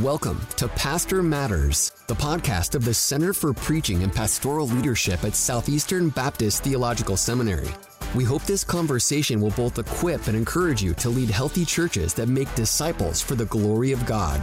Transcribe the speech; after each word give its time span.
Welcome 0.00 0.40
to 0.56 0.68
Pastor 0.68 1.22
Matters, 1.22 1.92
the 2.06 2.14
podcast 2.14 2.74
of 2.74 2.82
the 2.82 2.94
Center 2.94 3.34
for 3.34 3.52
Preaching 3.52 4.02
and 4.02 4.10
Pastoral 4.10 4.66
Leadership 4.66 5.22
at 5.22 5.34
Southeastern 5.34 6.08
Baptist 6.08 6.64
Theological 6.64 7.14
Seminary. 7.14 7.68
We 8.14 8.24
hope 8.24 8.42
this 8.44 8.64
conversation 8.64 9.38
will 9.38 9.50
both 9.50 9.78
equip 9.78 10.28
and 10.28 10.34
encourage 10.34 10.82
you 10.82 10.94
to 10.94 11.10
lead 11.10 11.28
healthy 11.28 11.66
churches 11.66 12.14
that 12.14 12.28
make 12.28 12.52
disciples 12.54 13.20
for 13.20 13.34
the 13.34 13.44
glory 13.44 13.92
of 13.92 14.06
God. 14.06 14.42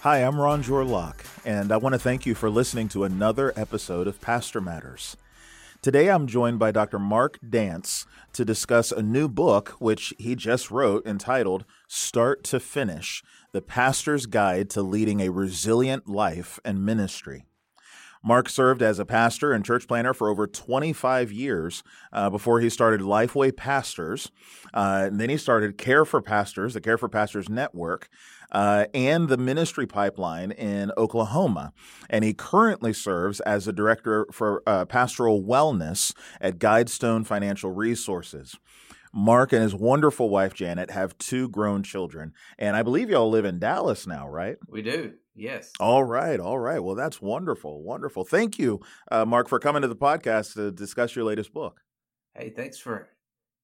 Hi, 0.00 0.20
I'm 0.20 0.36
Ronjour 0.36 0.88
Locke, 0.88 1.22
and 1.44 1.70
I 1.70 1.76
want 1.76 1.92
to 1.92 1.98
thank 1.98 2.24
you 2.24 2.34
for 2.34 2.48
listening 2.48 2.88
to 2.88 3.04
another 3.04 3.52
episode 3.56 4.06
of 4.06 4.22
Pastor 4.22 4.62
Matters. 4.62 5.18
Today 5.86 6.10
I'm 6.10 6.26
joined 6.26 6.58
by 6.58 6.72
Dr. 6.72 6.98
Mark 6.98 7.38
Dance 7.48 8.06
to 8.32 8.44
discuss 8.44 8.90
a 8.90 9.04
new 9.04 9.28
book 9.28 9.76
which 9.78 10.12
he 10.18 10.34
just 10.34 10.68
wrote 10.68 11.06
entitled 11.06 11.64
Start 11.86 12.42
to 12.46 12.58
Finish 12.58 13.22
The 13.52 13.62
Pastor's 13.62 14.26
Guide 14.26 14.68
to 14.70 14.82
Leading 14.82 15.20
a 15.20 15.28
Resilient 15.28 16.08
Life 16.08 16.58
and 16.64 16.84
Ministry. 16.84 17.44
Mark 18.20 18.48
served 18.48 18.82
as 18.82 18.98
a 18.98 19.04
pastor 19.04 19.52
and 19.52 19.64
church 19.64 19.86
planner 19.86 20.12
for 20.12 20.28
over 20.28 20.48
25 20.48 21.30
years 21.30 21.84
uh, 22.12 22.28
before 22.30 22.58
he 22.58 22.68
started 22.68 23.00
Lifeway 23.00 23.56
Pastors. 23.56 24.32
Uh, 24.74 25.04
and 25.06 25.20
then 25.20 25.30
he 25.30 25.36
started 25.36 25.78
Care 25.78 26.04
for 26.04 26.20
Pastors, 26.20 26.74
the 26.74 26.80
Care 26.80 26.98
for 26.98 27.08
Pastors 27.08 27.48
Network, 27.48 28.08
uh, 28.52 28.86
and 28.94 29.28
the 29.28 29.36
Ministry 29.36 29.86
Pipeline 29.86 30.52
in 30.52 30.92
Oklahoma. 30.96 31.72
And 32.08 32.24
he 32.24 32.34
currently 32.34 32.92
serves 32.92 33.40
as 33.40 33.66
a 33.66 33.72
director 33.72 34.26
for 34.32 34.62
uh, 34.66 34.84
pastoral 34.84 35.42
wellness 35.42 36.14
at 36.40 36.58
Guidestone 36.58 37.26
Financial 37.26 37.70
Resources. 37.70 38.56
Mark 39.12 39.52
and 39.52 39.62
his 39.62 39.74
wonderful 39.74 40.28
wife 40.28 40.52
Janet 40.52 40.90
have 40.90 41.16
two 41.16 41.48
grown 41.48 41.82
children, 41.82 42.34
and 42.58 42.76
I 42.76 42.82
believe 42.82 43.08
y'all 43.08 43.30
live 43.30 43.46
in 43.46 43.58
Dallas 43.58 44.06
now, 44.06 44.28
right? 44.28 44.56
We 44.68 44.82
do. 44.82 45.14
Yes. 45.34 45.72
All 45.80 46.04
right. 46.04 46.38
All 46.38 46.58
right. 46.58 46.80
Well, 46.80 46.94
that's 46.94 47.20
wonderful. 47.20 47.82
Wonderful. 47.82 48.24
Thank 48.24 48.58
you, 48.58 48.80
uh, 49.10 49.24
Mark, 49.24 49.48
for 49.48 49.58
coming 49.58 49.82
to 49.82 49.88
the 49.88 49.96
podcast 49.96 50.54
to 50.54 50.70
discuss 50.70 51.16
your 51.16 51.24
latest 51.24 51.54
book. 51.54 51.80
Hey, 52.34 52.50
thanks 52.50 52.78
for 52.78 53.08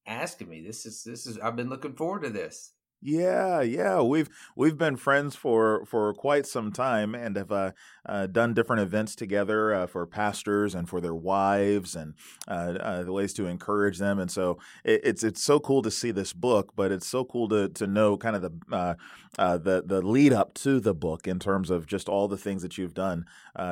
asking 0.07 0.49
me. 0.49 0.63
This 0.63 0.87
is 0.87 1.05
this 1.05 1.27
is 1.27 1.39
I've 1.39 1.57
been 1.57 1.69
looking 1.69 1.95
forward 1.95 2.23
to 2.23 2.31
this. 2.31 2.73
Yeah, 3.05 3.63
yeah, 3.63 4.01
we've 4.01 4.29
we've 4.55 4.79
been 4.79 4.95
friends 4.97 5.35
for 5.35 5.85
for 5.87 6.15
quite 6.15 6.47
some 6.47 6.71
time, 6.71 7.17
and 7.17 7.35
have 7.35 7.51
uh, 7.51 7.73
uh, 8.07 8.29
done 8.29 8.55
different 8.55 8.83
events 8.83 9.17
together 9.17 9.75
uh, 9.75 9.87
for 9.89 10.07
pastors 10.07 10.73
and 10.77 10.89
for 10.89 11.01
their 11.01 11.15
wives, 11.15 11.97
and 11.97 12.15
uh, 12.47 12.77
uh, 12.79 13.03
the 13.03 13.13
ways 13.13 13.33
to 13.35 13.47
encourage 13.47 13.99
them. 13.99 14.21
And 14.21 14.31
so 14.31 14.59
it, 14.85 15.01
it's 15.03 15.25
it's 15.25 15.43
so 15.43 15.59
cool 15.59 15.83
to 15.83 15.91
see 15.91 16.13
this 16.13 16.33
book, 16.33 16.75
but 16.77 16.93
it's 16.93 17.09
so 17.09 17.25
cool 17.25 17.49
to 17.49 17.69
to 17.71 17.89
know 17.89 18.17
kind 18.17 18.37
of 18.37 18.43
the 18.43 18.97
uh, 19.37 19.59
the 19.59 19.83
the 19.85 20.01
lead 20.01 20.33
up 20.33 20.55
to 20.55 20.79
the 20.79 20.95
book 20.95 21.27
in 21.27 21.41
terms 21.41 21.71
of 21.71 21.87
just 21.87 22.09
all 22.09 22.29
the 22.29 22.39
things 22.39 22.63
that 22.63 22.79
you've 22.79 22.95
done 22.95 23.27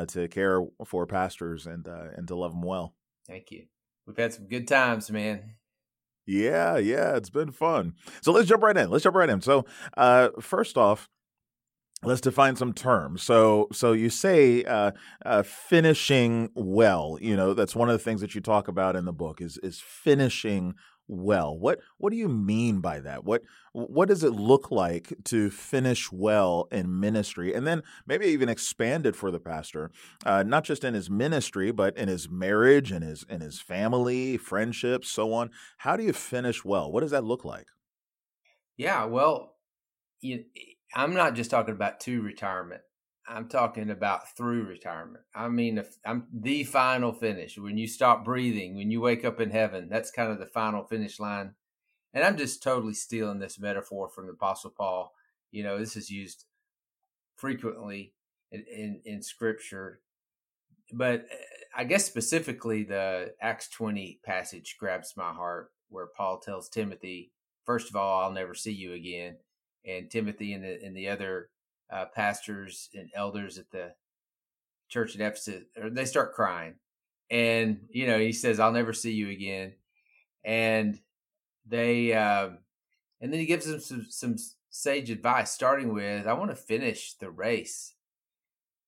to 0.08 0.26
care 0.26 0.64
for 0.84 1.06
pastors 1.06 1.66
and 1.66 1.86
and 1.86 2.26
to 2.26 2.34
love 2.34 2.50
them 2.50 2.62
well. 2.62 2.94
Thank 3.28 3.52
you. 3.52 3.66
We've 4.06 4.16
had 4.16 4.32
some 4.32 4.48
good 4.48 4.66
times, 4.66 5.08
man. 5.08 5.54
Yeah, 6.26 6.76
yeah, 6.76 7.16
it's 7.16 7.30
been 7.30 7.50
fun. 7.50 7.94
So 8.22 8.32
let's 8.32 8.48
jump 8.48 8.62
right 8.62 8.76
in. 8.76 8.90
Let's 8.90 9.02
jump 9.04 9.16
right 9.16 9.28
in. 9.28 9.40
So, 9.40 9.64
uh, 9.96 10.28
first 10.40 10.76
off, 10.76 11.08
let's 12.04 12.20
define 12.20 12.56
some 12.56 12.72
terms. 12.72 13.22
So, 13.22 13.68
so 13.72 13.92
you 13.92 14.10
say 14.10 14.64
uh, 14.64 14.92
uh, 15.26 15.42
finishing 15.42 16.50
well. 16.54 17.18
You 17.20 17.36
know, 17.36 17.54
that's 17.54 17.76
one 17.76 17.88
of 17.90 17.94
the 17.94 18.04
things 18.04 18.20
that 18.22 18.34
you 18.34 18.40
talk 18.40 18.68
about 18.68 18.96
in 18.96 19.04
the 19.04 19.12
book 19.12 19.40
is 19.40 19.58
is 19.62 19.80
finishing 19.80 20.74
well. 21.10 21.56
What 21.56 21.80
what 21.98 22.10
do 22.10 22.16
you 22.16 22.28
mean 22.28 22.80
by 22.80 23.00
that? 23.00 23.24
What 23.24 23.42
what 23.72 24.08
does 24.08 24.24
it 24.24 24.30
look 24.30 24.70
like 24.70 25.12
to 25.24 25.50
finish 25.50 26.10
well 26.10 26.68
in 26.70 26.98
ministry, 26.98 27.54
and 27.54 27.66
then 27.66 27.82
maybe 28.06 28.26
even 28.26 28.48
expand 28.48 29.06
it 29.06 29.16
for 29.16 29.30
the 29.30 29.40
pastor, 29.40 29.90
uh, 30.24 30.42
not 30.42 30.64
just 30.64 30.84
in 30.84 30.94
his 30.94 31.10
ministry, 31.10 31.70
but 31.70 31.96
in 31.96 32.08
his 32.08 32.28
marriage 32.30 32.92
and 32.92 33.04
his 33.04 33.24
in 33.28 33.40
his 33.40 33.60
family, 33.60 34.36
friendships, 34.36 35.08
so 35.08 35.32
on. 35.32 35.50
How 35.78 35.96
do 35.96 36.04
you 36.04 36.12
finish 36.12 36.64
well? 36.64 36.90
What 36.90 37.00
does 37.00 37.10
that 37.10 37.24
look 37.24 37.44
like? 37.44 37.66
Yeah, 38.76 39.04
well, 39.04 39.56
you, 40.20 40.44
I'm 40.94 41.14
not 41.14 41.34
just 41.34 41.50
talking 41.50 41.74
about 41.74 42.00
to 42.00 42.22
retirement. 42.22 42.82
I'm 43.30 43.48
talking 43.48 43.90
about 43.90 44.36
through 44.36 44.64
retirement. 44.64 45.24
I 45.34 45.48
mean, 45.48 45.82
I'm 46.04 46.26
the 46.32 46.64
final 46.64 47.12
finish. 47.12 47.56
When 47.56 47.78
you 47.78 47.86
stop 47.86 48.24
breathing, 48.24 48.74
when 48.74 48.90
you 48.90 49.00
wake 49.00 49.24
up 49.24 49.40
in 49.40 49.50
heaven, 49.50 49.88
that's 49.88 50.10
kind 50.10 50.32
of 50.32 50.40
the 50.40 50.46
final 50.46 50.84
finish 50.84 51.20
line. 51.20 51.54
And 52.12 52.24
I'm 52.24 52.36
just 52.36 52.62
totally 52.62 52.94
stealing 52.94 53.38
this 53.38 53.60
metaphor 53.60 54.08
from 54.08 54.26
the 54.26 54.32
Apostle 54.32 54.74
Paul. 54.76 55.12
You 55.52 55.62
know, 55.62 55.78
this 55.78 55.96
is 55.96 56.10
used 56.10 56.44
frequently 57.36 58.14
in, 58.50 58.64
in, 58.68 59.00
in 59.04 59.22
scripture. 59.22 60.00
But 60.92 61.20
uh, 61.20 61.36
I 61.76 61.84
guess 61.84 62.04
specifically 62.04 62.82
the 62.82 63.34
Acts 63.40 63.68
20 63.68 64.20
passage 64.24 64.76
grabs 64.78 65.14
my 65.16 65.32
heart 65.32 65.70
where 65.88 66.08
Paul 66.16 66.40
tells 66.40 66.68
Timothy, 66.68 67.30
first 67.64 67.90
of 67.90 67.96
all, 67.96 68.22
I'll 68.24 68.32
never 68.32 68.54
see 68.54 68.72
you 68.72 68.92
again. 68.92 69.36
And 69.86 70.10
Timothy 70.10 70.52
and 70.52 70.64
the, 70.64 70.82
and 70.84 70.96
the 70.96 71.08
other 71.08 71.48
uh, 71.92 72.06
pastors 72.14 72.88
and 72.94 73.10
elders 73.14 73.58
at 73.58 73.70
the 73.70 73.94
church 74.88 75.14
at 75.14 75.20
Ephesus, 75.20 75.64
they 75.76 76.04
start 76.04 76.34
crying. 76.34 76.74
And, 77.30 77.82
you 77.90 78.06
know, 78.06 78.18
he 78.18 78.32
says, 78.32 78.58
I'll 78.58 78.72
never 78.72 78.92
see 78.92 79.12
you 79.12 79.30
again. 79.30 79.74
And 80.44 80.98
they, 81.66 82.12
um, 82.12 82.58
and 83.20 83.32
then 83.32 83.38
he 83.38 83.46
gives 83.46 83.66
them 83.66 83.80
some, 83.80 84.06
some 84.08 84.36
sage 84.70 85.10
advice, 85.10 85.52
starting 85.52 85.94
with, 85.94 86.26
I 86.26 86.32
want 86.32 86.50
to 86.50 86.56
finish 86.56 87.14
the 87.14 87.30
race 87.30 87.94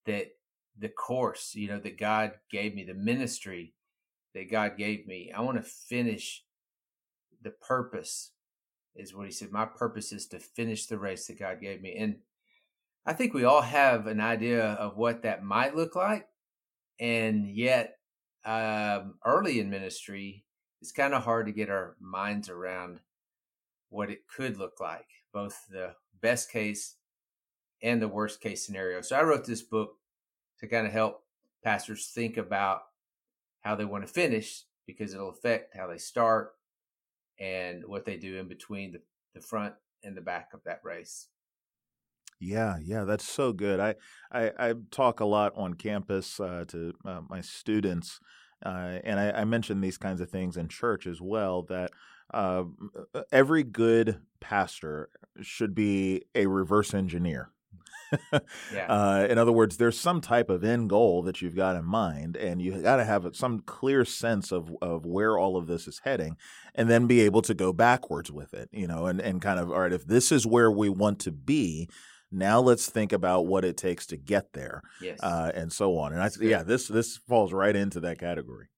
that 0.07 0.33
the 0.79 0.89
course, 0.89 1.55
you 1.55 1.69
know, 1.69 1.79
that 1.79 1.99
God 1.99 2.33
gave 2.51 2.75
me, 2.75 2.85
the 2.85 2.95
ministry 2.95 3.75
that 4.35 4.51
God 4.51 4.77
gave 4.77 5.07
me. 5.07 5.31
I 5.33 5.43
want 5.43 5.59
to 5.59 5.63
finish 5.63 6.45
the 7.43 7.51
purpose, 7.51 8.33
is 8.97 9.15
what 9.15 9.27
he 9.27 9.33
said. 9.33 9.53
My 9.53 9.67
purpose 9.67 10.13
is 10.13 10.27
to 10.29 10.39
finish 10.39 10.87
the 10.87 10.99
race 10.99 11.27
that 11.27 11.39
God 11.39 11.61
gave 11.61 11.81
me. 11.81 11.95
And 11.97 12.17
I 13.05 13.13
think 13.13 13.35
we 13.35 13.45
all 13.45 13.63
have 13.63 14.07
an 14.07 14.21
idea 14.21 14.65
of 14.65 14.97
what 14.97 15.23
that 15.23 15.43
might 15.43 15.75
look 15.75 15.97
like. 15.97 16.27
And 17.01 17.49
yet, 17.49 17.97
um, 18.45 19.15
early 19.25 19.59
in 19.59 19.71
ministry, 19.71 20.45
it's 20.81 20.93
kind 20.93 21.15
of 21.15 21.25
hard 21.25 21.47
to 21.47 21.53
get 21.53 21.71
our 21.71 21.97
minds 22.01 22.49
around 22.49 23.01
what 23.89 24.11
it 24.11 24.29
could 24.29 24.57
look 24.57 24.81
like, 24.81 25.07
both 25.33 25.67
the 25.69 25.95
best 26.21 26.51
case 26.51 26.97
and 27.83 28.01
the 28.01 28.09
worst 28.09 28.41
case 28.41 28.65
scenario. 28.65 29.01
So 29.01 29.17
I 29.17 29.23
wrote 29.23 29.45
this 29.45 29.63
book 29.63 29.97
to 30.61 30.69
kind 30.69 30.87
of 30.87 30.93
help 30.93 31.25
pastors 31.65 32.07
think 32.07 32.37
about 32.37 32.83
how 33.63 33.75
they 33.75 33.85
want 33.85 34.07
to 34.07 34.13
finish 34.13 34.63
because 34.87 35.15
it'll 35.15 35.31
affect 35.31 35.77
how 35.77 35.89
they 35.89 35.99
start 35.99 36.53
and 37.39 37.85
what 37.87 38.05
they 38.05 38.17
do 38.17 38.39
in 38.39 38.49
between 38.49 38.93
the, 38.93 39.01
the 39.35 39.41
front 39.41 39.75
and 40.05 40.17
the 40.17 40.21
back 40.21 40.51
of 40.55 40.63
that 40.65 40.81
race. 40.85 41.29
Yeah, 42.43 42.79
yeah, 42.83 43.05
that's 43.05 43.25
so 43.25 43.53
good. 43.53 43.79
I 43.79 43.95
I, 44.33 44.51
I 44.59 44.75
talk 44.91 45.21
a 45.21 45.25
lot 45.25 45.53
on 45.55 45.75
campus 45.75 46.41
uh, 46.41 46.65
to 46.69 46.93
uh, 47.05 47.21
my 47.31 47.41
students, 47.41 48.19
uh, 48.67 48.99
and 49.05 49.21
I, 49.21 49.43
I, 49.43 49.45
mention 49.45 49.81
these 49.81 49.97
kinds 49.97 50.21
of 50.21 50.29
things 50.29 50.57
in 50.57 50.67
church 50.67 51.07
as 51.07 51.21
well. 51.21 51.63
That 51.63 51.93
uh, 52.35 52.65
every 53.31 53.63
good 53.63 54.19
pastor 54.41 55.09
should 55.41 55.73
be 55.73 56.23
a 56.35 56.47
reverse 56.47 56.93
engineer. 56.93 57.51
yeah. 58.75 58.87
Uh, 58.89 59.27
in 59.31 59.39
other 59.39 59.53
words, 59.53 59.77
there's 59.77 59.99
some 59.99 60.21
type 60.21 60.51
of 60.51 60.65
end 60.65 60.91
goal 60.91 61.23
that 61.23 61.41
you've 61.41 61.55
got 61.55 61.77
in 61.77 61.85
mind, 61.85 62.37
and 62.37 62.61
you 62.61 62.83
got 62.83 62.97
to 62.97 63.05
have 63.05 63.25
some 63.35 63.61
clear 63.61 64.05
sense 64.05 64.51
of 64.51 64.69
of 64.83 65.07
where 65.07 65.39
all 65.39 65.57
of 65.57 65.69
this 65.69 65.87
is 65.87 66.01
heading, 66.03 66.37
and 66.75 66.91
then 66.91 67.07
be 67.07 67.21
able 67.21 67.43
to 67.43 67.55
go 67.55 67.73
backwards 67.73 68.33
with 68.33 68.53
it. 68.53 68.69
You 68.73 68.89
know, 68.89 69.07
and 69.07 69.21
and 69.21 69.41
kind 69.41 69.61
of 69.61 69.71
all 69.71 69.81
right, 69.81 69.93
if 69.93 70.07
this 70.07 70.33
is 70.33 70.45
where 70.45 70.73
we 70.73 70.89
want 70.89 71.21
to 71.21 71.31
be 71.31 71.89
now 72.33 72.61
let's 72.61 72.89
think 72.89 73.13
about 73.13 73.47
what 73.47 73.65
it 73.65 73.77
takes 73.77 74.07
to 74.07 74.17
get 74.17 74.53
there, 74.53 74.83
yes. 75.01 75.19
uh, 75.23 75.53
and 75.55 75.73
so 75.73 75.99
on. 75.99 76.13
And 76.13 76.23
I, 76.23 76.31
yeah, 76.41 76.63
this 76.63 76.89
this 76.89 77.17
falls 77.17 77.53
right 77.53 77.77
into 77.77 78.01
that 78.01 78.19
category. 78.19 78.69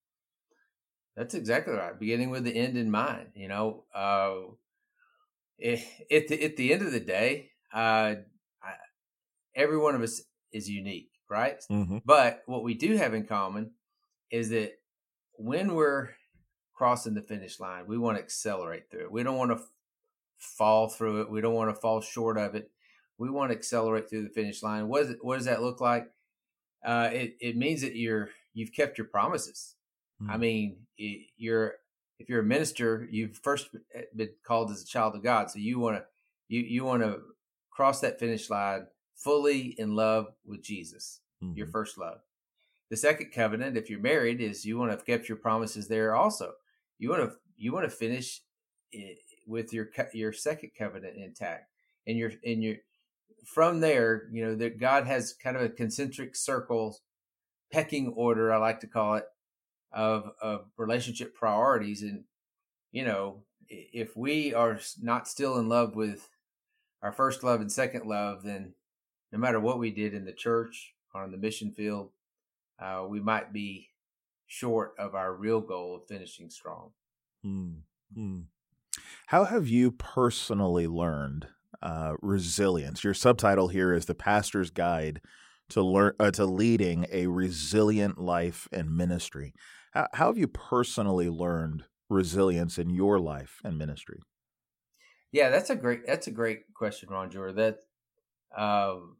That's 1.16 1.34
exactly 1.34 1.74
right. 1.74 1.98
Beginning 1.98 2.30
with 2.30 2.44
the 2.44 2.54
end 2.54 2.76
in 2.76 2.90
mind. 2.90 3.28
You 3.34 3.48
know, 3.48 3.84
uh, 3.94 4.34
at 5.62 6.28
the, 6.28 6.44
at 6.44 6.56
the 6.56 6.72
end 6.72 6.82
of 6.82 6.92
the 6.92 7.00
day, 7.00 7.50
uh, 7.72 8.16
I, 8.62 8.72
every 9.54 9.78
one 9.78 9.94
of 9.94 10.02
us 10.02 10.22
is 10.52 10.68
unique, 10.68 11.10
right? 11.30 11.62
Mm-hmm. 11.70 11.98
But 12.04 12.42
what 12.46 12.64
we 12.64 12.74
do 12.74 12.96
have 12.96 13.14
in 13.14 13.26
common 13.26 13.70
is 14.30 14.50
that 14.50 14.72
when 15.34 15.74
we're 15.74 16.10
crossing 16.74 17.14
the 17.14 17.22
finish 17.22 17.60
line, 17.60 17.86
we 17.86 17.96
want 17.96 18.16
to 18.16 18.22
accelerate 18.22 18.90
through 18.90 19.04
it. 19.04 19.12
We 19.12 19.22
don't 19.22 19.38
want 19.38 19.52
to 19.52 19.62
fall 20.38 20.88
through 20.88 21.22
it. 21.22 21.30
We 21.30 21.40
don't 21.40 21.54
want 21.54 21.72
to 21.72 21.80
fall 21.80 22.00
short 22.00 22.36
of 22.36 22.56
it 22.56 22.70
we 23.18 23.30
want 23.30 23.50
to 23.50 23.56
accelerate 23.56 24.08
through 24.08 24.24
the 24.24 24.28
finish 24.28 24.62
line. 24.62 24.88
What, 24.88 25.06
it, 25.06 25.18
what 25.22 25.36
does 25.36 25.46
that 25.46 25.62
look 25.62 25.80
like? 25.80 26.10
Uh, 26.84 27.10
it, 27.12 27.36
it 27.40 27.56
means 27.56 27.80
that 27.80 27.96
you're 27.96 28.30
you've 28.52 28.72
kept 28.72 28.98
your 28.98 29.06
promises. 29.06 29.74
Mm-hmm. 30.22 30.30
I 30.30 30.36
mean, 30.36 30.76
it, 30.98 31.26
you're 31.36 31.74
if 32.18 32.28
you're 32.28 32.40
a 32.40 32.44
minister, 32.44 33.08
you've 33.10 33.38
first 33.38 33.68
been 34.14 34.30
called 34.46 34.70
as 34.70 34.82
a 34.82 34.86
child 34.86 35.14
of 35.14 35.22
God, 35.22 35.50
so 35.50 35.58
you 35.58 35.78
want 35.78 35.96
to 35.96 36.04
you 36.48 36.60
you 36.60 36.84
want 36.84 37.02
to 37.02 37.20
cross 37.70 38.00
that 38.00 38.20
finish 38.20 38.50
line 38.50 38.86
fully 39.16 39.74
in 39.78 39.94
love 39.94 40.26
with 40.44 40.62
Jesus, 40.62 41.20
mm-hmm. 41.42 41.56
your 41.56 41.66
first 41.66 41.98
love. 41.98 42.18
The 42.90 42.96
second 42.96 43.32
covenant, 43.32 43.76
if 43.76 43.88
you're 43.88 44.00
married, 44.00 44.40
is 44.40 44.64
you 44.64 44.78
want 44.78 44.90
to 44.90 44.96
have 44.96 45.06
kept 45.06 45.28
your 45.28 45.38
promises 45.38 45.88
there 45.88 46.14
also. 46.14 46.52
You 46.98 47.10
want 47.10 47.22
to 47.22 47.36
you 47.56 47.72
want 47.72 47.88
to 47.88 47.96
finish 47.96 48.42
with 49.46 49.72
your 49.72 49.88
your 50.12 50.32
second 50.32 50.72
covenant 50.78 51.16
intact, 51.16 51.70
and 52.06 52.18
your 52.18 52.32
and 52.44 52.62
your 52.62 52.76
from 53.44 53.80
there, 53.80 54.28
you 54.32 54.44
know 54.44 54.54
that 54.56 54.80
God 54.80 55.06
has 55.06 55.34
kind 55.34 55.56
of 55.56 55.62
a 55.62 55.68
concentric 55.68 56.36
circle, 56.36 56.98
pecking 57.72 58.08
order, 58.16 58.52
I 58.52 58.58
like 58.58 58.80
to 58.80 58.86
call 58.86 59.16
it, 59.16 59.26
of 59.92 60.30
of 60.40 60.66
relationship 60.76 61.34
priorities, 61.34 62.02
and 62.02 62.24
you 62.92 63.04
know 63.04 63.42
if 63.68 64.16
we 64.16 64.54
are 64.54 64.78
not 65.00 65.28
still 65.28 65.58
in 65.58 65.68
love 65.68 65.94
with 65.96 66.28
our 67.02 67.12
first 67.12 67.42
love 67.42 67.60
and 67.60 67.70
second 67.70 68.06
love, 68.06 68.42
then 68.42 68.74
no 69.32 69.38
matter 69.38 69.60
what 69.60 69.78
we 69.78 69.90
did 69.90 70.14
in 70.14 70.24
the 70.24 70.32
church 70.32 70.94
or 71.14 71.22
on 71.22 71.30
the 71.30 71.36
mission 71.36 71.70
field, 71.70 72.10
uh, 72.80 73.04
we 73.08 73.20
might 73.20 73.52
be 73.52 73.90
short 74.46 74.94
of 74.98 75.14
our 75.14 75.34
real 75.34 75.60
goal 75.60 75.96
of 75.96 76.06
finishing 76.06 76.50
strong. 76.50 76.90
Hmm. 78.14 78.40
How 79.26 79.44
have 79.44 79.66
you 79.66 79.90
personally 79.90 80.86
learned 80.86 81.48
uh, 81.82 82.14
resilience? 82.20 83.04
Your 83.04 83.14
subtitle 83.14 83.68
here 83.68 83.92
is 83.92 84.06
"The 84.06 84.14
Pastor's 84.14 84.70
Guide 84.70 85.20
to 85.70 85.82
Learn 85.82 86.14
uh, 86.18 86.30
to 86.32 86.46
Leading 86.46 87.06
a 87.10 87.26
Resilient 87.26 88.18
Life 88.18 88.68
and 88.72 88.96
Ministry." 88.96 89.54
How, 89.92 90.08
how 90.12 90.26
have 90.26 90.38
you 90.38 90.48
personally 90.48 91.28
learned 91.28 91.84
resilience 92.10 92.78
in 92.78 92.90
your 92.90 93.18
life 93.18 93.60
and 93.64 93.78
ministry? 93.78 94.20
Yeah, 95.32 95.50
that's 95.50 95.70
a 95.70 95.76
great 95.76 96.06
that's 96.06 96.26
a 96.26 96.30
great 96.30 96.72
question, 96.74 97.08
Ronjour. 97.08 97.54
That 97.56 97.78
um, 98.56 99.16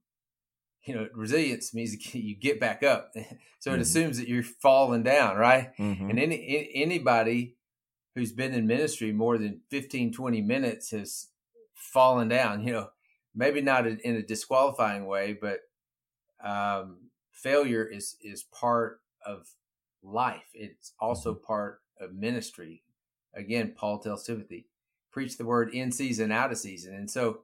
you 0.85 0.95
know, 0.95 1.09
resilience 1.15 1.75
means 1.75 2.15
you 2.15 2.37
get 2.37 2.61
back 2.61 2.83
up. 2.83 3.12
so 3.59 3.71
it 3.71 3.75
mm-hmm. 3.75 3.81
assumes 3.81 4.19
that 4.19 4.29
you're 4.29 4.43
falling 4.43 5.03
down, 5.03 5.37
right? 5.37 5.77
Mm-hmm. 5.79 6.11
And 6.11 6.19
any 6.19 6.71
anybody 6.75 7.57
who's 8.15 8.33
been 8.33 8.53
in 8.53 8.67
ministry 8.67 9.12
more 9.12 9.39
than 9.39 9.61
15, 9.71 10.12
20 10.12 10.43
minutes 10.43 10.91
has 10.93 11.29
fallen 11.94 12.29
down, 12.29 12.67
you 12.67 12.73
know, 12.73 12.91
maybe 13.35 13.62
not 13.62 13.87
in 13.87 14.17
a 14.17 14.23
disqualifying 14.23 15.06
way, 15.06 15.38
but 15.41 15.61
um, 16.44 16.99
failure 17.32 17.85
is 17.85 18.17
is 18.20 18.43
part 18.43 19.00
of 19.25 19.49
life. 20.02 20.50
It's 20.52 20.93
also 21.00 21.32
mm-hmm. 21.32 21.46
part 21.46 21.81
of 21.99 22.12
ministry. 22.12 22.82
Again, 23.35 23.73
Paul 23.75 23.99
tells 24.00 24.25
Timothy, 24.25 24.67
preach 25.11 25.38
the 25.38 25.46
word 25.46 25.73
in 25.73 25.91
season, 25.91 26.31
out 26.31 26.52
of 26.52 26.58
season. 26.58 26.94
And 26.94 27.11
so 27.11 27.41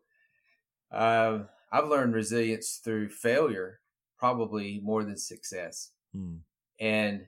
uh, 0.93 1.41
I've 1.73 1.89
learned 1.89 2.15
resilience 2.15 2.81
through 2.83 3.09
failure, 3.09 3.81
probably 4.19 4.81
more 4.83 5.03
than 5.05 5.17
success. 5.17 5.91
Mm. 6.15 6.41
And 6.79 7.27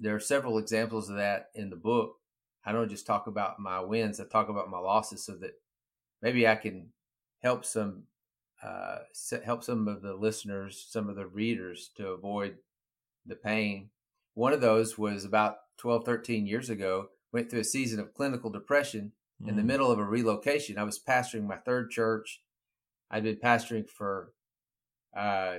there 0.00 0.14
are 0.14 0.20
several 0.20 0.58
examples 0.58 1.08
of 1.08 1.16
that 1.16 1.48
in 1.54 1.70
the 1.70 1.76
book. 1.76 2.16
I 2.64 2.72
don't 2.72 2.88
just 2.88 3.06
talk 3.06 3.26
about 3.26 3.58
my 3.58 3.80
wins, 3.80 4.20
I 4.20 4.24
talk 4.24 4.48
about 4.48 4.70
my 4.70 4.78
losses 4.78 5.24
so 5.24 5.36
that 5.36 5.52
maybe 6.24 6.48
I 6.48 6.56
can 6.56 6.88
help 7.40 7.64
some 7.64 8.04
uh, 8.62 9.00
help 9.44 9.62
some 9.62 9.86
of 9.86 10.02
the 10.02 10.14
listeners, 10.14 10.86
some 10.88 11.08
of 11.08 11.16
the 11.16 11.26
readers 11.26 11.90
to 11.96 12.08
avoid 12.08 12.56
the 13.26 13.36
pain. 13.36 13.90
One 14.32 14.54
of 14.54 14.62
those 14.62 14.96
was 14.98 15.24
about 15.24 15.56
12, 15.78 16.04
13 16.04 16.46
years 16.46 16.70
ago, 16.70 17.08
went 17.32 17.50
through 17.50 17.60
a 17.60 17.64
season 17.64 18.00
of 18.00 18.14
clinical 18.14 18.48
depression 18.48 19.12
mm. 19.42 19.48
in 19.48 19.56
the 19.56 19.62
mm. 19.62 19.66
middle 19.66 19.92
of 19.92 19.98
a 19.98 20.04
relocation. 20.04 20.78
I 20.78 20.84
was 20.84 20.98
pastoring 20.98 21.46
my 21.46 21.58
third 21.58 21.90
church 21.90 22.40
I'd 23.14 23.22
been 23.22 23.36
pastoring 23.36 23.88
for, 23.88 24.32
uh, 25.16 25.58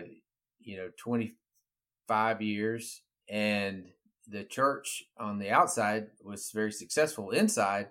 you 0.60 0.76
know, 0.76 0.90
25 0.98 2.42
years, 2.42 3.02
and 3.30 3.86
the 4.28 4.44
church 4.44 5.04
on 5.18 5.40
the 5.40 5.52
outside 5.52 6.08
was 6.22 6.52
very 6.54 6.74
successful. 6.74 7.30
Inside, 7.30 7.88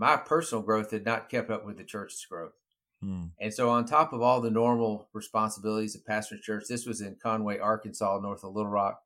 my 0.00 0.16
personal 0.16 0.62
growth 0.62 0.90
had 0.90 1.04
not 1.04 1.28
kept 1.28 1.50
up 1.50 1.64
with 1.64 1.76
the 1.76 1.84
church's 1.84 2.24
growth. 2.24 2.54
Hmm. 3.00 3.26
And 3.40 3.54
so, 3.54 3.70
on 3.70 3.84
top 3.84 4.12
of 4.12 4.22
all 4.22 4.40
the 4.40 4.50
normal 4.50 5.08
responsibilities 5.12 5.94
of 5.94 6.04
pastoring 6.04 6.42
church, 6.42 6.64
this 6.68 6.86
was 6.86 7.00
in 7.00 7.16
Conway, 7.22 7.58
Arkansas, 7.58 8.18
north 8.20 8.42
of 8.44 8.54
Little 8.54 8.70
Rock. 8.70 9.02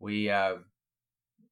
We 0.00 0.30
uh, 0.30 0.56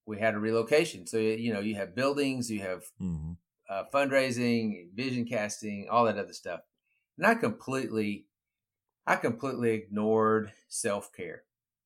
we 0.07 0.19
had 0.19 0.35
a 0.35 0.39
relocation, 0.39 1.07
so 1.07 1.19
you 1.19 1.53
know 1.53 1.61
you 1.61 1.77
have 1.77 1.95
buildings, 1.95 2.51
you 2.51 2.61
have 2.61 2.85
mm-hmm. 3.01 3.33
uh, 3.69 3.85
fundraising, 3.95 4.89
vision 4.95 5.25
casting, 5.25 5.87
all 5.89 6.07
that 6.07 6.19
other 6.19 6.33
stuff 6.33 6.61
and 7.21 7.27
I 7.27 7.35
completely, 7.35 8.25
I 9.07 9.17
completely 9.17 9.73
ignored 9.73 10.53
self 10.69 11.13
care. 11.13 11.43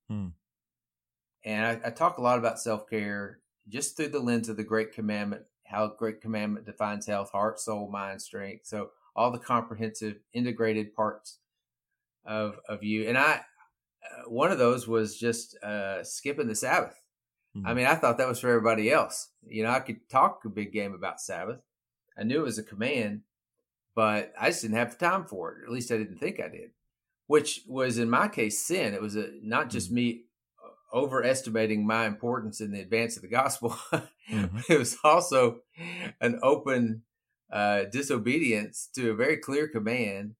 Hmm. 0.08 0.28
And 1.44 1.66
I, 1.66 1.88
I, 1.88 1.90
talk 1.90 2.18
a 2.18 2.22
lot 2.22 2.38
about 2.38 2.60
self 2.60 2.88
care 2.88 3.40
just 3.68 3.96
through 3.96 4.10
the 4.10 4.20
lens 4.20 4.48
of 4.48 4.56
the 4.56 4.62
Great 4.62 4.92
Commandment, 4.92 5.42
how 5.74 5.88
Great 5.88 6.20
Commandment 6.20 6.66
defines 6.66 7.06
health, 7.06 7.30
heart, 7.32 7.58
soul, 7.58 7.90
mind, 7.90 8.22
strength. 8.22 8.66
So 8.66 8.90
all 9.16 9.30
the 9.30 9.38
comprehensive, 9.38 10.16
integrated 10.32 10.94
parts 10.94 11.38
of 12.24 12.58
of 12.68 12.82
you. 12.82 13.08
And 13.08 13.18
I, 13.18 13.40
uh, 14.04 14.28
one 14.28 14.52
of 14.52 14.58
those 14.58 14.86
was 14.86 15.18
just 15.18 15.56
uh, 15.62 16.02
skipping 16.04 16.46
the 16.46 16.54
Sabbath. 16.54 16.98
Hmm. 17.54 17.66
I 17.66 17.74
mean, 17.74 17.86
I 17.86 17.94
thought 17.94 18.18
that 18.18 18.28
was 18.28 18.40
for 18.40 18.48
everybody 18.48 18.90
else. 18.90 19.30
You 19.46 19.64
know, 19.64 19.70
I 19.70 19.80
could 19.80 20.08
talk 20.08 20.42
a 20.44 20.48
big 20.48 20.72
game 20.72 20.94
about 20.94 21.20
Sabbath. 21.20 21.60
I 22.16 22.22
knew 22.22 22.40
it 22.40 22.44
was 22.44 22.58
a 22.58 22.62
command, 22.62 23.22
but 23.94 24.32
I 24.40 24.50
just 24.50 24.62
didn't 24.62 24.76
have 24.76 24.96
the 24.96 25.04
time 25.04 25.24
for 25.24 25.52
it. 25.52 25.64
At 25.64 25.72
least 25.72 25.90
I 25.90 25.96
didn't 25.96 26.18
think 26.18 26.40
I 26.40 26.48
did, 26.48 26.70
which 27.26 27.62
was 27.66 27.98
in 27.98 28.08
my 28.08 28.28
case 28.28 28.64
sin. 28.64 28.94
It 28.94 29.02
was 29.02 29.16
a, 29.16 29.30
not 29.42 29.70
just 29.70 29.88
mm-hmm. 29.88 29.94
me 29.96 30.24
overestimating 30.94 31.86
my 31.86 32.06
importance 32.06 32.60
in 32.60 32.70
the 32.70 32.80
advance 32.80 33.16
of 33.16 33.22
the 33.22 33.28
gospel. 33.28 33.70
mm-hmm. 33.92 34.58
It 34.68 34.78
was 34.78 34.96
also 35.02 35.60
an 36.20 36.38
open 36.42 37.02
uh, 37.52 37.84
disobedience 37.84 38.88
to 38.94 39.10
a 39.10 39.14
very 39.14 39.36
clear 39.36 39.68
command 39.68 40.36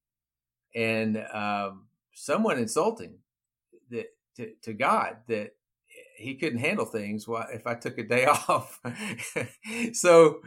and 0.75 1.25
um, 1.33 1.87
someone 2.13 2.59
insulting 2.59 3.19
that 3.91 4.07
to, 4.37 4.53
to 4.63 4.73
God 4.73 5.19
that 5.29 5.55
he 6.17 6.37
couldn't 6.37 6.61
handle 6.61 6.87
things 6.87 7.27
if 7.53 7.67
I 7.67 7.75
took 7.75 7.99
a 7.99 8.05
day 8.05 8.25
off. 8.49 8.81
so, 9.93 10.41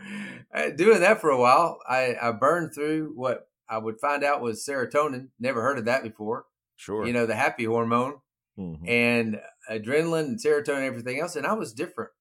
uh, 0.53 0.69
doing 0.69 1.01
that 1.01 1.21
for 1.21 1.29
a 1.29 1.39
while, 1.39 1.79
I, 1.87 2.15
I 2.21 2.31
burned 2.31 2.73
through 2.73 3.11
what 3.15 3.49
I 3.69 3.77
would 3.77 3.99
find 3.99 4.23
out 4.23 4.41
was 4.41 4.65
serotonin. 4.65 5.27
Never 5.39 5.61
heard 5.61 5.77
of 5.77 5.85
that 5.85 6.03
before. 6.03 6.45
Sure. 6.77 7.05
You 7.05 7.13
know, 7.13 7.25
the 7.25 7.35
happy 7.35 7.65
hormone 7.65 8.15
mm-hmm. 8.57 8.87
and 8.87 9.39
adrenaline 9.71 10.25
and 10.25 10.39
serotonin 10.39 10.77
and 10.77 10.85
everything 10.85 11.19
else. 11.19 11.35
And 11.35 11.45
I 11.45 11.53
was 11.53 11.73
different 11.73 12.11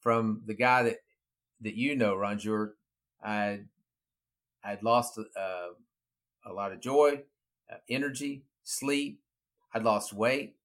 from 0.00 0.42
the 0.46 0.54
guy 0.54 0.84
that, 0.84 0.96
that 1.60 1.74
you 1.74 1.96
know, 1.96 2.14
Ronjour. 2.14 2.70
I, 3.22 3.60
I'd 4.64 4.82
lost 4.82 5.18
uh, 5.18 5.68
a 6.44 6.52
lot 6.52 6.72
of 6.72 6.80
joy, 6.80 7.22
uh, 7.70 7.76
energy, 7.88 8.44
sleep. 8.64 9.20
I'd 9.72 9.84
lost 9.84 10.12
weight. 10.12 10.56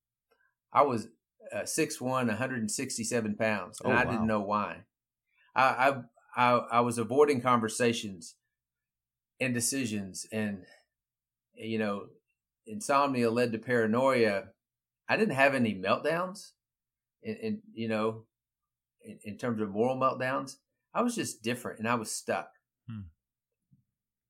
I 0.72 0.84
was 0.84 1.08
uh, 1.54 1.66
six 1.66 2.02
one, 2.02 2.28
167 2.28 3.36
pounds, 3.36 3.82
and 3.82 3.94
oh, 3.94 3.96
I 3.96 4.06
wow. 4.06 4.12
didn't 4.12 4.28
know 4.28 4.42
why. 4.42 4.84
I, 5.56 5.64
I 5.64 5.96
I 6.36 6.52
I 6.72 6.80
was 6.82 6.98
avoiding 6.98 7.42
conversations 7.42 8.36
and 9.40 9.54
decisions, 9.54 10.26
and 10.32 10.64
you 11.54 11.78
know, 11.78 12.08
insomnia 12.66 13.30
led 13.30 13.52
to 13.52 13.60
paranoia. 13.60 14.46
I 15.10 15.18
didn't 15.18 15.36
have 15.36 15.54
any 15.54 15.76
meltdowns, 15.76 16.52
and, 17.24 17.60
you 17.74 17.88
know, 17.88 18.24
in, 19.04 19.20
in, 19.24 19.38
terms 19.38 19.62
of 19.62 19.70
moral 19.70 19.98
meltdowns, 19.98 20.56
I 20.94 21.02
was 21.02 21.16
just 21.16 21.42
different, 21.42 21.80
and 21.80 21.88
I 21.88 21.96
was 21.96 22.12
stuck. 22.12 22.50
Hmm. 22.90 23.02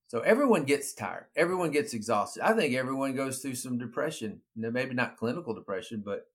So 0.07 0.19
everyone 0.19 0.63
gets 0.63 0.93
tired. 0.93 1.25
Everyone 1.35 1.71
gets 1.71 1.93
exhausted. 1.93 2.43
I 2.43 2.53
think 2.53 2.75
everyone 2.75 3.15
goes 3.15 3.39
through 3.39 3.55
some 3.55 3.79
depression. 3.79 4.41
Maybe 4.55 4.93
not 4.93 5.17
clinical 5.17 5.55
depression, 5.55 6.03
but 6.05 6.27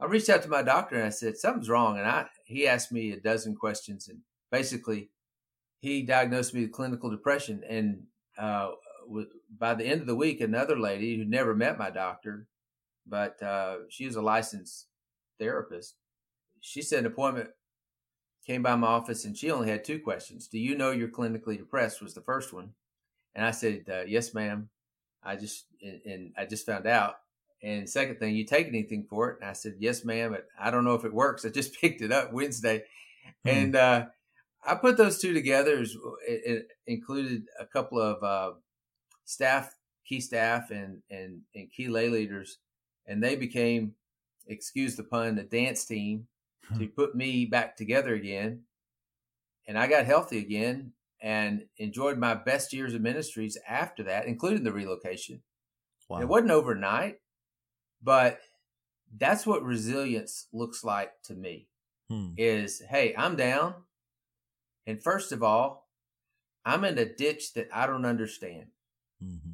I 0.00 0.06
reached 0.06 0.28
out 0.28 0.42
to 0.42 0.48
my 0.48 0.62
doctor 0.62 0.96
and 0.96 1.04
I 1.06 1.10
said 1.10 1.36
something's 1.36 1.70
wrong, 1.70 1.98
and 1.98 2.06
I 2.06 2.26
he 2.44 2.66
asked 2.66 2.92
me 2.92 3.12
a 3.12 3.20
dozen 3.20 3.54
questions, 3.54 4.08
and 4.08 4.20
basically 4.50 5.10
he 5.78 6.02
diagnosed 6.02 6.52
me 6.52 6.62
with 6.62 6.72
clinical 6.72 7.10
depression. 7.10 7.62
And 7.68 8.04
uh, 8.36 8.72
by 9.56 9.74
the 9.74 9.84
end 9.84 10.00
of 10.00 10.06
the 10.06 10.16
week, 10.16 10.40
another 10.40 10.78
lady 10.78 11.16
who 11.16 11.24
never 11.24 11.54
met 11.54 11.78
my 11.78 11.90
doctor, 11.90 12.46
but 13.06 13.42
uh, 13.42 13.76
she 13.88 14.04
is 14.04 14.16
a 14.16 14.22
licensed 14.22 14.86
therapist, 15.38 15.96
she 16.60 16.82
said 16.82 17.00
an 17.00 17.06
appointment 17.06 17.50
came 18.46 18.62
by 18.62 18.76
my 18.76 18.86
office, 18.86 19.24
and 19.24 19.36
she 19.36 19.50
only 19.50 19.68
had 19.68 19.84
two 19.84 19.98
questions. 19.98 20.46
Do 20.46 20.58
you 20.58 20.76
know 20.76 20.92
you're 20.92 21.08
clinically 21.08 21.58
depressed? 21.58 22.02
Was 22.02 22.14
the 22.14 22.20
first 22.20 22.52
one, 22.52 22.70
and 23.34 23.44
I 23.44 23.50
said 23.50 23.84
uh, 23.90 24.02
yes, 24.06 24.34
ma'am. 24.34 24.68
I 25.22 25.36
just 25.36 25.66
and, 25.82 26.00
and 26.04 26.32
I 26.38 26.46
just 26.46 26.66
found 26.66 26.86
out 26.86 27.16
and 27.62 27.88
second 27.88 28.18
thing, 28.18 28.36
you 28.36 28.44
take 28.44 28.68
anything 28.68 29.06
for 29.08 29.30
it? 29.30 29.38
And 29.40 29.50
I 29.50 29.52
said, 29.52 29.74
yes, 29.78 30.04
ma'am. 30.04 30.32
But 30.32 30.46
I 30.58 30.70
don't 30.70 30.84
know 30.84 30.94
if 30.94 31.04
it 31.04 31.14
works. 31.14 31.44
I 31.44 31.48
just 31.48 31.74
picked 31.80 32.02
it 32.02 32.12
up 32.12 32.32
Wednesday. 32.32 32.84
Hmm. 33.44 33.48
And 33.48 33.76
uh, 33.76 34.06
I 34.64 34.74
put 34.74 34.96
those 34.96 35.18
two 35.18 35.32
together. 35.32 35.80
It, 35.80 35.88
it 36.28 36.68
included 36.86 37.44
a 37.58 37.66
couple 37.66 38.00
of 38.00 38.22
uh, 38.22 38.56
staff, 39.24 39.74
key 40.06 40.20
staff, 40.20 40.70
and 40.70 41.02
and 41.10 41.40
and 41.54 41.70
key 41.72 41.88
lay 41.88 42.08
leaders, 42.08 42.58
and 43.06 43.22
they 43.22 43.36
became, 43.36 43.94
excuse 44.46 44.96
the 44.96 45.04
pun, 45.04 45.36
the 45.36 45.42
dance 45.42 45.84
team 45.84 46.26
to 46.78 46.86
put 46.88 47.14
me 47.14 47.44
back 47.46 47.76
together 47.76 48.14
again. 48.14 48.62
And 49.68 49.78
I 49.78 49.86
got 49.86 50.06
healthy 50.06 50.38
again 50.38 50.92
and 51.20 51.64
enjoyed 51.78 52.18
my 52.18 52.34
best 52.34 52.72
years 52.72 52.94
of 52.94 53.00
ministries 53.00 53.56
after 53.68 54.02
that, 54.04 54.26
including 54.26 54.64
the 54.64 54.72
relocation. 54.72 55.42
Wow. 56.08 56.20
It 56.20 56.28
wasn't 56.28 56.50
overnight, 56.52 57.20
but 58.02 58.38
that's 59.16 59.46
what 59.46 59.62
resilience 59.62 60.46
looks 60.52 60.84
like 60.84 61.12
to 61.24 61.34
me. 61.34 61.68
Hmm. 62.08 62.34
Is 62.36 62.82
hey, 62.88 63.14
I'm 63.18 63.34
down, 63.34 63.74
and 64.86 65.02
first 65.02 65.32
of 65.32 65.42
all, 65.42 65.88
I'm 66.64 66.84
in 66.84 66.98
a 66.98 67.04
ditch 67.04 67.54
that 67.54 67.68
I 67.72 67.86
don't 67.86 68.04
understand. 68.04 68.66
Mm-hmm. 69.24 69.52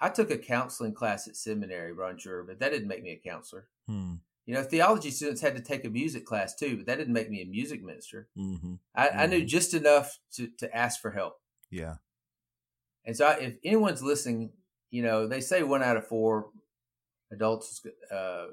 I 0.00 0.08
took 0.10 0.30
a 0.30 0.38
counseling 0.38 0.92
class 0.92 1.26
at 1.26 1.36
seminary, 1.36 1.92
Ronjour, 1.94 2.46
but 2.46 2.58
that 2.58 2.70
didn't 2.70 2.88
make 2.88 3.02
me 3.02 3.12
a 3.12 3.28
counselor. 3.28 3.68
Hmm. 3.86 4.14
You 4.44 4.54
know, 4.54 4.62
theology 4.62 5.10
students 5.10 5.40
had 5.40 5.56
to 5.56 5.62
take 5.62 5.84
a 5.84 5.90
music 5.90 6.24
class 6.24 6.54
too, 6.54 6.76
but 6.76 6.86
that 6.86 6.98
didn't 6.98 7.14
make 7.14 7.30
me 7.30 7.42
a 7.42 7.46
music 7.46 7.82
minister. 7.82 8.28
Mm-hmm. 8.38 8.74
I, 8.94 9.08
mm-hmm. 9.08 9.18
I, 9.18 9.26
knew 9.26 9.38
mm-hmm. 9.38 9.46
just 9.46 9.74
enough 9.74 10.18
to, 10.34 10.48
to 10.58 10.76
ask 10.76 11.00
for 11.00 11.10
help. 11.10 11.40
Yeah. 11.70 11.96
And 13.04 13.16
so, 13.16 13.26
I, 13.26 13.32
if 13.38 13.56
anyone's 13.64 14.02
listening, 14.02 14.52
you 14.90 15.02
know, 15.02 15.26
they 15.26 15.40
say 15.40 15.64
one 15.64 15.82
out 15.82 15.96
of 15.96 16.06
four 16.06 16.50
adults 17.32 17.84
uh, 18.12 18.46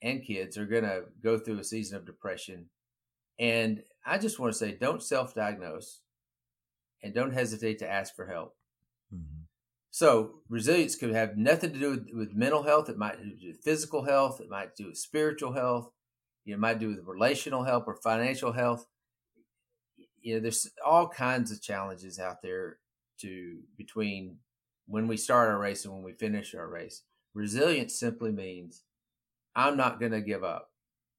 and 0.00 0.24
kids 0.24 0.56
are 0.56 0.66
going 0.66 0.84
to 0.84 1.02
go 1.22 1.38
through 1.38 1.58
a 1.58 1.64
season 1.64 1.96
of 1.96 2.06
depression. 2.06 2.66
And 3.38 3.82
I 4.04 4.18
just 4.18 4.38
want 4.38 4.52
to 4.52 4.58
say, 4.58 4.76
don't 4.80 5.02
self 5.02 5.34
diagnose 5.34 6.00
and 7.02 7.12
don't 7.12 7.34
hesitate 7.34 7.80
to 7.80 7.90
ask 7.90 8.14
for 8.14 8.26
help. 8.26 8.54
Mm-hmm. 9.12 9.42
So 9.96 10.42
resilience 10.50 10.94
could 10.94 11.14
have 11.14 11.38
nothing 11.38 11.72
to 11.72 11.78
do 11.78 11.90
with, 11.92 12.08
with 12.12 12.34
mental 12.34 12.64
health. 12.64 12.90
It 12.90 12.98
might 12.98 13.16
do 13.40 13.46
with 13.46 13.64
physical 13.64 14.04
health. 14.04 14.42
It 14.42 14.50
might 14.50 14.76
do 14.76 14.88
with 14.88 14.98
spiritual 14.98 15.54
health. 15.54 15.88
It 16.44 16.58
might 16.58 16.78
do 16.78 16.88
with 16.88 17.06
relational 17.06 17.64
health 17.64 17.84
or 17.86 17.94
financial 17.94 18.52
health. 18.52 18.84
You 20.20 20.34
know, 20.34 20.40
there's 20.40 20.68
all 20.84 21.08
kinds 21.08 21.50
of 21.50 21.62
challenges 21.62 22.18
out 22.18 22.42
there 22.42 22.76
to 23.22 23.56
between 23.78 24.36
when 24.86 25.08
we 25.08 25.16
start 25.16 25.48
our 25.48 25.58
race 25.58 25.86
and 25.86 25.94
when 25.94 26.02
we 26.02 26.12
finish 26.12 26.54
our 26.54 26.68
race. 26.68 27.04
Resilience 27.32 27.98
simply 27.98 28.32
means 28.32 28.82
I'm 29.54 29.78
not 29.78 29.98
going 29.98 30.12
to 30.12 30.20
give 30.20 30.44
up. 30.44 30.72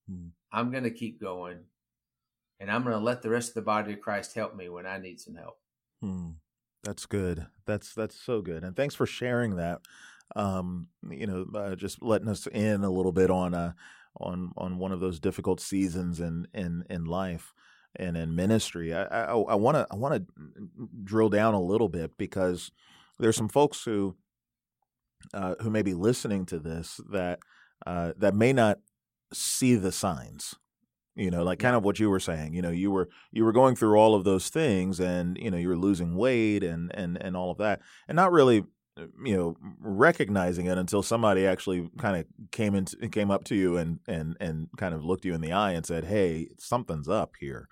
Hmm. 0.08 0.28
I'm 0.52 0.70
going 0.70 0.84
to 0.84 0.92
keep 0.92 1.20
going, 1.20 1.62
and 2.60 2.70
I'm 2.70 2.84
going 2.84 2.96
to 2.96 3.04
let 3.04 3.24
the 3.24 3.32
rest 3.32 3.50
of 3.50 3.56
the 3.56 3.62
body 3.64 3.94
of 3.94 4.02
Christ 4.02 4.36
help 4.36 4.56
me 4.56 4.70
when 4.70 4.86
I 4.86 5.00
need 5.00 5.20
some 5.20 5.34
help. 5.34 5.58
Hmm. 6.00 6.34
That's 6.84 7.06
good. 7.06 7.48
That's 7.66 7.94
that's 7.94 8.16
so 8.20 8.42
good. 8.42 8.64
And 8.64 8.76
thanks 8.76 8.96
for 8.96 9.06
sharing 9.06 9.56
that. 9.58 9.82
Um, 10.36 10.88
you 11.10 11.28
know, 11.28 11.46
uh, 11.56 11.76
just 11.76 12.02
letting 12.02 12.28
us 12.28 12.48
in 12.48 12.84
a 12.84 12.90
little 12.90 13.12
bit 13.12 13.30
on 13.30 13.54
uh 13.54 13.74
on 14.20 14.52
on 14.58 14.78
one 14.78 14.92
of 14.92 15.00
those 15.00 15.20
difficult 15.20 15.60
seasons 15.60 16.20
in 16.20 16.48
in 16.54 16.84
in 16.90 17.06
life 17.06 17.54
and 17.96 18.16
in 18.16 18.36
ministry. 18.36 18.94
I 18.94 19.34
want 19.34 19.76
to 19.76 19.88
I 19.92 19.96
want 19.96 20.28
to 20.28 20.70
drill 21.04 21.30
down 21.30 21.54
a 21.54 21.62
little 21.62 21.90
bit 21.90 22.18
because 22.18 22.72
there's 23.20 23.36
some 23.36 23.50
folks 23.50 23.84
who 23.84 24.16
uh, 25.34 25.56
who 25.62 25.70
may 25.70 25.82
be 25.82 25.94
listening 25.94 26.46
to 26.48 26.60
this 26.60 27.00
that 27.10 27.40
uh, 27.86 28.14
that 28.18 28.36
may 28.36 28.54
not 28.54 28.80
see 29.34 29.76
the 29.76 29.92
signs 29.92 30.56
you 31.18 31.32
know 31.32 31.44
like 31.44 31.60
kind 31.60 31.76
of 31.76 31.84
what 31.84 32.00
you 32.00 32.10
were 32.10 32.20
saying 32.20 32.54
you 32.54 32.62
know 32.62 32.70
you 32.70 32.92
were 32.92 33.10
you 33.32 33.44
were 33.44 33.52
going 33.52 33.76
through 33.76 33.98
all 33.98 34.16
of 34.16 34.24
those 34.24 34.50
things 34.50 35.00
and 35.00 35.38
you 35.38 35.52
know 35.52 35.58
you 35.58 35.68
were 35.68 35.78
losing 35.78 36.16
weight 36.16 36.64
and 36.64 36.92
and 36.96 37.22
and 37.22 37.36
all 37.36 37.52
of 37.52 37.58
that 37.58 37.82
and 38.08 38.16
not 38.16 38.32
really 38.32 38.64
uh, 38.98 39.06
you 39.26 39.36
know 39.36 39.58
recognizing 39.80 40.68
it 40.68 40.78
until 40.78 41.02
somebody 41.04 41.46
actually 41.46 41.90
kind 41.98 42.18
of 42.18 42.26
came 42.52 42.76
in 42.76 42.86
came 43.12 43.32
up 43.32 43.44
to 43.44 43.56
you 43.56 43.78
and 43.78 44.00
and 44.08 44.38
and 44.40 44.70
kind 44.78 44.94
of 44.94 45.04
looked 45.04 45.26
you 45.26 45.34
in 45.34 45.42
the 45.42 45.52
eye 45.52 45.72
and 45.72 45.86
said 45.86 46.06
hey 46.06 46.48
something's 46.58 47.10
up 47.10 47.36
here 47.40 47.68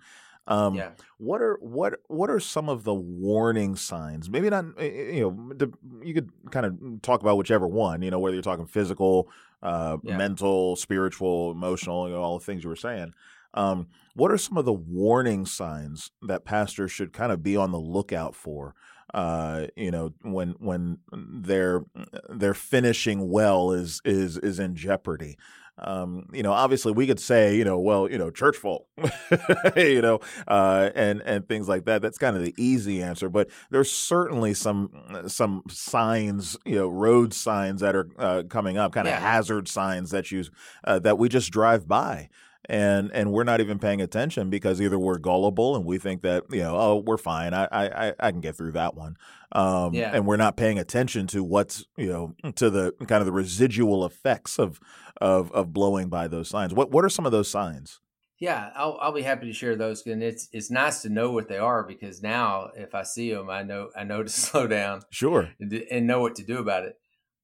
um, 0.47 0.75
yeah. 0.75 0.91
What 1.17 1.41
are 1.41 1.57
what 1.59 1.95
what 2.07 2.29
are 2.29 2.39
some 2.39 2.69
of 2.69 2.83
the 2.83 2.93
warning 2.93 3.75
signs? 3.75 4.29
Maybe 4.29 4.49
not. 4.49 4.65
Eh, 4.77 4.83
eh, 4.83 5.11
you 5.13 5.21
know, 5.59 5.71
you 6.03 6.13
could 6.13 6.29
kind 6.51 6.65
of 6.65 7.01
talk 7.01 7.21
about 7.21 7.37
whichever 7.37 7.67
one. 7.67 8.01
You 8.01 8.11
know, 8.11 8.19
whether 8.19 8.35
you're 8.35 8.43
talking 8.43 8.67
physical, 8.67 9.27
uh, 9.63 9.97
yeah. 10.03 10.17
mental, 10.17 10.75
spiritual, 10.75 11.51
emotional, 11.51 12.07
you 12.07 12.13
know, 12.13 12.21
all 12.21 12.37
the 12.37 12.45
things 12.45 12.63
you 12.63 12.69
were 12.69 12.75
saying. 12.75 13.13
Um, 13.55 13.87
what 14.13 14.31
are 14.31 14.37
some 14.37 14.57
of 14.57 14.65
the 14.65 14.73
warning 14.73 15.45
signs 15.45 16.11
that 16.21 16.45
pastors 16.45 16.91
should 16.91 17.13
kind 17.13 17.31
of 17.31 17.41
be 17.41 17.57
on 17.57 17.71
the 17.71 17.79
lookout 17.79 18.35
for? 18.35 18.75
Uh, 19.13 19.67
you 19.75 19.91
know, 19.91 20.13
when 20.21 20.55
when 20.59 20.99
their 21.11 21.85
their 22.29 22.53
finishing 22.53 23.29
well 23.29 23.71
is 23.71 24.01
is 24.05 24.37
is 24.37 24.59
in 24.59 24.75
jeopardy. 24.75 25.37
Um, 25.77 26.29
you 26.31 26.41
know, 26.41 26.53
obviously 26.53 26.93
we 26.93 27.05
could 27.05 27.19
say, 27.19 27.55
you 27.57 27.65
know, 27.65 27.77
well, 27.77 28.09
you 28.09 28.17
know, 28.17 28.31
church 28.31 28.55
folk, 28.55 28.87
you 29.75 30.01
know, 30.01 30.21
uh, 30.47 30.89
and 30.95 31.21
and 31.25 31.47
things 31.49 31.67
like 31.67 31.83
that. 31.85 32.01
That's 32.01 32.17
kind 32.17 32.37
of 32.37 32.43
the 32.43 32.53
easy 32.57 33.03
answer, 33.03 33.27
but 33.27 33.49
there's 33.71 33.91
certainly 33.91 34.53
some 34.53 34.89
some 35.27 35.63
signs, 35.69 36.57
you 36.65 36.75
know, 36.75 36.87
road 36.87 37.33
signs 37.33 37.81
that 37.81 37.95
are 37.95 38.09
uh, 38.17 38.43
coming 38.49 38.77
up, 38.77 38.93
kind 38.93 39.07
of 39.07 39.13
yeah. 39.13 39.19
hazard 39.19 39.67
signs 39.67 40.11
that 40.11 40.31
you 40.31 40.45
uh, 40.85 40.99
that 40.99 41.17
we 41.17 41.27
just 41.27 41.51
drive 41.51 41.87
by 41.87 42.29
and 42.69 43.11
and 43.13 43.31
we're 43.31 43.43
not 43.43 43.59
even 43.59 43.79
paying 43.79 44.01
attention 44.01 44.49
because 44.49 44.81
either 44.81 44.97
we're 44.97 45.17
gullible 45.17 45.75
and 45.75 45.85
we 45.85 45.97
think 45.97 46.21
that 46.23 46.43
you 46.51 46.61
know 46.61 46.75
oh 46.75 47.03
we're 47.05 47.17
fine. 47.17 47.53
I 47.53 47.67
I 47.71 48.13
I 48.19 48.31
can 48.31 48.41
get 48.41 48.55
through 48.55 48.73
that 48.73 48.95
one. 48.95 49.17
Um, 49.51 49.93
yeah. 49.93 50.11
and 50.13 50.25
we're 50.25 50.37
not 50.37 50.57
paying 50.57 50.79
attention 50.79 51.27
to 51.27 51.43
what's 51.43 51.85
you 51.97 52.07
know 52.07 52.51
to 52.55 52.69
the 52.69 52.93
kind 53.07 53.21
of 53.21 53.25
the 53.25 53.31
residual 53.31 54.05
effects 54.05 54.59
of 54.59 54.79
of 55.21 55.51
of 55.51 55.73
blowing 55.73 56.09
by 56.09 56.27
those 56.27 56.49
signs. 56.49 56.73
What 56.73 56.91
what 56.91 57.05
are 57.05 57.09
some 57.09 57.25
of 57.25 57.31
those 57.31 57.49
signs? 57.49 57.99
Yeah 58.39 58.71
I'll 58.75 58.97
I'll 59.01 59.13
be 59.13 59.21
happy 59.21 59.47
to 59.47 59.53
share 59.53 59.75
those 59.75 60.05
and 60.05 60.21
it's 60.21 60.49
it's 60.51 60.69
nice 60.69 61.01
to 61.03 61.09
know 61.09 61.31
what 61.31 61.47
they 61.47 61.57
are 61.57 61.83
because 61.83 62.21
now 62.21 62.69
if 62.75 62.93
I 62.93 63.03
see 63.03 63.31
them 63.33 63.49
I 63.49 63.63
know 63.63 63.89
I 63.95 64.03
know 64.03 64.23
to 64.23 64.29
slow 64.29 64.67
down 64.67 65.03
sure. 65.09 65.49
and, 65.59 65.71
and 65.73 66.07
know 66.07 66.19
what 66.19 66.35
to 66.35 66.43
do 66.43 66.57
about 66.57 66.83
it. 66.83 66.97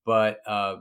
But 0.05 0.39
uh, 0.47 0.77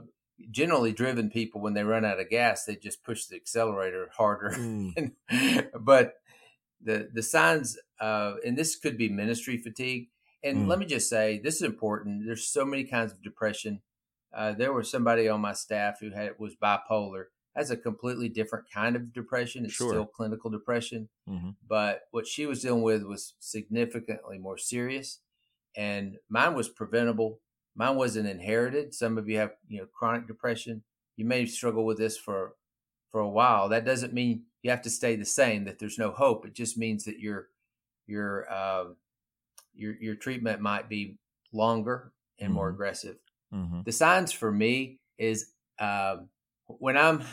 generally 0.49 0.91
driven 0.91 1.29
people 1.29 1.61
when 1.61 1.73
they 1.73 1.83
run 1.83 2.05
out 2.05 2.19
of 2.19 2.29
gas 2.29 2.65
they 2.65 2.75
just 2.75 3.03
push 3.03 3.25
the 3.25 3.35
accelerator 3.35 4.09
harder 4.15 4.51
mm. 4.57 5.11
but 5.79 6.15
the 6.83 7.09
the 7.13 7.23
signs 7.23 7.77
of 7.99 8.35
and 8.45 8.57
this 8.57 8.75
could 8.75 8.97
be 8.97 9.09
ministry 9.09 9.57
fatigue 9.57 10.09
and 10.43 10.57
mm. 10.57 10.67
let 10.67 10.79
me 10.79 10.85
just 10.85 11.09
say 11.09 11.39
this 11.43 11.55
is 11.55 11.61
important 11.61 12.25
there's 12.25 12.47
so 12.47 12.65
many 12.65 12.83
kinds 12.83 13.11
of 13.11 13.21
depression 13.21 13.81
uh, 14.33 14.53
there 14.53 14.71
was 14.71 14.89
somebody 14.89 15.27
on 15.27 15.41
my 15.41 15.53
staff 15.53 15.99
who 15.99 16.11
had 16.11 16.31
was 16.39 16.55
bipolar 16.55 17.25
that's 17.55 17.69
a 17.69 17.77
completely 17.77 18.29
different 18.29 18.65
kind 18.73 18.95
of 18.95 19.13
depression 19.13 19.65
it's 19.65 19.73
sure. 19.73 19.89
still 19.89 20.05
clinical 20.05 20.49
depression 20.49 21.09
mm-hmm. 21.29 21.49
but 21.67 22.01
what 22.11 22.25
she 22.25 22.45
was 22.45 22.61
dealing 22.61 22.81
with 22.81 23.03
was 23.03 23.33
significantly 23.39 24.37
more 24.37 24.57
serious 24.57 25.19
and 25.75 26.17
mine 26.29 26.53
was 26.53 26.69
preventable 26.69 27.39
Mine 27.75 27.95
wasn't 27.95 28.27
inherited. 28.27 28.93
Some 28.93 29.17
of 29.17 29.29
you 29.29 29.37
have, 29.37 29.51
you 29.67 29.79
know, 29.79 29.87
chronic 29.93 30.27
depression. 30.27 30.83
You 31.15 31.25
may 31.25 31.45
struggle 31.45 31.85
with 31.85 31.97
this 31.97 32.17
for 32.17 32.53
for 33.09 33.21
a 33.21 33.29
while. 33.29 33.69
That 33.69 33.85
doesn't 33.85 34.13
mean 34.13 34.43
you 34.63 34.71
have 34.71 34.81
to 34.83 34.89
stay 34.89 35.15
the 35.15 35.25
same. 35.25 35.65
That 35.65 35.79
there's 35.79 35.99
no 35.99 36.11
hope. 36.11 36.45
It 36.45 36.53
just 36.53 36.77
means 36.77 37.05
that 37.05 37.19
your 37.19 37.47
your 38.07 38.51
uh, 38.51 38.85
your 39.73 39.95
your 39.99 40.15
treatment 40.15 40.61
might 40.61 40.89
be 40.89 41.17
longer 41.53 42.11
and 42.39 42.49
mm-hmm. 42.49 42.55
more 42.55 42.69
aggressive. 42.69 43.17
Mm-hmm. 43.53 43.81
The 43.85 43.91
signs 43.91 44.31
for 44.31 44.51
me 44.51 44.99
is 45.17 45.51
uh, 45.79 46.17
when 46.67 46.97
I'm 46.97 47.23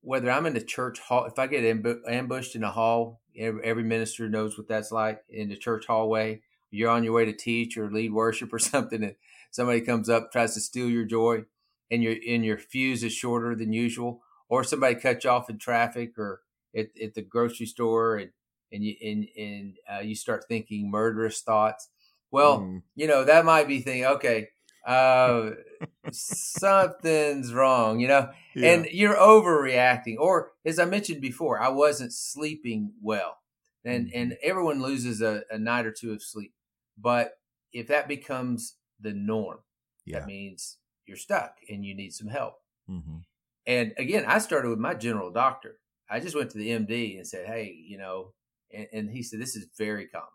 whether 0.00 0.30
I'm 0.30 0.46
in 0.46 0.54
the 0.54 0.60
church 0.60 0.98
hall. 0.98 1.24
If 1.24 1.38
I 1.38 1.46
get 1.46 1.64
ambushed 1.64 2.56
in 2.56 2.64
a 2.64 2.70
hall, 2.70 3.20
every, 3.38 3.62
every 3.64 3.84
minister 3.84 4.28
knows 4.28 4.58
what 4.58 4.68
that's 4.68 4.92
like 4.92 5.22
in 5.28 5.48
the 5.48 5.56
church 5.56 5.86
hallway. 5.86 6.42
You're 6.70 6.90
on 6.90 7.04
your 7.04 7.12
way 7.12 7.24
to 7.26 7.32
teach 7.32 7.76
or 7.76 7.90
lead 7.90 8.12
worship 8.12 8.52
or 8.52 8.58
something, 8.58 9.02
and 9.04 9.14
somebody 9.52 9.80
comes 9.80 10.08
up 10.08 10.32
tries 10.32 10.54
to 10.54 10.60
steal 10.60 10.90
your 10.90 11.04
joy 11.04 11.42
and 11.90 12.02
your 12.02 12.16
and 12.26 12.44
your 12.44 12.58
fuse 12.58 13.04
is 13.04 13.12
shorter 13.12 13.54
than 13.54 13.72
usual 13.72 14.20
or 14.48 14.64
somebody 14.64 14.96
cuts 14.96 15.24
you 15.24 15.30
off 15.30 15.48
in 15.48 15.58
traffic 15.58 16.18
or 16.18 16.40
at, 16.76 16.88
at 17.00 17.14
the 17.14 17.22
grocery 17.22 17.66
store 17.66 18.16
and 18.16 18.30
and 18.72 18.82
you 18.82 18.96
and, 19.02 19.26
and 19.36 19.76
uh, 19.94 20.00
you 20.00 20.16
start 20.16 20.44
thinking 20.48 20.90
murderous 20.90 21.40
thoughts 21.42 21.88
well 22.30 22.60
mm. 22.60 22.82
you 22.96 23.06
know 23.06 23.24
that 23.24 23.44
might 23.44 23.68
be 23.68 23.80
thinking 23.80 24.06
okay 24.06 24.48
uh, 24.86 25.50
something's 26.10 27.54
wrong 27.54 28.00
you 28.00 28.08
know 28.08 28.28
yeah. 28.54 28.72
and 28.72 28.86
you're 28.86 29.16
overreacting 29.16 30.16
or 30.18 30.52
as 30.64 30.78
i 30.78 30.84
mentioned 30.84 31.20
before 31.20 31.60
i 31.60 31.68
wasn't 31.68 32.12
sleeping 32.12 32.92
well 33.00 33.38
and 33.84 34.10
and 34.14 34.36
everyone 34.42 34.82
loses 34.82 35.20
a, 35.20 35.42
a 35.50 35.58
night 35.58 35.86
or 35.86 35.92
two 35.92 36.12
of 36.12 36.22
sleep 36.22 36.52
but 36.98 37.34
if 37.72 37.86
that 37.86 38.08
becomes 38.08 38.76
the 39.02 39.12
norm. 39.12 39.58
Yeah. 40.04 40.20
That 40.20 40.26
means 40.26 40.78
you're 41.06 41.16
stuck 41.16 41.56
and 41.68 41.84
you 41.84 41.94
need 41.94 42.12
some 42.12 42.28
help. 42.28 42.54
Mm-hmm. 42.90 43.18
And 43.66 43.92
again, 43.96 44.24
I 44.26 44.38
started 44.38 44.68
with 44.68 44.78
my 44.78 44.94
general 44.94 45.30
doctor. 45.30 45.78
I 46.10 46.20
just 46.20 46.36
went 46.36 46.50
to 46.50 46.58
the 46.58 46.70
MD 46.70 47.16
and 47.16 47.26
said, 47.26 47.46
"Hey, 47.46 47.74
you 47.86 47.96
know," 47.96 48.32
and, 48.72 48.86
and 48.92 49.10
he 49.10 49.22
said 49.22 49.40
this 49.40 49.56
is 49.56 49.66
very 49.78 50.06
common, 50.06 50.28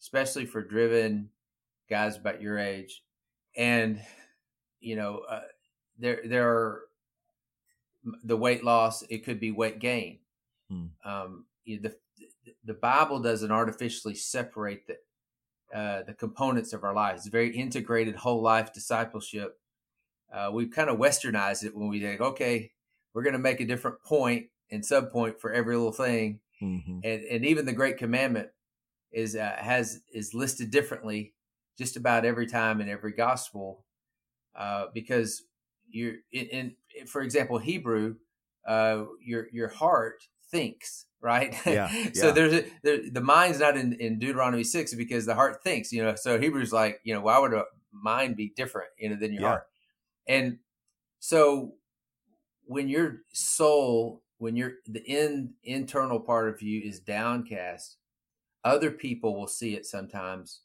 especially 0.00 0.44
for 0.44 0.62
driven 0.62 1.30
guys 1.88 2.16
about 2.16 2.42
your 2.42 2.58
age, 2.58 3.02
and 3.56 4.00
you 4.80 4.96
know 4.96 5.22
uh, 5.30 5.42
there 5.98 6.20
there 6.24 6.48
are 6.48 6.82
the 8.24 8.36
weight 8.36 8.64
loss. 8.64 9.02
It 9.02 9.24
could 9.24 9.40
be 9.40 9.52
weight 9.52 9.78
gain. 9.78 10.18
Hmm. 10.68 10.86
Um, 11.04 11.44
the 11.64 11.94
the 12.64 12.74
Bible 12.74 13.20
doesn't 13.20 13.50
artificially 13.50 14.14
separate 14.14 14.86
the 14.86 14.96
uh, 15.74 16.02
the 16.02 16.14
components 16.14 16.72
of 16.72 16.84
our 16.84 16.94
lives. 16.94 17.22
It's 17.22 17.32
very 17.32 17.54
integrated 17.54 18.16
whole 18.16 18.42
life 18.42 18.72
discipleship. 18.72 19.58
Uh, 20.32 20.50
we've 20.52 20.70
kind 20.70 20.90
of 20.90 20.98
westernized 20.98 21.64
it 21.64 21.76
when 21.76 21.88
we 21.88 22.00
think, 22.00 22.20
okay, 22.20 22.70
we're 23.14 23.22
going 23.22 23.32
to 23.32 23.38
make 23.38 23.60
a 23.60 23.66
different 23.66 24.02
point 24.02 24.46
and 24.70 24.84
sub 24.84 25.10
point 25.10 25.40
for 25.40 25.52
every 25.52 25.76
little 25.76 25.92
thing, 25.92 26.40
mm-hmm. 26.60 26.98
and 27.04 27.22
and 27.24 27.44
even 27.46 27.64
the 27.64 27.72
Great 27.72 27.98
Commandment 27.98 28.48
is 29.12 29.34
uh, 29.36 29.56
has 29.58 30.00
is 30.12 30.34
listed 30.34 30.70
differently 30.70 31.32
just 31.78 31.96
about 31.96 32.24
every 32.24 32.46
time 32.46 32.80
in 32.80 32.88
every 32.88 33.12
gospel, 33.12 33.84
uh, 34.54 34.86
because 34.92 35.42
you're 35.88 36.16
in, 36.32 36.74
in, 36.98 37.06
for 37.06 37.22
example 37.22 37.58
Hebrew, 37.58 38.16
uh, 38.66 39.04
your 39.24 39.46
your 39.52 39.68
heart 39.68 40.24
thinks 40.50 41.05
right? 41.20 41.54
Yeah, 41.66 41.90
so 42.14 42.32
there's 42.32 42.52
a, 42.52 42.64
there, 42.82 42.98
the 43.10 43.20
mind's 43.20 43.60
not 43.60 43.76
in, 43.76 43.94
in 43.94 44.18
deuteronomy 44.18 44.64
6 44.64 44.94
because 44.94 45.26
the 45.26 45.34
heart 45.34 45.62
thinks 45.62 45.92
you 45.92 46.02
know 46.02 46.14
so 46.14 46.38
hebrews 46.38 46.72
like 46.72 47.00
you 47.04 47.14
know 47.14 47.20
why 47.20 47.38
would 47.38 47.52
a 47.52 47.64
mind 47.92 48.36
be 48.36 48.52
different 48.56 48.88
you 48.98 49.08
know 49.08 49.16
than 49.16 49.32
your 49.32 49.42
yeah. 49.42 49.48
heart? 49.48 49.66
And 50.28 50.58
so 51.20 51.74
when 52.64 52.88
your 52.88 53.18
soul 53.32 54.22
when 54.38 54.56
your 54.56 54.72
the 54.86 55.02
in 55.04 55.54
internal 55.64 56.20
part 56.20 56.48
of 56.48 56.60
you 56.62 56.82
is 56.82 57.00
downcast 57.00 57.96
other 58.64 58.90
people 58.90 59.38
will 59.38 59.46
see 59.46 59.74
it 59.74 59.86
sometimes 59.86 60.60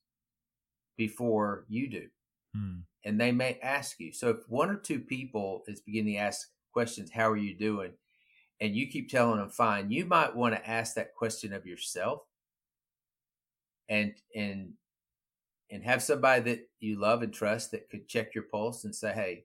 before 0.97 1.65
you 1.69 1.89
do. 1.89 2.07
Hmm. 2.53 2.79
and 3.05 3.19
they 3.19 3.31
may 3.31 3.57
ask 3.63 3.97
you. 4.01 4.11
So 4.11 4.29
if 4.29 4.37
one 4.49 4.69
or 4.69 4.75
two 4.75 4.99
people 4.99 5.63
is 5.67 5.79
beginning 5.79 6.15
to 6.15 6.19
ask 6.19 6.49
questions 6.73 7.09
how 7.13 7.29
are 7.29 7.37
you 7.37 7.55
doing 7.55 7.93
and 8.61 8.75
you 8.75 8.87
keep 8.87 9.09
telling 9.09 9.39
them 9.39 9.49
fine 9.49 9.91
you 9.91 10.05
might 10.05 10.35
want 10.35 10.53
to 10.53 10.69
ask 10.69 10.95
that 10.95 11.15
question 11.15 11.51
of 11.51 11.65
yourself 11.65 12.21
and 13.89 14.13
and 14.35 14.73
and 15.69 15.83
have 15.83 16.03
somebody 16.03 16.41
that 16.41 16.69
you 16.79 16.99
love 16.99 17.23
and 17.23 17.33
trust 17.33 17.71
that 17.71 17.89
could 17.89 18.07
check 18.07 18.33
your 18.33 18.45
pulse 18.45 18.85
and 18.85 18.95
say 18.95 19.11
hey 19.11 19.43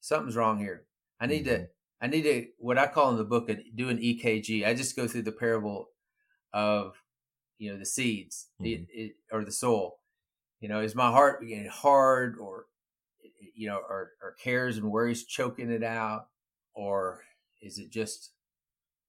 something's 0.00 0.36
wrong 0.36 0.58
here 0.58 0.84
i 1.20 1.26
need 1.26 1.44
mm-hmm. 1.46 1.62
to 1.62 1.68
i 2.00 2.06
need 2.06 2.22
to 2.22 2.46
what 2.58 2.78
i 2.78 2.86
call 2.86 3.10
in 3.10 3.16
the 3.16 3.24
book 3.24 3.50
do 3.76 3.88
an 3.88 3.98
ekg 3.98 4.66
i 4.66 4.74
just 4.74 4.96
go 4.96 5.06
through 5.06 5.22
the 5.22 5.30
parable 5.30 5.90
of 6.52 6.96
you 7.58 7.70
know 7.70 7.78
the 7.78 7.86
seeds 7.86 8.48
mm-hmm. 8.60 8.72
it, 8.72 8.86
it, 8.92 9.12
or 9.30 9.44
the 9.44 9.52
soul 9.52 9.98
you 10.60 10.68
know 10.68 10.80
is 10.80 10.94
my 10.94 11.10
heart 11.10 11.46
getting 11.46 11.66
hard 11.66 12.36
or 12.40 12.64
you 13.54 13.68
know 13.68 13.76
or, 13.76 14.12
or 14.22 14.34
cares 14.42 14.78
and 14.78 14.90
worries 14.90 15.24
choking 15.24 15.70
it 15.70 15.84
out 15.84 16.28
or 16.74 17.22
is 17.60 17.78
it 17.78 17.90
just 17.90 18.30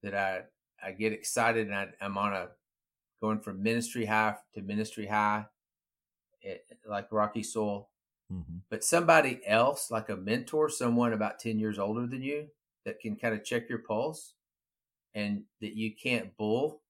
that 0.03 0.15
I 0.15 0.41
I 0.83 0.91
get 0.91 1.13
excited 1.13 1.67
and 1.67 1.75
I, 1.75 1.87
am 2.01 2.17
on 2.17 2.33
a 2.33 2.49
going 3.21 3.39
from 3.39 3.61
ministry 3.61 4.05
high 4.05 4.35
to 4.55 4.61
ministry 4.61 5.05
high, 5.07 5.45
it, 6.41 6.65
eh, 6.69 6.75
like 6.89 7.11
Rocky 7.11 7.43
Soul. 7.43 7.89
Mm-hmm. 8.31 8.57
But 8.69 8.83
somebody 8.83 9.41
else, 9.45 9.91
like 9.91 10.09
a 10.09 10.15
mentor, 10.15 10.69
someone 10.69 11.13
about 11.13 11.39
ten 11.39 11.59
years 11.59 11.77
older 11.77 12.07
than 12.07 12.23
you, 12.23 12.47
that 12.85 12.99
can 12.99 13.15
kind 13.15 13.35
of 13.35 13.43
check 13.43 13.69
your 13.69 13.79
pulse, 13.79 14.33
and 15.13 15.43
that 15.59 15.75
you 15.75 15.91
can't 15.93 16.35
bull 16.37 16.81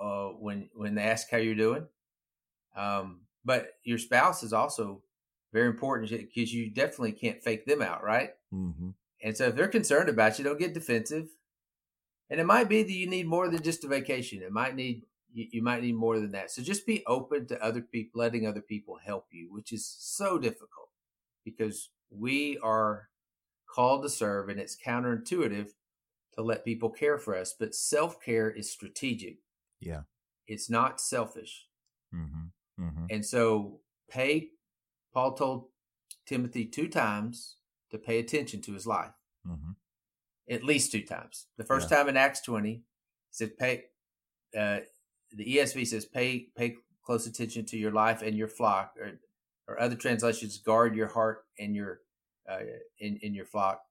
uh, 0.00 0.28
when 0.28 0.68
when 0.74 0.94
they 0.94 1.02
ask 1.02 1.30
how 1.30 1.38
you're 1.38 1.54
doing. 1.54 1.86
Um, 2.76 3.22
but 3.44 3.72
your 3.84 3.98
spouse 3.98 4.42
is 4.42 4.52
also 4.52 5.02
very 5.52 5.66
important 5.66 6.10
because 6.10 6.52
you 6.52 6.70
definitely 6.70 7.12
can't 7.12 7.42
fake 7.42 7.66
them 7.66 7.82
out, 7.82 8.02
right? 8.02 8.30
Mm-hmm. 8.54 8.90
And 9.22 9.36
so 9.36 9.46
if 9.46 9.54
they're 9.54 9.68
concerned 9.68 10.08
about 10.08 10.38
you, 10.38 10.44
don't 10.44 10.58
get 10.58 10.74
defensive. 10.74 11.28
And 12.28 12.40
it 12.40 12.46
might 12.46 12.68
be 12.68 12.82
that 12.82 12.92
you 12.92 13.06
need 13.06 13.26
more 13.26 13.48
than 13.48 13.62
just 13.62 13.84
a 13.84 13.88
vacation. 13.88 14.42
It 14.42 14.52
might 14.52 14.74
need 14.74 15.02
you, 15.32 15.46
you 15.50 15.62
might 15.62 15.82
need 15.82 15.94
more 15.94 16.18
than 16.18 16.32
that. 16.32 16.50
So 16.50 16.62
just 16.62 16.86
be 16.86 17.04
open 17.06 17.46
to 17.48 17.62
other 17.62 17.80
people, 17.80 18.20
letting 18.20 18.46
other 18.46 18.60
people 18.60 18.98
help 19.04 19.26
you, 19.30 19.48
which 19.50 19.72
is 19.72 19.86
so 19.86 20.38
difficult 20.38 20.88
because 21.44 21.90
we 22.10 22.58
are 22.62 23.08
called 23.68 24.02
to 24.02 24.08
serve, 24.08 24.48
and 24.48 24.60
it's 24.60 24.76
counterintuitive 24.76 25.68
to 26.34 26.42
let 26.42 26.64
people 26.64 26.90
care 26.90 27.18
for 27.18 27.36
us. 27.36 27.54
But 27.58 27.74
self 27.74 28.20
care 28.20 28.50
is 28.50 28.70
strategic. 28.70 29.38
Yeah, 29.80 30.02
it's 30.46 30.70
not 30.70 31.00
selfish. 31.00 31.66
Mm-hmm. 32.14 32.84
Mm-hmm. 32.84 33.06
And 33.10 33.24
so, 33.24 33.80
pay. 34.10 34.48
Paul 35.12 35.34
told 35.34 35.66
Timothy 36.26 36.64
two 36.64 36.88
times 36.88 37.56
to 37.92 37.98
pay 37.98 38.18
attention 38.18 38.60
to 38.62 38.72
his 38.72 38.86
life. 38.86 39.12
Mm-hmm. 39.46 39.72
At 40.50 40.64
least 40.64 40.90
two 40.90 41.02
times. 41.02 41.46
The 41.56 41.64
first 41.64 41.90
yeah. 41.90 41.98
time 41.98 42.08
in 42.08 42.16
Acts 42.16 42.40
20, 42.42 42.82
said 43.30 43.56
pay 43.56 43.84
uh, 44.58 44.80
the 45.32 45.56
ESV 45.56 45.86
says 45.86 46.04
pay 46.04 46.48
pay 46.56 46.76
close 47.04 47.26
attention 47.26 47.64
to 47.66 47.76
your 47.76 47.92
life 47.92 48.22
and 48.22 48.36
your 48.36 48.48
flock 48.48 48.94
or 49.00 49.12
or 49.68 49.80
other 49.80 49.96
translations 49.96 50.58
guard 50.58 50.94
your 50.94 51.06
heart 51.06 51.44
and 51.58 51.74
your 51.74 52.00
uh, 52.48 52.58
in 52.98 53.18
in 53.22 53.34
your 53.34 53.46
flock. 53.46 53.82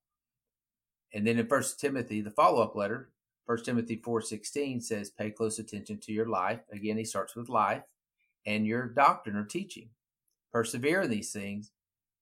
And 1.14 1.28
then 1.28 1.38
in 1.40 1.48
First 1.48 1.80
Timothy, 1.80 2.22
the 2.22 2.32
follow 2.32 2.62
up 2.62 2.76
letter, 2.76 3.10
First 3.46 3.66
Timothy 3.66 3.96
four 3.96 4.22
sixteen 4.22 4.80
says, 4.80 5.10
"Pay 5.10 5.32
close 5.32 5.60
attention 5.60 6.00
to 6.02 6.14
your 6.14 6.28
life." 6.28 6.60
Again, 6.72 6.98
he 6.98 7.06
starts 7.06 7.36
with 7.36 7.50
life 7.50 7.84
and 8.46 8.66
your 8.66 8.88
doctrine 8.88 9.36
or 9.36 9.46
teaching. 9.46 9.90
Persevere 10.52 11.04
in 11.04 11.10
these 11.10 11.32
things, 11.32 11.72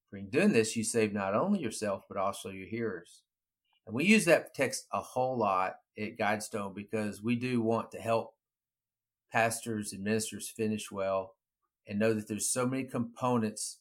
for 0.09 0.17
in 0.17 0.29
doing 0.29 0.53
this, 0.53 0.75
you 0.75 0.83
save 0.83 1.13
not 1.13 1.35
only 1.35 1.59
yourself, 1.59 2.03
but 2.07 2.17
also 2.17 2.49
your 2.49 2.67
hearers. 2.67 3.21
And 3.85 3.95
we 3.95 4.05
use 4.05 4.25
that 4.25 4.53
text 4.53 4.87
a 4.91 5.01
whole 5.01 5.37
lot 5.37 5.75
at 5.97 6.17
Guidestone 6.17 6.73
because 6.73 7.21
we 7.21 7.35
do 7.35 7.61
want 7.61 7.91
to 7.91 7.99
help 7.99 8.33
pastors 9.31 9.93
and 9.93 10.03
ministers 10.03 10.49
finish 10.49 10.91
well 10.91 11.35
and 11.87 11.99
know 11.99 12.13
that 12.13 12.27
there's 12.27 12.49
so 12.49 12.67
many 12.67 12.83
components, 12.83 13.79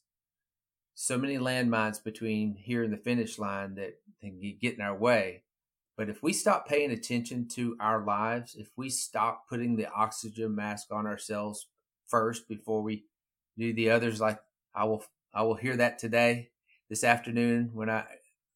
so 0.95 1.17
many 1.17 1.38
landmines 1.38 2.03
between 2.03 2.55
here 2.55 2.83
and 2.83 2.93
the 2.93 2.99
finish 2.99 3.38
line 3.38 3.75
that 3.77 3.99
can 4.21 4.41
get 4.61 4.75
in 4.75 4.81
our 4.81 4.97
way. 4.97 5.43
But 5.97 6.09
if 6.09 6.23
we 6.23 6.33
stop 6.33 6.69
paying 6.69 6.91
attention 6.91 7.49
to 7.55 7.77
our 7.81 8.05
lives, 8.05 8.55
if 8.55 8.69
we 8.77 8.88
stop 8.88 9.49
putting 9.49 9.77
the 9.77 9.91
oxygen 9.91 10.55
mask 10.55 10.93
on 10.93 11.07
ourselves 11.07 11.67
first 12.07 12.49
before 12.49 12.83
we 12.83 13.05
do 13.59 13.73
the 13.73 13.91
others, 13.91 14.21
like 14.21 14.38
I 14.75 14.85
will 14.85 15.05
I 15.35 15.43
will 15.43 15.55
hear 15.55 15.77
that 15.77 15.99
today, 15.99 16.51
this 16.88 17.05
afternoon 17.05 17.71
when 17.75 17.91
I 17.91 18.05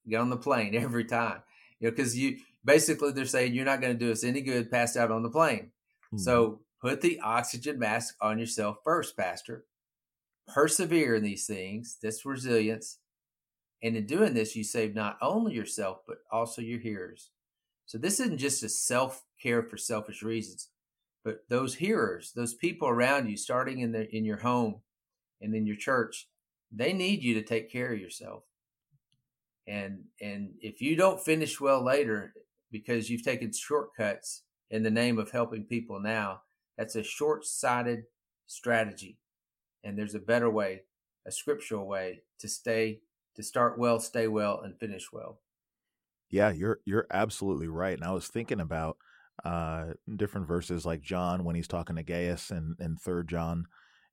get 0.08 0.20
on 0.20 0.30
the 0.30 0.36
plane 0.36 0.74
every 0.74 1.04
time. 1.04 1.42
You 1.80 1.88
know, 1.88 1.90
because 1.92 2.16
you 2.16 2.38
basically 2.64 3.12
they're 3.12 3.24
saying 3.26 3.54
you're 3.54 3.64
not 3.64 3.80
going 3.80 3.92
to 3.92 4.04
do 4.04 4.12
us 4.12 4.24
any 4.24 4.40
good 4.40 4.70
passed 4.70 4.96
out 4.96 5.10
on 5.10 5.22
the 5.22 5.30
plane. 5.30 5.70
Mm-hmm. 6.06 6.18
So 6.18 6.60
put 6.80 7.00
the 7.00 7.20
oxygen 7.20 7.78
mask 7.78 8.16
on 8.20 8.38
yourself 8.38 8.78
first, 8.84 9.16
Pastor. 9.16 9.64
Persevere 10.48 11.14
in 11.14 11.22
these 11.22 11.46
things. 11.46 11.98
That's 12.02 12.24
resilience. 12.24 12.98
And 13.82 13.96
in 13.96 14.06
doing 14.06 14.34
this, 14.34 14.54
you 14.54 14.62
save 14.62 14.94
not 14.94 15.18
only 15.20 15.54
yourself, 15.54 15.98
but 16.06 16.18
also 16.30 16.62
your 16.62 16.78
hearers. 16.78 17.30
So 17.86 17.98
this 17.98 18.20
isn't 18.20 18.38
just 18.38 18.62
a 18.62 18.68
self 18.68 19.24
care 19.42 19.62
for 19.62 19.76
selfish 19.76 20.22
reasons, 20.22 20.68
but 21.24 21.44
those 21.48 21.74
hearers, 21.74 22.32
those 22.34 22.54
people 22.54 22.88
around 22.88 23.28
you, 23.28 23.36
starting 23.36 23.80
in 23.80 23.92
the 23.92 24.08
in 24.14 24.24
your 24.24 24.38
home 24.38 24.82
and 25.40 25.54
in 25.54 25.66
your 25.66 25.76
church, 25.76 26.28
they 26.72 26.92
need 26.92 27.22
you 27.22 27.34
to 27.34 27.42
take 27.42 27.70
care 27.70 27.92
of 27.92 28.00
yourself. 28.00 28.44
And 29.66 30.04
and 30.20 30.54
if 30.60 30.80
you 30.80 30.96
don't 30.96 31.22
finish 31.22 31.60
well 31.60 31.84
later 31.84 32.34
because 32.70 33.10
you've 33.10 33.24
taken 33.24 33.52
shortcuts 33.52 34.42
in 34.70 34.82
the 34.82 34.90
name 34.90 35.18
of 35.18 35.30
helping 35.30 35.64
people 35.64 36.00
now, 36.00 36.42
that's 36.76 36.96
a 36.96 37.02
short-sighted 37.02 38.04
strategy. 38.46 39.18
And 39.84 39.98
there's 39.98 40.14
a 40.14 40.20
better 40.20 40.50
way, 40.50 40.82
a 41.26 41.30
scriptural 41.30 41.86
way 41.86 42.22
to 42.40 42.48
stay 42.48 43.00
to 43.36 43.42
start 43.42 43.78
well, 43.78 44.00
stay 44.00 44.28
well 44.28 44.60
and 44.62 44.78
finish 44.78 45.12
well. 45.12 45.40
Yeah, 46.30 46.50
you're 46.50 46.80
you're 46.84 47.06
absolutely 47.12 47.68
right. 47.68 47.96
And 47.96 48.04
I 48.04 48.12
was 48.12 48.28
thinking 48.28 48.60
about 48.60 48.96
uh 49.44 49.92
different 50.16 50.46
verses 50.46 50.84
like 50.84 51.02
John 51.02 51.44
when 51.44 51.54
he's 51.54 51.68
talking 51.68 51.96
to 51.96 52.02
Gaius 52.02 52.50
and 52.50 52.76
and 52.78 53.00
third 53.00 53.28
John 53.28 53.66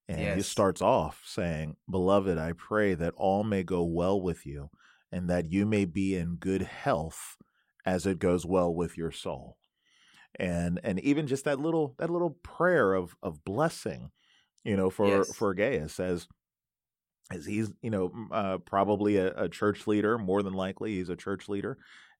and 0.10 0.20
yes. 0.20 0.36
he 0.38 0.42
starts 0.42 0.82
off 0.82 1.22
saying, 1.24 1.76
Beloved, 1.90 2.40
I 2.40 2.54
pray 2.54 2.96
that 2.96 3.14
all 3.16 3.44
may 3.44 3.62
go 3.62 3.84
well 3.84 4.20
with 4.20 4.44
you, 4.44 4.72
and 5.12 5.30
that 5.30 5.52
you 5.52 5.68
may 5.68 5.86
be 5.86 6.16
in 6.16 6.38
good 6.38 6.64
health 6.64 7.38
as 7.86 8.08
it 8.08 8.18
goes 8.18 8.44
well 8.44 8.74
with 8.74 8.98
your 8.98 9.12
soul. 9.12 9.56
And 10.40 10.80
and 10.84 11.00
even 11.02 11.28
just 11.28 11.46
that 11.46 11.60
little 11.60 11.94
that 12.00 12.10
little 12.10 12.38
prayer 12.42 12.94
of 12.94 13.16
of 13.22 13.44
blessing, 13.46 14.10
you 14.64 14.76
know, 14.76 14.90
for 14.90 15.08
yes. 15.08 15.36
for 15.36 15.54
Gaius 15.54 16.00
as 16.00 16.28
as 17.32 17.46
he's 17.46 17.72
you 17.84 17.92
know 17.92 18.12
uh, 18.32 18.58
probably 18.58 19.18
a, 19.18 19.32
a, 19.36 19.48
church 19.48 19.86
leader, 19.86 20.18
more 20.18 20.42
than 20.42 20.54
likely 20.54 20.96
he's 20.96 21.10
a 21.10 21.16
church 21.16 21.48
leader, 21.48 21.78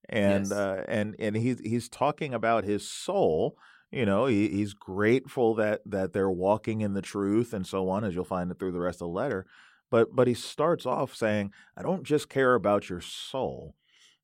and 0.08 0.46
yes. 0.46 0.52
uh, 0.52 0.86
and 0.88 1.16
and 1.18 1.36
he's 1.36 1.60
he's 1.60 1.90
talking 1.90 2.36
about 2.36 2.66
his 2.66 2.88
soul 2.88 3.58
You 3.92 4.06
know, 4.06 4.28
he, 4.28 4.48
he's 4.50 4.74
grateful 4.74 5.56
that 5.56 5.82
that 5.86 6.14
they're 6.14 6.30
walking 6.30 6.82
in 6.82 6.94
the 6.94 7.02
truth 7.02 7.54
and 7.54 7.66
so 7.66 7.90
on, 7.90 8.04
as 8.04 8.14
you'll 8.14 8.24
find 8.24 8.52
it 8.52 8.60
through 8.60 8.72
the 8.72 8.80
rest 8.80 8.98
of 8.98 9.08
the 9.08 9.14
letter. 9.14 9.46
But 9.90 10.16
but 10.16 10.28
he 10.28 10.34
starts 10.34 10.86
off 10.86 11.16
saying, 11.16 11.52
"I 11.76 11.82
don't 11.82 12.04
just 12.04 12.30
care 12.30 12.54
about 12.54 12.90
your 12.90 13.02
soul. 13.02 13.76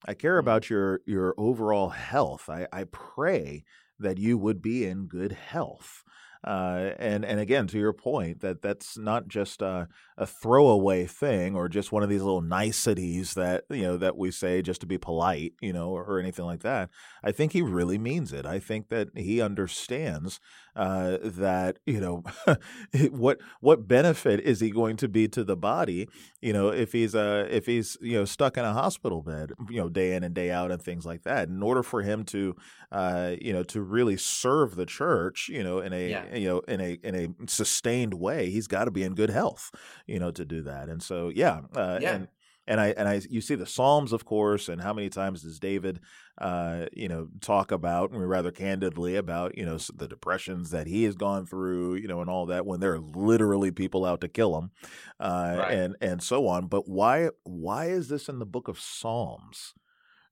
I 0.05 0.13
care 0.13 0.33
mm-hmm. 0.33 0.47
about 0.47 0.69
your 0.69 1.01
your 1.05 1.33
overall 1.37 1.89
health. 1.89 2.47
I, 2.49 2.67
I 2.71 2.83
pray 2.85 3.63
that 3.99 4.19
you 4.19 4.37
would 4.37 4.61
be 4.61 4.85
in 4.85 5.07
good 5.07 5.31
health." 5.31 6.03
Uh, 6.45 6.91
and 6.99 7.25
and 7.25 7.39
again, 7.39 7.65
to 7.65 7.79
your 7.79 7.91
point, 7.91 8.41
that 8.41 8.61
that's 8.61 8.99
not 8.99 9.27
just 9.27 9.63
a, 9.63 9.87
a, 10.15 10.27
throwaway 10.27 11.07
thing 11.07 11.55
or 11.55 11.67
just 11.67 11.91
one 11.91 12.03
of 12.03 12.09
these 12.09 12.21
little 12.21 12.41
niceties 12.41 13.33
that 13.33 13.63
you 13.71 13.81
know 13.81 13.97
that 13.97 14.15
we 14.15 14.29
say 14.29 14.61
just 14.61 14.79
to 14.79 14.85
be 14.85 14.99
polite, 14.99 15.53
you 15.59 15.73
know, 15.73 15.89
or, 15.89 16.03
or 16.03 16.19
anything 16.19 16.45
like 16.45 16.61
that. 16.61 16.91
I 17.23 17.31
think 17.31 17.53
he 17.53 17.63
really 17.63 17.97
means 17.97 18.31
it. 18.31 18.45
I 18.45 18.59
think 18.59 18.89
that 18.89 19.09
he 19.15 19.41
understands 19.41 20.39
uh, 20.75 21.17
that 21.21 21.79
you 21.85 21.99
know 21.99 22.23
what 23.11 23.39
what 23.61 23.87
benefit 23.87 24.39
is 24.41 24.59
he 24.59 24.69
going 24.69 24.97
to 24.97 25.07
be 25.07 25.27
to 25.29 25.43
the 25.43 25.55
body, 25.55 26.07
you 26.41 26.53
know, 26.53 26.69
if 26.69 26.91
he's 26.91 27.15
uh 27.15 27.47
if 27.49 27.65
he's 27.65 27.97
you 28.01 28.17
know 28.17 28.25
stuck 28.25 28.57
in 28.57 28.65
a 28.65 28.73
hospital 28.73 29.21
bed, 29.21 29.51
you 29.69 29.79
know, 29.79 29.89
day 29.89 30.15
in 30.15 30.23
and 30.23 30.35
day 30.35 30.51
out 30.51 30.71
and 30.71 30.81
things 30.81 31.05
like 31.05 31.23
that. 31.23 31.47
In 31.49 31.63
order 31.63 31.83
for 31.83 32.01
him 32.01 32.23
to 32.25 32.55
uh 32.91 33.35
you 33.41 33.53
know 33.53 33.63
to 33.63 33.81
really 33.81 34.17
serve 34.17 34.75
the 34.75 34.85
church, 34.85 35.49
you 35.49 35.63
know, 35.63 35.79
in 35.79 35.93
a 35.93 36.09
yeah 36.09 36.35
you 36.35 36.47
know 36.47 36.59
in 36.59 36.81
a 36.81 36.97
in 37.03 37.15
a 37.15 37.27
sustained 37.47 38.13
way 38.13 38.49
he's 38.49 38.67
got 38.67 38.85
to 38.85 38.91
be 38.91 39.03
in 39.03 39.15
good 39.15 39.29
health 39.29 39.71
you 40.07 40.19
know 40.19 40.31
to 40.31 40.45
do 40.45 40.61
that 40.61 40.89
and 40.89 41.01
so 41.01 41.31
yeah, 41.33 41.61
uh, 41.75 41.99
yeah. 42.01 42.15
and 42.15 42.27
and 42.67 42.79
I 42.79 42.87
and 42.97 43.07
I 43.07 43.21
you 43.29 43.41
see 43.41 43.55
the 43.55 43.65
Psalms, 43.65 44.11
of 44.11 44.25
course, 44.25 44.69
and 44.69 44.81
how 44.81 44.93
many 44.93 45.09
times 45.09 45.43
does 45.43 45.59
David, 45.59 45.99
uh, 46.39 46.85
you 46.93 47.07
know, 47.07 47.27
talk 47.41 47.71
about 47.71 48.11
and 48.11 48.27
rather 48.27 48.51
candidly 48.51 49.15
about 49.15 49.57
you 49.57 49.65
know 49.65 49.77
the 49.95 50.07
depressions 50.07 50.71
that 50.71 50.87
he 50.87 51.03
has 51.03 51.15
gone 51.15 51.45
through, 51.45 51.95
you 51.95 52.07
know, 52.07 52.21
and 52.21 52.29
all 52.29 52.47
that 52.47 52.65
when 52.65 52.79
there 52.79 52.93
are 52.93 52.99
literally 52.99 53.71
people 53.71 54.05
out 54.05 54.21
to 54.21 54.27
kill 54.27 54.57
him, 54.57 54.71
uh, 55.19 55.55
right. 55.59 55.71
and 55.73 55.95
and 56.01 56.23
so 56.23 56.47
on. 56.47 56.67
But 56.67 56.87
why 56.87 57.29
why 57.43 57.85
is 57.85 58.07
this 58.07 58.27
in 58.27 58.39
the 58.39 58.45
book 58.45 58.67
of 58.67 58.79
Psalms? 58.79 59.73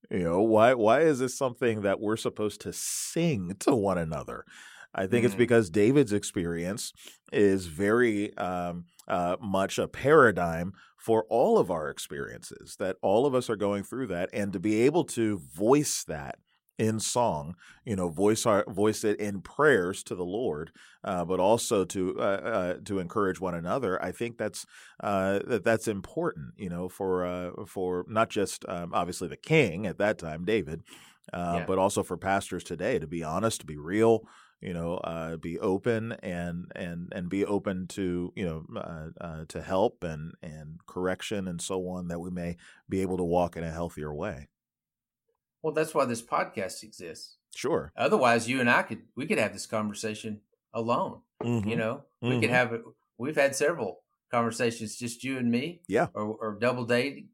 You 0.10 0.24
know, 0.24 0.42
why 0.42 0.74
why 0.74 1.02
is 1.02 1.20
this 1.20 1.38
something 1.38 1.82
that 1.82 2.00
we're 2.00 2.18
supposed 2.18 2.62
to 2.62 2.74
sing 2.74 3.56
to 3.60 3.76
one 3.76 3.98
another? 3.98 4.46
I 4.96 5.08
think 5.08 5.24
mm. 5.24 5.26
it's 5.28 5.36
because 5.36 5.70
David's 5.70 6.14
experience 6.14 6.94
is 7.32 7.66
very 7.66 8.36
um, 8.38 8.86
uh, 9.08 9.38
much 9.42 9.78
a 9.78 9.88
paradigm 9.88 10.74
for 10.98 11.26
all 11.30 11.58
of 11.58 11.70
our 11.70 11.90
experiences, 11.90 12.76
that 12.80 12.96
all 13.02 13.26
of 13.26 13.36
us 13.36 13.50
are 13.50 13.56
going 13.56 13.84
through 13.84 14.08
that. 14.08 14.30
And 14.32 14.54
to 14.54 14.60
be 14.60 14.82
able 14.82 15.04
to 15.06 15.42
voice 15.54 16.04
that 16.06 16.38
in 16.80 17.00
song, 17.00 17.56
you 17.86 17.96
know, 17.96 18.10
voice 18.10 18.46
our 18.46 18.66
voice 18.68 19.04
it 19.04 19.20
in 19.20 19.42
prayers 19.42 20.04
to 20.04 20.16
the 20.16 20.26
Lord, 20.26 20.72
uh, 21.04 21.24
but 21.24 21.40
also 21.40 21.86
to 21.86 22.16
uh, 22.18 22.22
uh, 22.22 22.74
to 22.86 23.00
encourage 23.00 23.40
one 23.40 23.54
another. 23.54 24.02
I 24.04 24.12
think 24.12 24.38
that's 24.38 24.66
uh, 25.02 25.40
that 25.46 25.64
that's 25.64 25.88
important, 25.88 26.54
you 26.58 26.70
know, 26.70 26.90
for 26.90 27.26
uh, 27.26 27.66
for 27.68 28.06
not 28.08 28.30
just 28.30 28.66
um, 28.68 28.92
obviously 28.94 29.28
the 29.28 29.38
king 29.38 29.86
at 29.86 30.00
that 30.00 30.18
time, 30.18 30.46
David, 30.46 30.82
uh, 31.32 31.58
yeah. 31.60 31.66
but 31.66 31.78
also 31.78 32.02
for 32.02 32.18
pastors 32.18 32.64
today 32.64 32.98
to 32.98 33.08
be 33.08 33.24
honest, 33.24 33.62
to 33.62 33.68
be 33.68 33.78
real, 33.78 34.24
you 34.64 34.74
know, 34.74 34.96
uh, 34.96 35.36
be 35.38 35.60
open 35.60 36.14
and 36.24 36.72
and 36.76 37.12
and 37.14 37.30
be 37.30 37.46
open 37.46 37.88
to 37.88 38.32
you 38.36 38.46
know 38.46 38.66
uh, 38.80 39.08
uh, 39.20 39.46
to 39.50 39.62
help 39.62 40.04
and 40.04 40.34
and 40.42 40.80
correction 40.88 41.48
and 41.48 41.62
so 41.62 41.88
on 41.90 42.08
that 42.08 42.20
we 42.20 42.30
may 42.32 42.56
be 42.88 43.02
able 43.02 43.18
to 43.18 43.24
walk 43.24 43.58
in 43.58 43.64
a 43.64 43.72
healthier 43.72 44.14
way. 44.14 44.48
Well, 45.62 45.74
that's 45.74 45.94
why 45.94 46.06
this 46.06 46.22
podcast 46.22 46.84
exists. 46.84 47.38
Sure. 47.54 47.92
Otherwise, 47.96 48.50
you 48.50 48.60
and 48.62 48.70
I 48.70 48.84
could 48.84 49.02
we 49.16 49.26
could 49.26 49.38
have 49.38 49.54
this 49.54 49.66
conversation 49.66 50.42
alone. 50.74 51.22
Mm-hmm. 51.44 51.70
You 51.70 51.76
know, 51.76 52.04
we 52.22 52.30
mm-hmm. 52.30 52.42
could 52.42 52.50
have 52.50 52.74
it. 52.74 52.82
We've 53.18 53.36
had 53.36 53.56
several 53.56 54.00
conversations, 54.32 54.98
just 54.98 55.24
you 55.24 55.38
and 55.38 55.52
me. 55.52 55.82
Yeah. 55.88 56.08
Or, 56.14 56.36
or 56.40 56.58
double 56.60 56.86
dating. 56.86 57.30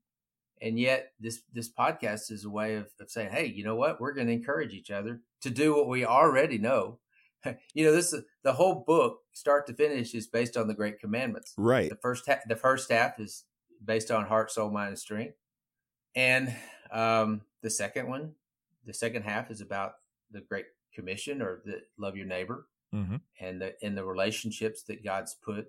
And 0.61 0.77
yet, 0.77 1.13
this 1.19 1.41
this 1.53 1.71
podcast 1.71 2.31
is 2.31 2.43
a 2.43 2.49
way 2.49 2.75
of, 2.75 2.87
of 2.99 3.09
saying, 3.09 3.29
"Hey, 3.31 3.45
you 3.45 3.63
know 3.63 3.75
what? 3.75 4.01
We're 4.01 4.13
going 4.13 4.27
to 4.27 4.33
encourage 4.33 4.73
each 4.73 4.91
other 4.91 5.21
to 5.41 5.49
do 5.49 5.73
what 5.73 5.87
we 5.87 6.05
already 6.05 6.57
know, 6.57 6.99
you 7.73 7.85
know 7.85 7.91
this 7.91 8.13
the 8.43 8.53
whole 8.53 8.83
book 8.85 9.19
start 9.33 9.67
to 9.67 9.73
finish 9.73 10.13
is 10.13 10.27
based 10.27 10.57
on 10.57 10.67
the 10.67 10.73
great 10.73 10.99
commandments. 10.99 11.53
Right. 11.57 11.89
The 11.89 11.95
first 11.95 12.25
ha- 12.27 12.41
the 12.47 12.55
first 12.55 12.91
half 12.91 13.19
is 13.19 13.45
based 13.83 14.11
on 14.11 14.25
heart 14.25 14.51
soul 14.51 14.69
mind 14.69 14.89
and 14.89 14.99
strength. 14.99 15.35
And 16.15 16.55
um, 16.91 17.41
the 17.61 17.69
second 17.69 18.07
one 18.07 18.33
the 18.85 18.93
second 18.93 19.23
half 19.23 19.51
is 19.51 19.61
about 19.61 19.93
the 20.31 20.41
great 20.41 20.65
commission 20.93 21.41
or 21.41 21.61
the 21.65 21.81
love 21.97 22.15
your 22.15 22.25
neighbor 22.25 22.67
mm-hmm. 22.93 23.17
and 23.39 23.61
the 23.61 23.73
in 23.85 23.95
the 23.95 24.03
relationships 24.03 24.83
that 24.83 25.03
god's 25.03 25.35
put 25.35 25.67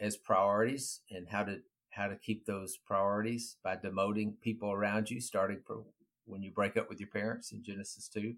as 0.00 0.16
priorities 0.16 1.00
and 1.10 1.28
how 1.28 1.42
to 1.42 1.60
how 1.90 2.06
to 2.06 2.16
keep 2.16 2.44
those 2.44 2.76
priorities 2.76 3.56
by 3.62 3.76
demoting 3.76 4.34
people 4.40 4.72
around 4.72 5.10
you 5.10 5.20
starting 5.20 5.60
from 5.66 5.84
when 6.26 6.42
you 6.42 6.50
break 6.50 6.76
up 6.76 6.88
with 6.88 7.00
your 7.00 7.08
parents 7.08 7.52
in 7.52 7.62
genesis 7.62 8.08
2 8.08 8.34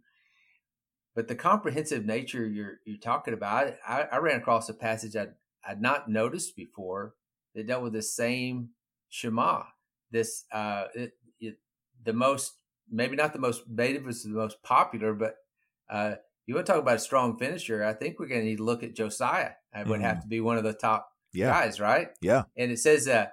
but 1.16 1.28
the 1.28 1.34
comprehensive 1.34 2.04
nature 2.04 2.46
you're 2.46 2.80
you're 2.84 2.98
talking 2.98 3.34
about, 3.34 3.74
I, 3.88 4.02
I 4.12 4.18
ran 4.18 4.36
across 4.36 4.68
a 4.68 4.74
passage 4.74 5.16
I'd, 5.16 5.32
I'd 5.66 5.80
not 5.80 6.08
noticed 6.08 6.54
before 6.54 7.14
that 7.54 7.66
dealt 7.66 7.82
with 7.82 7.94
the 7.94 8.02
same 8.02 8.68
Shema. 9.08 9.62
This 10.10 10.44
uh, 10.52 10.84
it, 10.94 11.12
it, 11.40 11.56
the 12.04 12.12
most 12.12 12.58
maybe 12.92 13.16
not 13.16 13.32
the 13.32 13.38
most 13.38 13.62
maybe 13.66 13.98
was 13.98 14.22
the 14.22 14.28
most 14.28 14.62
popular, 14.62 15.14
but 15.14 15.36
uh, 15.88 16.16
you 16.46 16.54
want 16.54 16.66
to 16.66 16.72
talk 16.72 16.82
about 16.82 16.96
a 16.96 17.00
strong 17.00 17.38
finisher? 17.38 17.82
I 17.82 17.94
think 17.94 18.20
we're 18.20 18.28
going 18.28 18.42
to 18.42 18.46
need 18.46 18.58
to 18.58 18.64
look 18.64 18.82
at 18.82 18.94
Josiah. 18.94 19.52
I 19.74 19.84
would 19.84 20.00
mm. 20.00 20.04
have 20.04 20.20
to 20.20 20.28
be 20.28 20.40
one 20.40 20.58
of 20.58 20.64
the 20.64 20.74
top 20.74 21.08
yeah. 21.32 21.50
guys, 21.50 21.80
right? 21.80 22.08
Yeah. 22.20 22.44
And 22.56 22.70
it 22.70 22.78
says 22.78 23.08
uh, 23.08 23.28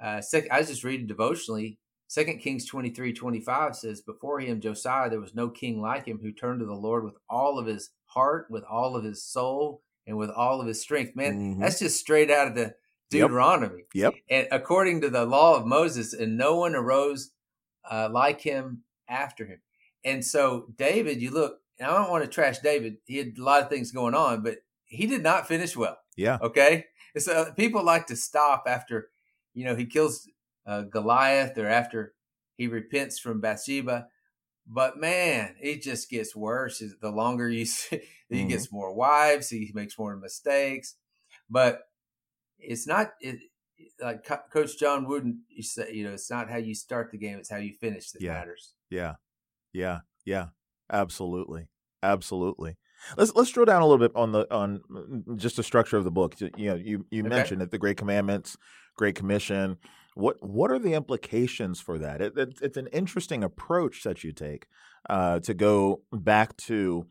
uh, 0.00 0.22
I 0.50 0.58
was 0.58 0.68
just 0.68 0.84
reading 0.84 1.08
devotionally. 1.08 1.78
Second 2.14 2.38
Kings 2.38 2.64
23, 2.66 3.12
25 3.12 3.74
says, 3.74 4.00
Before 4.00 4.38
him, 4.38 4.60
Josiah, 4.60 5.10
there 5.10 5.18
was 5.18 5.34
no 5.34 5.48
king 5.48 5.80
like 5.80 6.06
him 6.06 6.20
who 6.22 6.30
turned 6.30 6.60
to 6.60 6.64
the 6.64 6.72
Lord 6.72 7.02
with 7.02 7.16
all 7.28 7.58
of 7.58 7.66
his 7.66 7.90
heart, 8.04 8.46
with 8.48 8.62
all 8.70 8.94
of 8.94 9.02
his 9.02 9.24
soul, 9.24 9.82
and 10.06 10.16
with 10.16 10.30
all 10.30 10.60
of 10.60 10.68
his 10.68 10.80
strength. 10.80 11.16
Man, 11.16 11.34
mm-hmm. 11.34 11.60
that's 11.60 11.80
just 11.80 11.98
straight 11.98 12.30
out 12.30 12.46
of 12.46 12.54
the 12.54 12.76
Deuteronomy. 13.10 13.86
Yep. 13.94 14.14
And 14.30 14.46
according 14.52 15.00
to 15.00 15.10
the 15.10 15.24
law 15.24 15.56
of 15.56 15.66
Moses, 15.66 16.12
and 16.12 16.38
no 16.38 16.54
one 16.54 16.76
arose 16.76 17.32
uh, 17.90 18.08
like 18.12 18.40
him 18.42 18.84
after 19.08 19.44
him. 19.44 19.58
And 20.04 20.24
so, 20.24 20.66
David, 20.78 21.20
you 21.20 21.32
look, 21.32 21.58
I 21.80 21.86
don't 21.86 22.10
want 22.12 22.22
to 22.22 22.30
trash 22.30 22.60
David. 22.60 22.98
He 23.06 23.16
had 23.16 23.32
a 23.36 23.42
lot 23.42 23.62
of 23.62 23.68
things 23.70 23.90
going 23.90 24.14
on, 24.14 24.44
but 24.44 24.58
he 24.84 25.08
did 25.08 25.24
not 25.24 25.48
finish 25.48 25.76
well. 25.76 25.98
Yeah. 26.16 26.38
Okay. 26.40 26.84
So 27.18 27.50
people 27.56 27.82
like 27.82 28.06
to 28.06 28.14
stop 28.14 28.66
after, 28.68 29.08
you 29.52 29.64
know, 29.64 29.74
he 29.74 29.84
kills 29.84 30.28
uh, 30.66 30.82
Goliath 30.82 31.56
or 31.58 31.66
after 31.66 32.14
he 32.56 32.66
repents 32.66 33.18
from 33.18 33.40
Bathsheba. 33.40 34.08
But 34.66 34.98
man, 34.98 35.56
it 35.60 35.82
just 35.82 36.08
gets 36.08 36.34
worse. 36.34 36.82
The 37.00 37.10
longer 37.10 37.48
you 37.48 37.64
see, 37.66 38.00
he 38.28 38.36
mm-hmm. 38.36 38.48
gets 38.48 38.72
more 38.72 38.94
wives, 38.94 39.50
he 39.50 39.70
makes 39.74 39.98
more 39.98 40.16
mistakes. 40.16 40.96
But 41.50 41.80
it's 42.58 42.86
not 42.86 43.12
it, 43.20 43.38
like 44.00 44.26
Coach 44.52 44.78
John 44.78 45.06
Wooden. 45.06 45.42
You 45.48 45.62
say, 45.62 45.92
you 45.92 46.04
know, 46.04 46.12
it's 46.12 46.30
not 46.30 46.50
how 46.50 46.56
you 46.56 46.74
start 46.74 47.10
the 47.10 47.18
game; 47.18 47.38
it's 47.38 47.50
how 47.50 47.58
you 47.58 47.74
finish 47.74 48.10
that 48.12 48.22
yeah. 48.22 48.32
matters. 48.32 48.74
Yeah, 48.90 49.14
yeah, 49.72 49.98
yeah. 50.24 50.46
Absolutely, 50.90 51.68
absolutely. 52.02 52.76
Let's 53.16 53.34
let's 53.34 53.50
drill 53.50 53.66
down 53.66 53.82
a 53.82 53.86
little 53.86 54.06
bit 54.06 54.16
on 54.16 54.32
the 54.32 54.52
on 54.54 54.80
mm, 54.90 55.36
just 55.36 55.56
the 55.56 55.62
structure 55.62 55.96
of 55.96 56.04
the 56.04 56.10
book. 56.10 56.34
You 56.40 56.50
know, 56.56 56.74
you 56.74 57.06
you 57.10 57.20
okay. 57.20 57.28
mentioned 57.28 57.62
it, 57.62 57.70
the 57.70 57.78
Great 57.78 57.96
Commandments, 57.96 58.56
Great 58.96 59.14
Commission. 59.14 59.76
What 60.14 60.42
what 60.42 60.70
are 60.70 60.78
the 60.78 60.94
implications 60.94 61.80
for 61.80 61.98
that? 61.98 62.20
It, 62.20 62.38
it, 62.38 62.58
it's 62.62 62.76
an 62.76 62.88
interesting 62.92 63.42
approach 63.42 64.02
that 64.04 64.22
you 64.22 64.32
take 64.32 64.66
uh, 65.10 65.40
to 65.40 65.54
go 65.54 66.02
back 66.12 66.56
to 66.58 67.06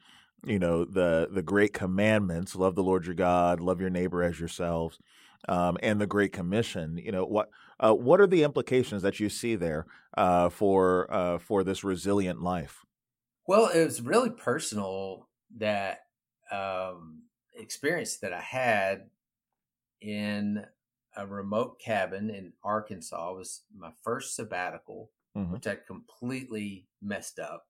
you 0.46 0.60
know 0.60 0.86
the 0.86 1.28
the 1.32 1.42
great 1.42 1.74
commandments: 1.74 2.56
love 2.56 2.76
the 2.76 2.84
Lord 2.84 3.06
your 3.06 3.16
God, 3.16 3.60
love 3.60 3.82
your 3.82 3.90
neighbor 3.90 4.24
as 4.24 4.40
yourselves, 4.40 5.00
um, 5.48 5.78
and 5.84 6.00
the 6.00 6.08
Great 6.08 6.32
Commission. 6.32 6.98
You 6.98 7.12
know 7.12 7.26
what 7.26 7.50
uh, 7.80 7.94
what 7.94 8.22
are 8.22 8.28
the 8.28 8.44
implications 8.44 9.02
that 9.02 9.20
you 9.20 9.30
see 9.30 9.56
there 9.56 9.86
uh, 10.18 10.50
for 10.50 11.14
uh, 11.14 11.40
for 11.40 11.64
this 11.64 11.84
resilient 11.84 12.42
life? 12.42 12.86
Well, 13.46 13.68
it 13.68 13.84
was 13.84 14.02
really 14.02 14.30
personal 14.30 15.28
that 15.58 16.00
um, 16.52 17.24
experience 17.54 18.18
that 18.18 18.32
I 18.32 18.40
had 18.40 19.10
in 20.02 20.66
a 21.16 21.28
remote 21.28 21.80
cabin 21.80 22.30
in 22.30 22.54
Arkansas. 22.64 23.32
It 23.32 23.38
was 23.38 23.62
my 23.76 23.92
first 24.02 24.36
sabbatical, 24.36 25.12
mm-hmm. 25.38 25.54
which 25.54 25.68
I 25.68 25.78
completely 25.88 26.88
messed 27.02 27.40
up. 27.40 27.66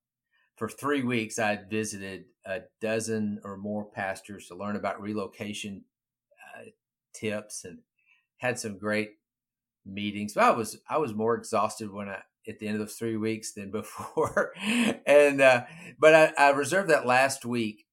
For 0.56 0.70
three 0.70 1.04
weeks, 1.04 1.40
I 1.40 1.50
had 1.50 1.70
visited 1.70 2.26
a 2.46 2.62
dozen 2.80 3.40
or 3.44 3.58
more 3.58 3.86
pastors 3.86 4.48
to 4.48 4.56
learn 4.56 4.76
about 4.76 5.02
relocation 5.02 5.84
uh, 6.56 6.66
tips 7.14 7.66
and 7.66 7.80
had 8.38 8.60
some 8.60 8.78
great 8.78 9.14
meetings. 9.86 10.34
But 10.34 10.44
I 10.44 10.52
was 10.52 10.78
I 10.88 10.98
was 10.98 11.14
more 11.14 11.36
exhausted 11.36 11.92
when 11.92 12.10
I 12.10 12.22
at 12.48 12.60
the 12.60 12.68
end 12.68 12.76
of 12.76 12.82
those 12.82 12.96
three 12.96 13.18
weeks 13.18 13.54
than 13.54 13.72
before. 13.72 14.54
and 15.06 15.42
uh, 15.42 15.64
but 16.00 16.14
I, 16.14 16.34
I 16.38 16.50
reserved 16.52 16.90
that 16.90 17.06
last 17.06 17.46
week 17.46 17.86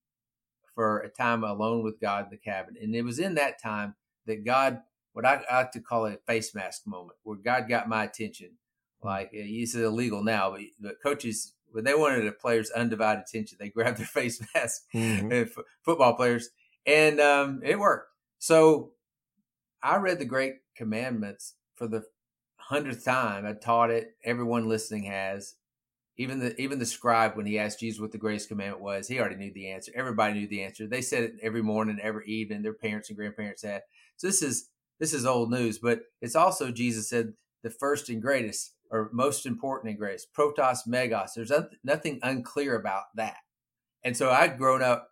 for 0.75 1.01
a 1.01 1.09
time 1.09 1.45
alone 1.45 1.83
with 1.83 2.01
God 2.01 2.25
in 2.25 2.31
the 2.31 2.37
cabin. 2.37 2.75
And 2.81 2.95
it 2.95 3.03
was 3.03 3.19
in 3.19 3.35
that 3.35 3.61
time 3.61 3.95
that 4.27 4.45
God, 4.45 4.81
what 5.13 5.27
I, 5.27 5.43
I 5.51 5.57
like 5.59 5.73
to 5.73 5.81
call 5.81 6.07
a 6.07 6.17
face 6.27 6.55
mask 6.55 6.87
moment, 6.87 7.19
where 7.23 7.37
God 7.37 7.69
got 7.69 7.89
my 7.89 8.05
attention. 8.05 8.53
Like 9.03 9.31
it's 9.33 9.75
illegal 9.75 10.23
now, 10.23 10.51
but 10.51 10.61
the 10.79 10.95
coaches 11.03 11.55
when 11.73 11.85
they 11.85 11.95
wanted 11.95 12.27
a 12.27 12.33
player's 12.33 12.71
undivided 12.71 13.25
attention, 13.27 13.59
they 13.61 13.69
grabbed 13.71 13.99
their 13.99 14.07
face 14.07 14.43
mask. 14.55 14.83
Mm-hmm. 14.95 15.33
F- 15.33 15.65
football 15.83 16.15
players, 16.15 16.51
and 16.87 17.21
um, 17.21 17.61
it 17.65 17.79
worked. 17.79 18.09
So 18.39 18.93
I 19.83 19.97
read 19.97 20.19
the 20.19 20.25
Great 20.25 20.57
Commandments 20.77 21.55
for 21.75 21.87
the 21.87 22.05
hundredth 22.57 23.05
time. 23.05 23.47
I 23.47 23.53
taught 23.53 23.91
it. 23.91 24.17
Everyone 24.25 24.69
listening 24.69 25.05
has. 25.05 25.55
Even 26.17 26.39
the 26.39 26.61
even 26.61 26.79
the 26.79 26.87
scribe, 26.87 27.35
when 27.35 27.47
he 27.47 27.59
asked 27.59 27.81
Jesus 27.81 28.01
what 28.01 28.13
the 28.13 28.19
greatest 28.19 28.49
commandment 28.49 28.83
was, 28.83 29.09
he 29.09 29.19
already 29.19 29.37
knew 29.37 29.53
the 29.55 29.71
answer. 29.71 29.91
Everybody 29.95 30.35
knew 30.35 30.47
the 30.47 30.63
answer. 30.63 30.87
They 30.87 31.01
said 31.01 31.23
it 31.23 31.33
every 31.41 31.63
morning, 31.63 31.99
every 32.03 32.27
evening. 32.27 32.61
Their 32.61 32.75
parents 32.75 33.09
and 33.09 33.17
grandparents 33.17 33.63
had. 33.63 33.83
So 34.19 34.27
this 34.27 34.43
is 34.43 34.69
this 35.01 35.13
is 35.13 35.27
old 35.27 35.51
news, 35.51 35.79
but 35.79 36.03
it's 36.21 36.37
also 36.37 36.71
Jesus 36.71 37.09
said 37.09 37.33
the 37.63 37.71
first 37.71 38.09
and 38.09 38.23
greatest, 38.23 38.75
or 38.91 39.11
most 39.13 39.47
important 39.47 39.91
and 39.91 39.99
greatest, 39.99 40.33
protos 40.33 40.87
megos. 40.87 41.31
There's 41.35 41.53
nothing 41.83 42.21
unclear 42.23 42.77
about 42.77 43.05
that. 43.17 43.39
And 44.05 44.17
so 44.17 44.31
I'd 44.31 44.59
grown 44.59 44.83
up. 44.83 45.09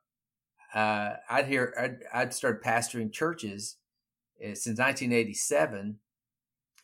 Uh, 0.74 1.14
I'd 1.29 1.46
hear 1.46 1.74
I'd, 1.81 1.96
I'd 2.12 2.35
started 2.35 2.62
pastoring 2.62 3.11
churches 3.11 3.77
uh, 4.40 4.55
since 4.55 4.79
1987, 4.79 5.98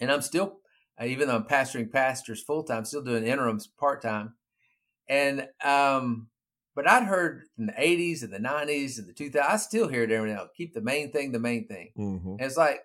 and 0.01 0.11
I'm 0.11 0.23
still 0.23 0.59
even 1.03 1.29
though 1.29 1.37
I'm 1.37 1.45
pastoring 1.45 1.91
pastors 1.91 2.43
full 2.43 2.63
time, 2.63 2.85
still 2.85 3.03
doing 3.03 3.25
interims 3.25 3.67
part 3.67 4.01
time. 4.01 4.35
And 5.09 5.49
um, 5.63 6.29
but 6.75 6.89
I'd 6.89 7.05
heard 7.05 7.43
in 7.59 7.67
the 7.67 7.73
80s 7.73 8.23
and 8.23 8.33
the 8.33 8.39
90s 8.39 8.99
and 8.99 9.09
the 9.09 9.13
2000s, 9.13 9.41
I 9.41 9.57
still 9.57 9.89
hear 9.89 10.03
it 10.03 10.11
every 10.11 10.33
now. 10.33 10.47
Keep 10.57 10.75
the 10.75 10.81
main 10.81 11.13
thing 11.13 11.33
the 11.33 11.39
main 11.39 11.67
thing. 11.67 11.91
Mm-hmm. 11.99 12.37
it's 12.39 12.57
like 12.57 12.81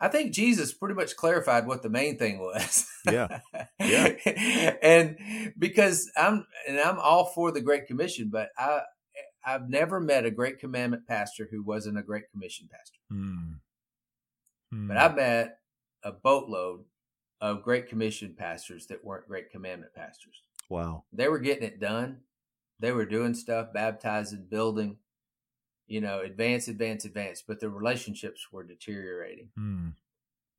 I 0.00 0.08
think 0.08 0.32
Jesus 0.32 0.72
pretty 0.72 0.94
much 0.94 1.16
clarified 1.16 1.66
what 1.66 1.82
the 1.82 1.90
main 1.90 2.18
thing 2.18 2.38
was. 2.38 2.86
Yeah. 3.10 3.40
Yeah. 3.78 4.14
and 4.82 5.16
because 5.58 6.10
I'm 6.16 6.46
and 6.66 6.78
I'm 6.78 6.98
all 6.98 7.26
for 7.26 7.52
the 7.52 7.60
Great 7.60 7.86
Commission, 7.86 8.30
but 8.32 8.48
I 8.58 8.80
I've 9.44 9.68
never 9.68 10.00
met 10.00 10.24
a 10.24 10.30
Great 10.30 10.58
Commandment 10.58 11.06
pastor 11.06 11.48
who 11.50 11.62
wasn't 11.62 11.98
a 11.98 12.02
Great 12.02 12.30
Commission 12.30 12.68
pastor. 12.70 12.98
Mm. 13.12 13.60
Mm. 14.74 14.88
But 14.88 14.96
I've 14.96 15.16
met 15.16 15.58
a 16.02 16.12
boatload 16.12 16.84
of 17.40 17.62
Great 17.62 17.88
Commission 17.88 18.34
pastors 18.38 18.86
that 18.88 19.04
weren't 19.04 19.28
Great 19.28 19.50
Commandment 19.50 19.94
pastors. 19.94 20.42
Wow. 20.68 21.04
They 21.12 21.28
were 21.28 21.38
getting 21.38 21.64
it 21.64 21.80
done. 21.80 22.18
They 22.78 22.92
were 22.92 23.06
doing 23.06 23.34
stuff, 23.34 23.72
baptizing, 23.74 24.46
building, 24.48 24.98
you 25.90 26.00
know, 26.00 26.20
advance, 26.20 26.68
advance, 26.68 27.04
advance, 27.04 27.42
but 27.44 27.58
the 27.58 27.68
relationships 27.68 28.46
were 28.52 28.62
deteriorating. 28.62 29.48
Mm. 29.58 29.94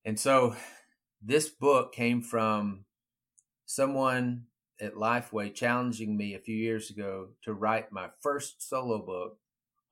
And 0.04 0.20
so 0.20 0.58
this 1.22 1.48
book 1.48 1.94
came 1.94 2.22
from 2.22 2.84
someone 3.66 4.48
at 4.82 4.96
Lifeway 4.96 5.54
challenging 5.56 6.18
me 6.18 6.34
a 6.34 6.40
few 6.40 6.58
years 6.58 6.90
ago 6.90 7.30
to 7.46 7.54
write 7.54 7.94
my 7.94 8.10
first 8.20 8.68
solo 8.68 8.98
book 8.98 9.38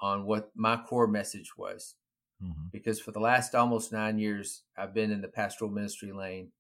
on 0.02 0.26
what 0.26 0.52
my 0.56 0.76
core 0.76 1.08
message 1.08 1.58
was. 1.58 1.96
Mm-hmm. 2.44 2.68
Because 2.74 3.00
for 3.00 3.12
the 3.12 3.22
last 3.22 3.56
almost 3.56 3.94
nine 3.94 4.20
years, 4.20 4.64
I've 4.78 4.94
been 4.94 5.10
in 5.10 5.22
the 5.22 5.30
pastoral 5.30 5.72
ministry 5.72 6.12
lane 6.12 6.52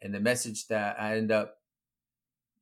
and 0.00 0.14
the 0.14 0.20
message 0.20 0.68
that 0.68 0.98
I 0.98 1.18
end 1.18 1.30
up, 1.30 1.58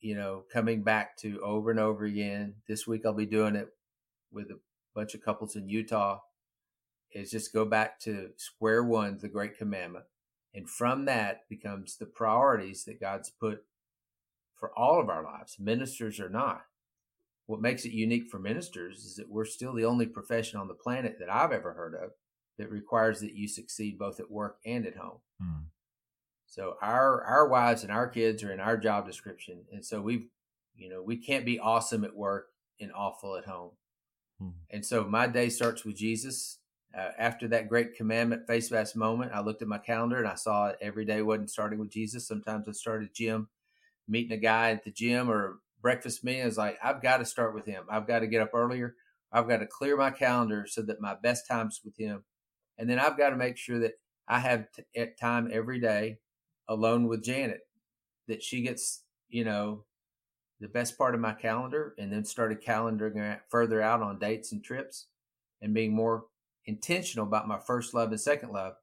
you 0.01 0.17
know, 0.17 0.43
coming 0.53 0.83
back 0.83 1.17
to 1.19 1.41
over 1.45 1.71
and 1.71 1.79
over 1.79 2.07
again. 2.07 2.55
This 2.67 2.89
week 2.89 3.03
I'll 3.07 3.13
be 3.13 3.25
doing 3.25 3.55
it 3.55 3.69
with 4.33 4.51
a 4.51 4.59
bunch 5.01 5.15
of 5.15 5.25
couples 5.25 5.57
in 5.57 5.69
Utah. 5.69 6.21
Is 7.13 7.31
just 7.31 7.53
go 7.53 7.65
back 7.65 7.99
to 8.01 8.31
square 8.37 8.85
one, 8.85 9.19
the 9.21 9.29
Great 9.29 9.59
Commandment, 9.59 10.05
and 10.55 10.71
from 10.71 11.07
that 11.07 11.49
becomes 11.49 11.97
the 11.97 12.07
priorities 12.07 12.85
that 12.85 13.01
God's 13.01 13.31
put 13.31 13.65
for 14.57 14.71
all 14.79 15.01
of 15.01 15.09
our 15.09 15.25
lives, 15.25 15.57
ministers 15.59 16.21
or 16.21 16.29
not. 16.29 16.67
What 17.47 17.61
makes 17.61 17.85
it 17.85 17.91
unique 17.91 18.29
for 18.29 18.39
ministers 18.39 18.99
is 19.05 19.17
that 19.17 19.29
we're 19.29 19.45
still 19.45 19.75
the 19.75 19.85
only 19.85 20.07
profession 20.07 20.61
on 20.61 20.69
the 20.69 20.75
planet 20.75 21.17
that 21.19 21.33
I've 21.33 21.51
ever 21.51 21.73
heard 21.73 21.95
of 21.95 22.11
that 22.59 22.71
requires 22.71 23.21
that 23.21 23.35
you 23.35 23.49
succeed 23.49 23.99
both 23.99 24.21
at 24.21 24.31
work 24.31 24.59
and 24.65 24.87
at 24.87 24.97
home. 24.97 25.19
Mm. 25.43 25.65
So 26.47 26.77
our 26.81 27.25
our 27.25 27.49
wives 27.49 27.83
and 27.83 27.91
our 27.91 28.07
kids 28.07 28.45
are 28.45 28.53
in 28.53 28.61
our 28.61 28.77
job 28.77 29.07
description, 29.07 29.65
and 29.73 29.85
so 29.85 30.01
we've 30.01 30.29
you 30.77 30.91
know 30.91 31.03
we 31.03 31.17
can't 31.17 31.45
be 31.45 31.59
awesome 31.59 32.05
at 32.05 32.15
work 32.15 32.51
and 32.81 32.93
awful 32.93 33.37
at 33.37 33.47
home. 33.47 33.71
Hmm. 34.41 34.51
And 34.71 34.85
so 34.85 35.05
my 35.05 35.27
day 35.27 35.49
starts 35.49 35.85
with 35.85 35.97
Jesus. 35.97 36.59
Uh, 36.97 37.11
after 37.19 37.47
that 37.49 37.69
great 37.69 37.95
commandment 37.95 38.49
face 38.49 38.71
mask 38.71 38.97
moment, 38.97 39.31
I 39.33 39.41
looked 39.41 39.63
at 39.63 39.69
my 39.69 39.79
calendar 39.79 40.19
and 40.19 40.27
I 40.27 40.35
saw 40.35 40.73
every 40.81 41.05
day 41.05 41.23
wasn't 41.23 41.51
starting 41.51 41.79
with 41.79 41.91
Jesus. 41.91 42.27
Sometimes 42.27 42.67
I 42.69 42.73
started 42.73 43.15
gym, 43.15 43.49
meeting 44.09 44.33
a 44.33 44.41
guy 44.41 44.71
at 44.73 44.83
the 44.85 44.91
gym 44.91 45.31
or 45.31 45.61
breakfast 45.81 46.25
meeting. 46.25 46.43
I 46.43 46.47
was 46.47 46.59
like, 46.59 46.79
I've 46.83 47.03
got 47.03 47.19
to 47.19 47.25
start 47.25 47.55
with 47.55 47.67
him. 47.67 47.85
I've 47.89 48.09
got 48.09 48.21
to 48.21 48.27
get 48.27 48.43
up 48.43 48.51
earlier. 48.55 48.97
I've 49.33 49.49
got 49.49 49.59
to 49.59 49.67
clear 49.67 49.97
my 49.97 50.11
calendar 50.11 50.67
so 50.69 50.83
that 50.83 51.01
my 51.01 51.15
best 51.15 51.47
time's 51.47 51.81
with 51.85 51.97
him. 51.97 52.25
And 52.77 52.91
then 52.91 52.99
I've 52.99 53.19
got 53.19 53.31
to 53.31 53.37
make 53.37 53.57
sure 53.57 53.79
that 53.81 54.01
I 54.27 54.41
have 54.41 54.67
t- 54.73 55.07
time 55.21 55.49
every 55.53 55.79
day 55.79 56.19
alone 56.69 57.07
with 57.07 57.23
Janet, 57.23 57.61
that 58.27 58.43
she 58.43 58.63
gets, 58.63 59.05
you 59.29 59.45
know, 59.45 59.85
the 60.61 60.69
best 60.69 60.99
part 60.99 61.15
of 61.15 61.21
my 61.21 61.33
calendar 61.33 61.95
and 61.99 62.13
then 62.13 62.25
started 62.25 62.63
calendaring 62.63 63.39
further 63.49 63.81
out 63.81 64.03
on 64.03 64.19
dates 64.19 64.53
and 64.53 64.63
trips 64.63 65.07
and 65.63 65.75
being 65.75 65.95
more 65.95 66.25
intentional 66.67 67.27
about 67.27 67.49
my 67.49 67.59
first 67.59 67.95
love 67.95 68.11
and 68.11 68.21
second 68.21 68.53
love. 68.53 68.75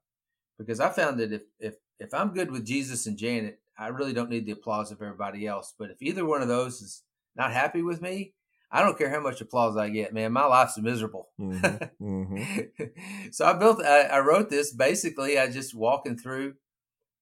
Because 0.58 0.80
I 0.80 0.90
found 0.90 1.20
that 1.20 1.32
if, 1.32 1.42
if, 1.60 1.74
if 2.00 2.12
I'm 2.12 2.34
good 2.34 2.50
with 2.50 2.66
Jesus 2.66 3.06
and 3.06 3.16
Janet, 3.16 3.60
I 3.78 3.88
really 3.88 4.12
don't 4.12 4.30
need 4.30 4.44
the 4.44 4.52
applause 4.52 4.90
of 4.90 5.00
everybody 5.00 5.46
else. 5.46 5.72
But 5.78 5.90
if 5.90 6.02
either 6.02 6.26
one 6.26 6.42
of 6.42 6.48
those 6.48 6.82
is 6.82 7.02
not 7.36 7.52
happy 7.52 7.82
with 7.82 8.02
me, 8.02 8.34
I 8.70 8.82
don't 8.82 8.98
care 8.98 9.08
how 9.08 9.20
much 9.20 9.40
applause 9.40 9.76
I 9.76 9.88
get, 9.88 10.12
man. 10.12 10.32
My 10.32 10.44
life's 10.44 10.76
miserable. 10.78 11.28
Mm-hmm. 11.40 12.04
Mm-hmm. 12.04 13.30
so 13.30 13.46
I 13.46 13.52
built, 13.54 13.82
I, 13.82 14.02
I, 14.02 14.18
wrote 14.20 14.50
this 14.50 14.72
basically. 14.72 15.38
I 15.38 15.50
just 15.50 15.74
walking 15.74 16.18
through 16.18 16.54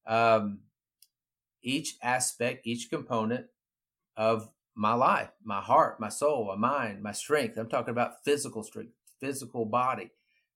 um, 0.07 0.61
each 1.63 1.97
aspect, 2.03 2.67
each 2.67 2.91
component 2.91 3.47
of 4.17 4.49
my 4.75 4.93
life, 4.93 5.31
my 5.45 5.61
heart, 5.61 5.99
my 5.99 6.09
soul, 6.09 6.47
my 6.47 6.57
mind, 6.57 7.03
my 7.03 7.13
strength. 7.13 7.57
I'm 7.57 7.69
talking 7.69 7.93
about 7.93 8.25
physical 8.25 8.63
strength, 8.63 8.93
physical 9.21 9.65
body, 9.65 10.11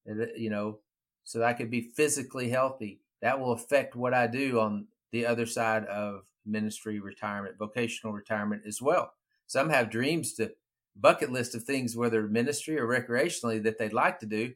uh, 0.08 0.26
you 0.36 0.50
know, 0.50 0.78
so 1.24 1.38
that 1.38 1.48
I 1.48 1.52
could 1.54 1.70
be 1.70 1.90
physically 1.96 2.50
healthy. 2.50 3.00
That 3.22 3.38
will 3.38 3.52
affect 3.52 3.96
what 3.96 4.14
I 4.14 4.26
do 4.26 4.60
on 4.60 4.86
the 5.12 5.26
other 5.26 5.46
side 5.46 5.84
of 5.86 6.24
ministry 6.46 7.00
retirement, 7.00 7.56
vocational 7.58 8.12
retirement 8.12 8.62
as 8.66 8.80
well. 8.80 9.12
Some 9.46 9.70
have 9.70 9.90
dreams 9.90 10.34
to 10.34 10.52
bucket 10.96 11.32
list 11.32 11.54
of 11.54 11.64
things, 11.64 11.96
whether 11.96 12.22
ministry 12.28 12.78
or 12.78 12.86
recreationally, 12.86 13.62
that 13.62 13.78
they'd 13.78 13.92
like 13.92 14.20
to 14.20 14.26
do, 14.26 14.52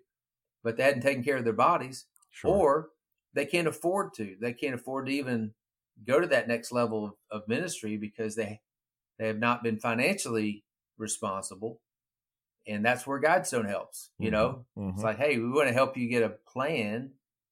but 0.63 0.77
they 0.77 0.83
hadn't 0.83 1.03
taken 1.03 1.25
care 1.25 1.37
of 1.37 1.45
their 1.45 1.53
bodies, 1.53 2.05
sure. 2.31 2.51
or 2.51 2.89
they 3.33 3.47
can't 3.47 3.69
afford 3.69 4.15
to. 4.15 4.37
They 4.41 4.53
can't 4.53 4.75
afford 4.75 5.07
to 5.07 5.13
even 5.13 5.53
go 6.07 6.21
to 6.21 6.27
that 6.29 6.49
next 6.49 6.73
level 6.73 7.05
of, 7.07 7.13
of 7.31 7.49
ministry 7.49 7.97
because 7.97 8.35
they 8.35 8.61
they 9.19 9.27
have 9.27 9.39
not 9.39 9.63
been 9.63 9.79
financially 9.79 10.65
responsible. 10.99 11.81
And 12.67 12.85
that's 12.85 13.07
where 13.07 13.21
Guidestone 13.21 13.69
helps. 13.69 14.11
You 14.19 14.27
mm-hmm. 14.27 14.33
know, 14.33 14.65
mm-hmm. 14.77 14.91
it's 14.95 15.03
like, 15.03 15.19
hey, 15.19 15.37
we 15.39 15.51
want 15.51 15.69
to 15.69 15.75
help 15.75 15.97
you 15.97 16.09
get 16.09 16.23
a 16.23 16.31
plan 16.31 17.11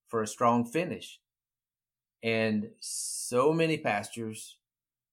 for 0.09 0.23
a 0.23 0.27
strong 0.27 0.65
finish. 0.65 1.21
And 2.23 2.71
so 2.81 3.53
many 3.53 3.79
pastors 3.79 4.57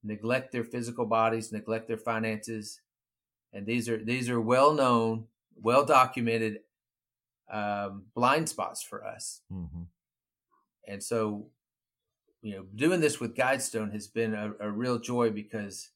neglect 0.04 0.52
their 0.52 0.64
physical 0.64 1.06
bodies, 1.06 1.52
neglect 1.52 1.88
their 1.88 1.98
finances, 1.98 2.82
and 3.52 3.66
these 3.66 3.90
are 3.90 3.98
these 3.98 4.30
are 4.30 4.40
well 4.40 4.74
known, 4.74 5.26
well 5.56 5.84
documented 5.84 6.60
um, 7.52 8.04
blind 8.14 8.48
spots 8.48 8.84
for 8.84 9.04
us. 9.06 9.42
Mm-hmm. 9.52 9.84
And 10.88 11.04
so, 11.04 11.48
you 12.42 12.56
know, 12.56 12.66
doing 12.76 13.00
this 13.00 13.20
with 13.20 13.36
Guidestone 13.36 13.92
has 13.92 14.08
been 14.08 14.34
a, 14.34 14.54
a 14.60 14.72
real 14.72 15.00
joy 15.00 15.32
because 15.32 15.90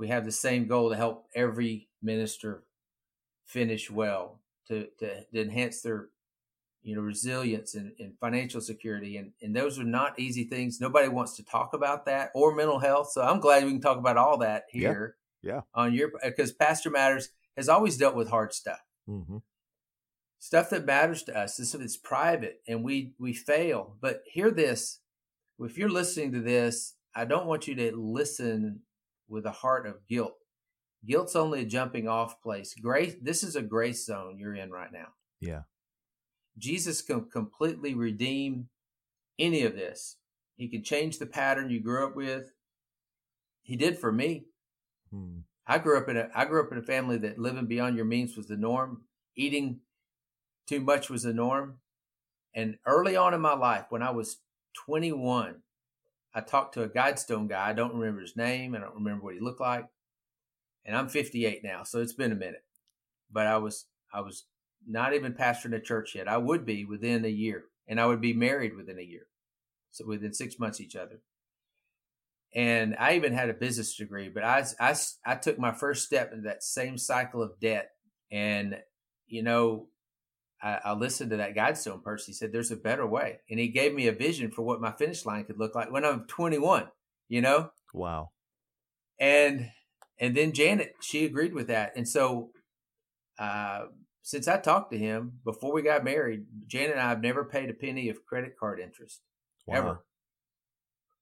we 0.00 0.08
have 0.08 0.24
the 0.24 0.32
same 0.32 0.66
goal 0.66 0.90
to 0.90 0.96
help 0.96 1.26
every 1.34 1.88
minister 2.02 2.64
finish 3.44 3.90
well, 3.90 4.40
to, 4.68 4.88
to, 4.98 5.24
to 5.24 5.40
enhance 5.40 5.82
their 5.82 6.08
you 6.82 6.96
know 6.96 7.02
resilience 7.02 7.74
and, 7.74 7.92
and, 7.98 8.14
financial 8.18 8.60
security 8.60 9.18
and, 9.18 9.32
and 9.42 9.54
those 9.54 9.78
are 9.78 9.84
not 9.84 10.18
easy 10.18 10.44
things 10.44 10.80
nobody 10.80 11.08
wants 11.08 11.36
to 11.36 11.44
talk 11.44 11.74
about 11.74 12.06
that 12.06 12.30
or 12.34 12.54
mental 12.54 12.78
health 12.78 13.10
so 13.12 13.20
i'm 13.20 13.38
glad 13.38 13.62
we 13.64 13.72
can 13.72 13.82
talk 13.82 13.98
about 13.98 14.16
all 14.16 14.38
that 14.38 14.62
here 14.70 15.14
yeah, 15.42 15.56
yeah. 15.56 15.60
on 15.74 15.92
your 15.92 16.10
because 16.24 16.52
pastor 16.52 16.88
matters 16.88 17.28
has 17.54 17.68
always 17.68 17.98
dealt 17.98 18.14
with 18.14 18.30
hard 18.30 18.54
stuff 18.54 18.80
mm-hmm 19.06 19.36
stuff 20.40 20.70
that 20.70 20.86
matters 20.86 21.22
to 21.22 21.38
us. 21.38 21.56
This 21.56 21.74
is 21.74 21.96
private, 21.96 22.60
and 22.66 22.82
we 22.82 23.12
we 23.20 23.32
fail. 23.32 23.94
But 24.00 24.22
hear 24.26 24.50
this: 24.50 24.98
if 25.60 25.78
you're 25.78 25.90
listening 25.90 26.32
to 26.32 26.40
this, 26.40 26.94
I 27.14 27.24
don't 27.24 27.46
want 27.46 27.68
you 27.68 27.76
to 27.76 27.96
listen 27.96 28.80
with 29.30 29.46
a 29.46 29.52
heart 29.52 29.86
of 29.86 30.06
guilt. 30.08 30.36
Guilt's 31.06 31.36
only 31.36 31.62
a 31.62 31.66
jumping 31.66 32.08
off 32.08 32.42
place. 32.42 32.74
Grace, 32.74 33.14
this 33.22 33.42
is 33.42 33.56
a 33.56 33.62
grace 33.62 34.04
zone 34.04 34.38
you're 34.38 34.54
in 34.54 34.70
right 34.70 34.92
now. 34.92 35.08
Yeah. 35.40 35.62
Jesus 36.58 37.00
can 37.00 37.30
completely 37.30 37.94
redeem 37.94 38.68
any 39.38 39.62
of 39.62 39.74
this. 39.74 40.16
He 40.56 40.68
can 40.68 40.84
change 40.84 41.18
the 41.18 41.26
pattern 41.26 41.70
you 41.70 41.80
grew 41.80 42.06
up 42.06 42.14
with. 42.14 42.52
He 43.62 43.76
did 43.76 43.98
for 43.98 44.12
me. 44.12 44.44
Hmm. 45.10 45.38
I 45.66 45.78
grew 45.78 45.96
up 45.96 46.08
in 46.08 46.16
a 46.16 46.28
I 46.34 46.44
grew 46.44 46.62
up 46.62 46.72
in 46.72 46.78
a 46.78 46.82
family 46.82 47.16
that 47.18 47.38
living 47.38 47.66
beyond 47.66 47.96
your 47.96 48.04
means 48.04 48.36
was 48.36 48.48
the 48.48 48.56
norm. 48.56 49.02
Eating 49.36 49.80
too 50.66 50.80
much 50.80 51.08
was 51.08 51.22
the 51.22 51.32
norm. 51.32 51.78
And 52.54 52.76
early 52.84 53.16
on 53.16 53.32
in 53.32 53.40
my 53.40 53.54
life, 53.54 53.86
when 53.88 54.02
I 54.02 54.10
was 54.10 54.38
21, 54.86 55.62
I 56.34 56.40
talked 56.40 56.74
to 56.74 56.82
a 56.82 56.88
Guidestone 56.88 57.48
guy. 57.48 57.68
I 57.68 57.72
don't 57.72 57.94
remember 57.94 58.20
his 58.20 58.36
name. 58.36 58.74
I 58.74 58.78
don't 58.78 58.94
remember 58.94 59.24
what 59.24 59.34
he 59.34 59.40
looked 59.40 59.60
like. 59.60 59.86
And 60.84 60.96
I'm 60.96 61.08
58 61.08 61.62
now, 61.62 61.82
so 61.82 62.00
it's 62.00 62.12
been 62.12 62.32
a 62.32 62.36
minute. 62.36 62.64
But 63.30 63.46
I 63.46 63.58
was 63.58 63.86
I 64.12 64.20
was 64.20 64.44
not 64.86 65.14
even 65.14 65.34
pastoring 65.34 65.74
a 65.74 65.80
church 65.80 66.14
yet. 66.14 66.28
I 66.28 66.36
would 66.36 66.64
be 66.64 66.84
within 66.84 67.24
a 67.24 67.28
year, 67.28 67.64
and 67.86 68.00
I 68.00 68.06
would 68.06 68.20
be 68.20 68.32
married 68.32 68.74
within 68.76 68.98
a 68.98 69.02
year, 69.02 69.26
so 69.90 70.06
within 70.06 70.32
six 70.32 70.58
months 70.58 70.80
each 70.80 70.96
other. 70.96 71.20
And 72.54 72.96
I 72.98 73.14
even 73.14 73.32
had 73.32 73.50
a 73.50 73.54
business 73.54 73.94
degree, 73.94 74.28
but 74.28 74.42
I 74.42 74.64
I 74.80 74.96
I 75.24 75.34
took 75.36 75.58
my 75.58 75.72
first 75.72 76.06
step 76.06 76.32
in 76.32 76.44
that 76.44 76.62
same 76.62 76.96
cycle 76.98 77.42
of 77.42 77.60
debt, 77.60 77.90
and 78.32 78.76
you 79.26 79.42
know 79.42 79.88
I, 80.62 80.78
I, 80.84 80.92
listened 80.92 81.30
to 81.30 81.36
that 81.38 81.54
Guidestone 81.54 82.02
person. 82.02 82.32
He 82.32 82.34
said, 82.34 82.52
"There's 82.52 82.70
a 82.70 82.76
better 82.76 83.06
way," 83.06 83.38
and 83.48 83.58
he 83.58 83.68
gave 83.68 83.94
me 83.94 84.08
a 84.08 84.12
vision 84.12 84.50
for 84.50 84.62
what 84.62 84.80
my 84.80 84.92
finish 84.92 85.24
line 85.24 85.44
could 85.44 85.58
look 85.58 85.74
like 85.74 85.90
when 85.90 86.04
I'm 86.04 86.26
21. 86.26 86.88
You 87.28 87.40
know? 87.40 87.70
Wow. 87.94 88.30
And 89.18 89.70
and 90.18 90.36
then 90.36 90.52
Janet, 90.52 90.94
she 91.00 91.24
agreed 91.24 91.54
with 91.54 91.68
that, 91.68 91.92
and 91.96 92.06
so 92.06 92.50
uh, 93.38 93.86
since 94.22 94.46
I 94.46 94.58
talked 94.58 94.92
to 94.92 94.98
him 94.98 95.40
before 95.44 95.72
we 95.72 95.82
got 95.82 96.04
married, 96.04 96.44
Janet 96.66 96.92
and 96.92 97.00
I 97.00 97.08
have 97.08 97.22
never 97.22 97.44
paid 97.44 97.70
a 97.70 97.74
penny 97.74 98.08
of 98.10 98.24
credit 98.26 98.52
card 98.58 98.78
interest 98.78 99.22
wow. 99.66 99.76
ever. 99.76 100.04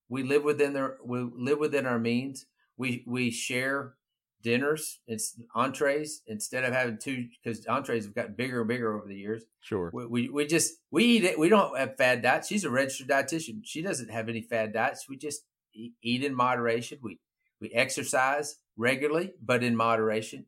We 0.08 0.24
live 0.24 0.42
within 0.42 0.72
their 0.72 0.96
we 1.04 1.20
live 1.20 1.58
within 1.58 1.86
our 1.86 1.98
means. 1.98 2.46
We 2.76 3.04
we 3.06 3.30
share 3.30 3.94
dinners, 4.42 5.00
it's 5.06 5.40
entrees 5.54 6.22
instead 6.26 6.64
of 6.64 6.72
having 6.72 6.98
two 6.98 7.26
because 7.42 7.66
entrees 7.66 8.04
have 8.04 8.14
gotten 8.14 8.34
bigger 8.34 8.60
and 8.60 8.68
bigger 8.68 8.96
over 8.96 9.06
the 9.06 9.16
years. 9.16 9.44
Sure. 9.60 9.90
We, 9.92 10.06
we, 10.06 10.28
we 10.28 10.46
just 10.46 10.74
we 10.90 11.04
eat 11.04 11.24
it. 11.24 11.38
We 11.38 11.48
don't 11.48 11.76
have 11.76 11.96
fad 11.96 12.22
diets. 12.22 12.48
She's 12.48 12.64
a 12.64 12.70
registered 12.70 13.08
dietitian. 13.08 13.60
She 13.64 13.82
doesn't 13.82 14.10
have 14.10 14.28
any 14.28 14.42
fad 14.42 14.72
diets. 14.72 15.08
We 15.08 15.16
just 15.16 15.42
eat 15.74 16.24
in 16.24 16.34
moderation. 16.34 16.98
We 17.02 17.18
we 17.60 17.70
exercise 17.70 18.56
regularly, 18.76 19.32
but 19.42 19.64
in 19.64 19.76
moderation, 19.76 20.46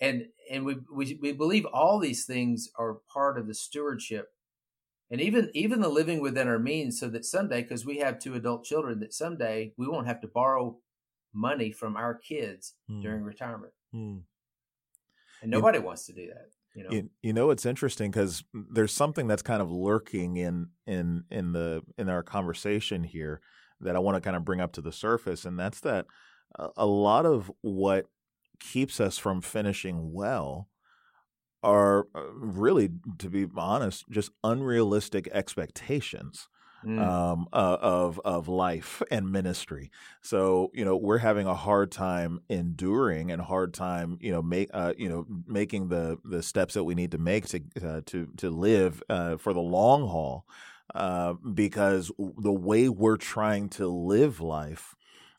and 0.00 0.26
and 0.50 0.64
we 0.64 0.76
we 0.92 1.18
we 1.20 1.32
believe 1.32 1.66
all 1.66 1.98
these 1.98 2.24
things 2.24 2.70
are 2.78 2.98
part 3.12 3.38
of 3.38 3.46
the 3.46 3.54
stewardship. 3.54 4.28
And 5.10 5.20
even 5.20 5.50
even 5.54 5.80
the 5.80 5.88
living 5.88 6.20
within 6.20 6.48
our 6.48 6.58
means, 6.58 6.98
so 6.98 7.08
that 7.08 7.24
someday, 7.24 7.62
because 7.62 7.84
we 7.84 7.98
have 7.98 8.18
two 8.18 8.34
adult 8.34 8.64
children, 8.64 9.00
that 9.00 9.12
someday 9.12 9.72
we 9.76 9.86
won't 9.86 10.06
have 10.06 10.20
to 10.22 10.28
borrow 10.28 10.78
money 11.34 11.70
from 11.70 11.96
our 11.96 12.14
kids 12.14 12.74
mm. 12.90 13.02
during 13.02 13.22
retirement. 13.22 13.72
Mm. 13.94 14.22
And 15.42 15.50
nobody 15.50 15.78
you, 15.78 15.84
wants 15.84 16.06
to 16.06 16.12
do 16.12 16.28
that. 16.28 16.48
You 16.74 16.84
know, 16.84 16.90
you, 16.90 17.10
you 17.22 17.32
know 17.32 17.50
it's 17.50 17.66
interesting 17.66 18.10
because 18.10 18.42
there's 18.52 18.92
something 18.92 19.26
that's 19.26 19.42
kind 19.42 19.62
of 19.62 19.70
lurking 19.70 20.36
in 20.36 20.68
in 20.86 21.24
in 21.30 21.52
the 21.52 21.82
in 21.98 22.08
our 22.08 22.22
conversation 22.22 23.04
here 23.04 23.40
that 23.80 23.96
I 23.96 23.98
want 23.98 24.16
to 24.16 24.20
kind 24.20 24.36
of 24.36 24.44
bring 24.44 24.60
up 24.60 24.72
to 24.72 24.80
the 24.80 24.92
surface, 24.92 25.44
and 25.44 25.58
that's 25.58 25.80
that 25.80 26.06
a, 26.58 26.68
a 26.78 26.86
lot 26.86 27.26
of 27.26 27.50
what 27.60 28.06
keeps 28.60 29.00
us 29.00 29.18
from 29.18 29.40
finishing 29.40 30.12
well 30.12 30.68
are 31.62 32.06
uh, 32.14 32.32
really, 32.34 32.90
to 33.18 33.30
be 33.30 33.46
honest, 33.56 34.04
just 34.10 34.30
unrealistic 34.42 35.28
expectations 35.32 36.48
mm. 36.84 37.00
um, 37.00 37.48
uh, 37.52 37.76
of 37.80 38.20
of 38.24 38.48
life 38.48 39.02
and 39.10 39.30
ministry. 39.30 39.90
So 40.20 40.70
you 40.74 40.84
know 40.84 40.96
we're 40.96 41.18
having 41.18 41.46
a 41.46 41.54
hard 41.54 41.90
time 41.90 42.40
enduring 42.48 43.30
and 43.30 43.40
hard 43.40 43.74
time 43.74 44.18
you 44.20 44.32
know 44.32 44.42
make 44.42 44.70
uh, 44.72 44.94
you 44.96 45.08
know 45.08 45.26
making 45.46 45.88
the 45.88 46.18
the 46.24 46.42
steps 46.42 46.74
that 46.74 46.84
we 46.84 46.94
need 46.94 47.12
to 47.12 47.18
make 47.18 47.46
to 47.48 47.60
uh, 47.82 48.00
to 48.06 48.28
to 48.36 48.50
live 48.50 49.02
uh, 49.08 49.36
for 49.36 49.52
the 49.52 49.60
long 49.60 50.08
haul 50.08 50.46
uh, 50.94 51.34
because 51.54 52.10
the 52.18 52.52
way 52.52 52.88
we're 52.88 53.16
trying 53.16 53.68
to 53.68 53.88
live 53.88 54.40
life 54.40 54.94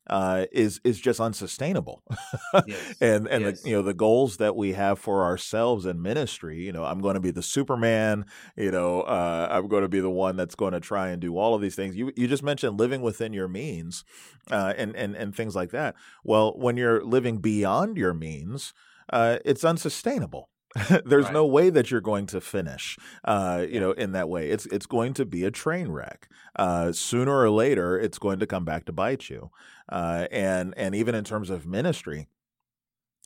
uh, 0.08 0.46
is 0.52 0.80
is 0.84 1.00
just 1.00 1.20
unsustainable. 1.20 2.04
yes. 2.68 2.96
And 3.02 3.28
and 3.28 3.44
yes. 3.44 3.62
the, 3.62 3.70
you 3.70 3.76
know 3.76 3.82
the 3.82 3.94
goals 3.94 4.38
that 4.38 4.56
we 4.56 4.74
have 4.74 5.00
for 5.00 5.24
ourselves 5.24 5.86
in 5.86 6.02
ministry. 6.02 6.62
You 6.62 6.72
know, 6.72 6.84
I'm 6.84 7.02
going 7.02 7.16
to 7.16 7.20
be 7.20 7.32
the 7.32 7.42
Superman. 7.42 8.26
You 8.56 8.72
know, 8.72 9.02
uh, 9.02 9.48
I'm 9.50 9.68
going 9.68 9.84
to 9.84 9.90
be 9.90 10.00
the 10.00 10.10
one 10.10 10.36
that's 10.36 10.56
going 10.56 10.74
to 10.74 10.80
try 10.80 11.10
and 11.10 11.22
do 11.22 11.38
all 11.38 11.56
of 11.56 11.62
these 11.62 11.76
things. 11.76 11.96
You 11.96 12.12
you 12.16 12.28
just 12.28 12.44
mentioned 12.44 12.80
living 12.80 13.02
within 13.02 13.34
your 13.34 13.48
means, 13.48 14.04
uh, 14.52 14.74
and 14.78 14.96
and 14.96 15.16
and 15.16 15.36
things 15.36 15.56
like 15.56 15.72
that. 15.72 15.96
Well, 16.24 16.54
when 16.58 16.78
you're 16.78 17.04
living 17.04 17.38
beyond 17.38 17.98
your 17.98 18.14
means, 18.14 18.74
uh, 19.12 19.38
it's 19.46 19.64
unsustainable. 19.64 20.50
There's 21.06 21.26
right. 21.26 21.34
no 21.34 21.46
way 21.46 21.70
that 21.70 21.90
you're 21.90 22.02
going 22.02 22.26
to 22.28 22.42
finish, 22.42 22.98
uh, 23.24 23.66
you 23.68 23.80
know, 23.80 23.92
in 23.92 24.12
that 24.12 24.28
way. 24.28 24.50
It's 24.50 24.66
it's 24.68 24.86
going 24.86 25.14
to 25.14 25.26
be 25.26 25.46
a 25.46 25.52
train 25.52 25.88
wreck. 25.88 26.28
Uh, 26.58 26.92
sooner 26.92 27.38
or 27.38 27.50
later, 27.50 27.98
it's 27.98 28.18
going 28.18 28.40
to 28.40 28.48
come 28.48 28.66
back 28.66 28.86
to 28.86 28.92
bite 28.92 29.30
you. 29.30 29.52
Uh, 29.88 30.28
and 30.32 30.74
and 30.76 30.94
even 30.94 31.16
in 31.16 31.24
terms 31.24 31.50
of 31.50 31.66
ministry, 31.66 32.28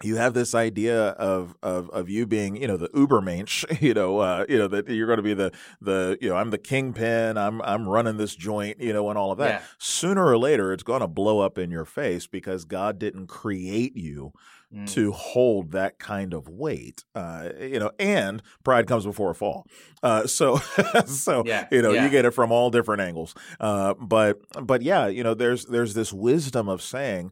you 0.04 0.16
have 0.16 0.34
this 0.34 0.56
idea 0.56 1.10
of 1.10 1.56
of 1.62 1.90
of 1.90 2.10
you 2.10 2.26
being 2.26 2.56
you 2.56 2.68
know 2.68 2.78
the 2.78 2.90
ubermensch 2.90 3.82
you 3.82 3.94
know 3.94 4.20
uh, 4.20 4.46
you 4.48 4.58
know 4.58 4.68
that 4.68 4.88
you're 4.88 5.08
going 5.08 5.18
to 5.18 5.24
be 5.24 5.34
the 5.34 5.52
the 5.82 6.18
you 6.22 6.30
know 6.30 6.36
I'm 6.36 6.52
the 6.52 6.58
kingpin 6.58 7.38
I'm 7.38 7.62
I'm 7.62 7.88
running 7.88 8.18
this 8.18 8.36
joint 8.36 8.80
you 8.80 8.94
know 8.94 9.10
and 9.10 9.18
all 9.18 9.32
of 9.32 9.38
that 9.40 9.62
yeah. 9.62 9.68
sooner 9.78 10.26
or 10.26 10.38
later 10.38 10.74
it's 10.74 10.84
going 10.84 11.02
to 11.02 11.08
blow 11.08 11.40
up 11.40 11.58
in 11.58 11.72
your 11.72 11.86
face 11.86 12.28
because 12.28 12.66
God 12.66 13.00
didn't 13.00 13.28
create 13.28 13.96
you 13.96 14.32
mm. 14.74 14.90
to 14.94 15.12
hold 15.12 15.72
that 15.72 16.00
kind 16.00 16.34
of 16.34 16.48
weight. 16.48 17.04
Uh, 17.16 17.50
you 17.60 17.80
know, 17.80 17.92
and 18.00 18.42
pride 18.64 18.88
comes 18.88 19.06
before 19.06 19.32
a 19.32 19.36
fall. 19.36 19.66
Uh, 20.04 20.28
so, 20.28 20.58
so 21.06 21.44
yeah. 21.46 21.68
you 21.72 21.82
know, 21.82 21.92
yeah. 21.92 22.04
you 22.04 22.10
get 22.10 22.26
it 22.26 22.32
from 22.32 22.52
all 22.52 22.70
different 22.70 23.02
angles. 23.02 23.36
Uh, 23.60 23.94
but, 23.96 24.40
but 24.62 24.82
yeah, 24.82 25.08
you 25.08 25.24
know, 25.24 25.34
there's 25.34 25.66
there's 25.66 25.94
this 25.94 26.14
wisdom 26.14 26.70
of 26.70 26.82
saying, 26.82 27.32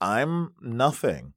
I'm 0.00 0.52
nothing. 0.60 1.34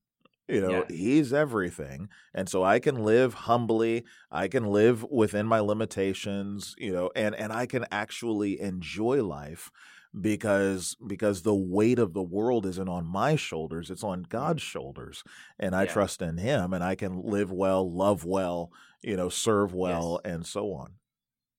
You 0.48 0.62
know, 0.62 0.86
yeah. 0.88 0.96
he's 0.96 1.34
everything. 1.34 2.10
And 2.34 2.48
so 2.48 2.64
I 2.64 2.80
can 2.80 3.04
live 3.04 3.34
humbly. 3.34 4.06
I 4.32 4.48
can 4.48 4.66
live 4.66 5.04
within 5.04 5.48
my 5.48 5.60
limitations, 5.60 6.76
you 6.78 6.92
know, 6.92 7.10
and, 7.16 7.34
and 7.34 7.52
I 7.52 7.66
can 7.66 7.86
actually 7.92 8.62
enjoy 8.62 9.24
life 9.24 9.72
because 10.20 10.96
because 11.06 11.42
the 11.42 11.56
weight 11.56 12.00
of 12.00 12.14
the 12.14 12.24
world 12.24 12.66
isn't 12.66 12.88
on 12.88 13.06
my 13.06 13.36
shoulders 13.36 13.90
it's 13.90 14.04
on 14.04 14.24
god's 14.24 14.62
shoulders 14.62 15.24
and 15.60 15.76
i 15.76 15.84
yeah. 15.84 15.92
trust 15.92 16.22
in 16.22 16.38
him 16.38 16.74
and 16.74 16.84
i 16.84 16.96
can 16.96 17.22
live 17.22 17.52
well 17.52 17.92
love 17.92 18.24
well 18.24 18.72
you 19.02 19.16
know 19.18 19.28
serve 19.28 19.74
well 19.74 20.22
yes. 20.24 20.34
and 20.34 20.46
so 20.46 20.72
on 20.72 20.94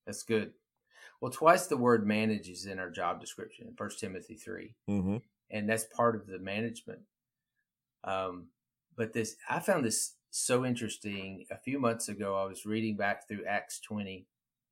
that's 0.07 0.23
good 0.23 0.53
well 1.21 1.31
twice 1.31 1.67
the 1.67 1.77
word 1.77 2.07
manage 2.07 2.49
is 2.49 2.65
in 2.65 2.79
our 2.79 2.89
job 2.89 3.19
description 3.19 3.67
in 3.67 3.75
first 3.75 3.99
timothy 3.99 4.35
3 4.35 4.73
mm-hmm. 4.89 5.17
and 5.51 5.69
that's 5.69 5.85
part 5.95 6.15
of 6.15 6.25
the 6.25 6.39
management 6.39 7.01
um, 8.03 8.47
but 8.97 9.13
this 9.13 9.35
i 9.49 9.59
found 9.59 9.85
this 9.85 10.15
so 10.29 10.65
interesting 10.65 11.45
a 11.51 11.57
few 11.57 11.79
months 11.79 12.09
ago 12.09 12.35
i 12.35 12.45
was 12.45 12.65
reading 12.65 12.97
back 12.97 13.27
through 13.27 13.45
acts 13.45 13.79
20 13.79 14.25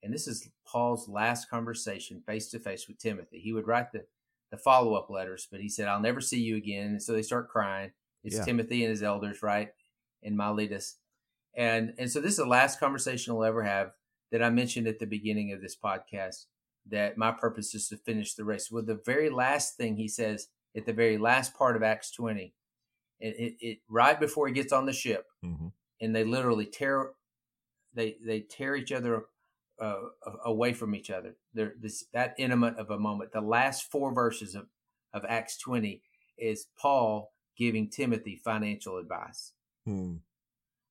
and 0.05 0.13
this 0.13 0.27
is 0.27 0.47
Paul's 0.67 1.09
last 1.09 1.49
conversation 1.49 2.21
face 2.27 2.51
to 2.51 2.59
face 2.59 2.87
with 2.87 2.99
Timothy. 2.99 3.39
He 3.39 3.53
would 3.53 3.65
write 3.65 3.91
the, 3.91 4.05
the 4.51 4.57
follow 4.57 4.93
up 4.93 5.09
letters, 5.09 5.47
but 5.51 5.61
he 5.61 5.67
said, 5.67 5.87
I'll 5.87 5.99
never 5.99 6.21
see 6.21 6.39
you 6.39 6.57
again. 6.57 6.91
And 6.91 7.01
so 7.01 7.11
they 7.11 7.23
start 7.23 7.49
crying. 7.49 7.91
It's 8.23 8.35
yeah. 8.35 8.43
Timothy 8.43 8.83
and 8.83 8.91
his 8.91 9.01
elders, 9.01 9.41
right? 9.41 9.69
In 10.21 10.37
Miletus. 10.37 10.97
And 11.55 11.95
and 11.97 12.11
so 12.11 12.21
this 12.21 12.33
is 12.33 12.37
the 12.37 12.45
last 12.45 12.79
conversation 12.79 13.33
I'll 13.33 13.43
ever 13.43 13.63
have 13.63 13.93
that 14.31 14.43
I 14.43 14.51
mentioned 14.51 14.87
at 14.87 14.99
the 14.99 15.07
beginning 15.07 15.51
of 15.53 15.61
this 15.61 15.75
podcast 15.75 16.45
that 16.87 17.17
my 17.17 17.31
purpose 17.31 17.73
is 17.73 17.87
to 17.87 17.97
finish 17.97 18.35
the 18.35 18.43
race. 18.43 18.69
Well, 18.69 18.83
the 18.83 19.01
very 19.05 19.31
last 19.31 19.75
thing 19.75 19.97
he 19.97 20.07
says 20.07 20.49
at 20.77 20.85
the 20.85 20.93
very 20.93 21.17
last 21.17 21.55
part 21.55 21.75
of 21.75 21.81
Acts 21.81 22.11
20, 22.11 22.53
it, 23.19 23.35
it, 23.37 23.65
it 23.65 23.77
right 23.89 24.19
before 24.19 24.47
he 24.47 24.53
gets 24.53 24.73
on 24.73 24.85
the 24.85 24.93
ship, 24.93 25.27
mm-hmm. 25.43 25.67
and 26.01 26.15
they 26.15 26.23
literally 26.23 26.65
tear 26.65 27.11
they 27.93 28.17
they 28.23 28.41
tear 28.41 28.75
each 28.75 28.91
other 28.91 29.25
uh, 29.79 29.95
away 30.43 30.73
from 30.73 30.95
each 30.95 31.09
other. 31.09 31.35
They're 31.53 31.73
this 31.79 32.05
that 32.13 32.35
intimate 32.37 32.77
of 32.77 32.89
a 32.91 32.99
moment. 32.99 33.31
The 33.31 33.41
last 33.41 33.91
four 33.91 34.13
verses 34.13 34.55
of, 34.55 34.67
of 35.13 35.25
Acts 35.27 35.57
20 35.57 36.01
is 36.37 36.67
Paul 36.79 37.31
giving 37.57 37.89
Timothy 37.89 38.35
financial 38.43 38.97
advice. 38.97 39.53
Hmm. 39.85 40.15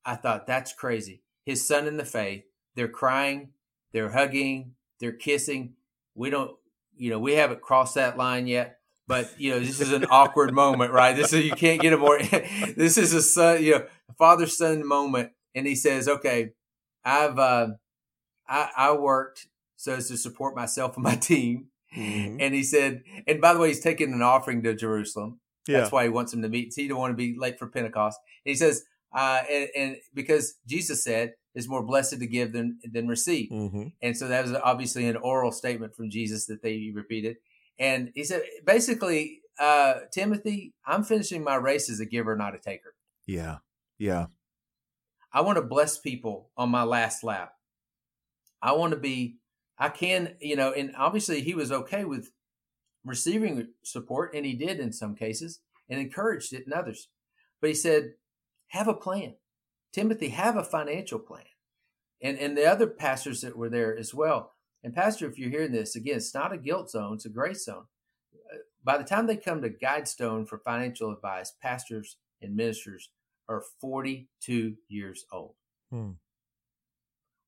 I 0.05 0.17
thought 0.17 0.47
that's 0.47 0.73
crazy. 0.73 1.23
His 1.45 1.67
son 1.67 1.87
in 1.87 1.97
the 1.97 2.05
faith, 2.05 2.45
they're 2.75 2.89
crying, 2.89 3.51
they're 3.93 4.13
hugging, 4.13 4.73
they're 5.01 5.13
kissing. 5.13 5.75
We 6.15 6.31
don't, 6.31 6.53
you 6.97 7.11
know, 7.11 7.19
we 7.19 7.35
haven't 7.35 7.61
crossed 7.61 7.95
that 7.97 8.17
line 8.17 8.47
yet, 8.47 8.79
but 9.07 9.31
you 9.39 9.51
know 9.51 9.61
this 9.61 9.81
is 9.81 9.93
an 9.93 10.07
awkward 10.11 10.55
moment, 10.55 10.93
right? 10.93 11.15
This 11.15 11.33
is 11.33 11.45
you 11.45 11.53
can't 11.53 11.81
get 11.81 11.93
a 11.93 11.99
more. 11.99 12.19
this 12.77 12.99
is 12.99 13.13
a 13.13 13.23
son, 13.23 13.63
you 13.63 13.73
know, 13.73 13.87
father 14.19 14.47
son 14.47 14.87
moment, 14.87 15.33
and 15.55 15.67
he 15.67 15.75
says, 15.75 16.09
"Okay, 16.09 16.51
I've 17.05 17.39
uh, 17.39 17.69
I, 18.49 18.71
I 18.77 18.93
worked 18.93 19.47
so 19.77 19.95
as 19.95 20.09
to 20.09 20.17
support 20.17 20.57
myself 20.57 20.97
and 20.97 21.05
my 21.05 21.17
team." 21.17 21.69
Mm-hmm. 21.97 22.41
And 22.41 22.55
he 22.55 22.65
said, 22.65 23.03
and 23.27 23.41
by 23.41 23.55
the 23.55 23.61
way, 23.61 23.69
he's 23.69 23.81
taking 23.81 24.13
an 24.13 24.23
offering 24.23 24.63
to 24.65 24.75
Jerusalem. 24.75 25.41
Yeah. 25.69 25.81
That's 25.81 25.93
why 25.93 26.03
he 26.03 26.09
wants 26.09 26.33
him 26.33 26.43
to 26.43 26.49
meet. 26.49 26.73
so 26.73 26.83
He 26.83 26.89
don't 26.89 26.99
want 26.99 27.13
to 27.13 27.17
be 27.17 27.37
late 27.39 27.59
for 27.59 27.69
Pentecost. 27.69 28.19
And 28.45 28.51
he 28.51 28.57
says, 28.57 28.85
uh, 29.15 29.43
and, 29.49 29.69
and, 29.77 29.97
because 30.13 30.57
Jesus 30.67 31.05
said, 31.05 31.35
"It's 31.55 31.69
more 31.69 31.85
blessed 31.85 32.19
to 32.19 32.27
give 32.27 32.53
than 32.53 32.81
than 32.83 33.07
receive," 33.07 33.49
mm-hmm. 33.51 33.89
and 34.03 34.17
so 34.17 34.27
that 34.27 34.43
was 34.43 34.55
obviously 34.55 35.07
an 35.07 35.17
oral 35.17 35.53
statement 35.53 35.95
from 35.95 36.11
Jesus 36.11 36.47
that 36.47 36.63
they 36.63 36.91
repeated. 36.93 37.37
And 37.79 38.13
he 38.15 38.25
said, 38.25 38.43
basically, 38.65 39.41
uh, 39.59 39.95
Timothy, 40.13 40.73
I'm 40.87 41.05
finishing 41.05 41.43
my 41.43 41.57
race 41.57 41.91
as 41.91 42.01
a 42.01 42.07
giver, 42.07 42.37
not 42.37 42.55
a 42.55 42.59
taker. 42.59 42.95
Yeah, 43.27 43.59
yeah. 43.99 44.27
I 45.33 45.41
want 45.41 45.57
to 45.57 45.63
bless 45.63 45.99
people 45.99 46.51
on 46.57 46.71
my 46.71 46.85
last 46.85 47.25
lap. 47.25 47.55
I 48.63 48.73
want 48.73 48.93
to 48.93 48.99
be. 48.99 49.39
I 49.77 49.89
can, 49.89 50.37
you 50.41 50.55
know, 50.55 50.73
and 50.73 50.95
obviously 50.97 51.41
he 51.41 51.55
was 51.55 51.73
okay 51.73 52.05
with 52.05 52.31
receiving 53.05 53.69
support, 53.83 54.33
and 54.35 54.47
he 54.47 54.55
did 54.55 54.79
in 54.79 54.93
some 54.93 55.17
cases, 55.17 55.61
and 55.89 56.01
encouraged 56.01 56.53
it 56.53 56.65
in 56.67 56.73
others. 56.73 57.09
But 57.61 57.71
he 57.71 57.75
said, 57.75 58.15
have 58.69 58.89
a 58.89 58.95
plan. 58.95 59.35
Timothy, 59.93 60.29
have 60.29 60.57
a 60.57 60.65
financial 60.65 61.19
plan. 61.19 61.45
And 62.23 62.39
and 62.39 62.57
the 62.57 62.67
other 62.67 62.87
pastors 62.87 63.41
that 63.41 63.57
were 63.57 63.69
there 63.69 63.97
as 63.97 64.15
well. 64.15 64.53
And 64.85 64.95
pastor, 64.95 65.27
if 65.27 65.39
you're 65.39 65.51
hearing 65.51 65.73
this, 65.73 65.97
again, 65.97 66.19
it's 66.19 66.35
not 66.35 66.53
a 66.53 66.59
guilt 66.59 66.91
zone, 66.91 67.15
it's 67.15 67.25
a 67.25 67.31
grace 67.31 67.65
zone. 67.65 67.85
Uh, 68.53 68.59
by 68.85 68.99
the 68.99 69.05
time 69.05 69.27
they 69.27 69.37
come 69.37 69.63
to 69.63 69.71
Guidestone 69.71 70.47
for 70.47 70.59
financial 70.59 71.11
advice, 71.11 71.55
pastors 71.63 72.19
and 72.43 72.55
ministers 72.55 73.09
are 73.49 73.65
42 73.81 74.75
years 74.89 75.25
old. 75.33 75.55
Hmm. 75.91 76.11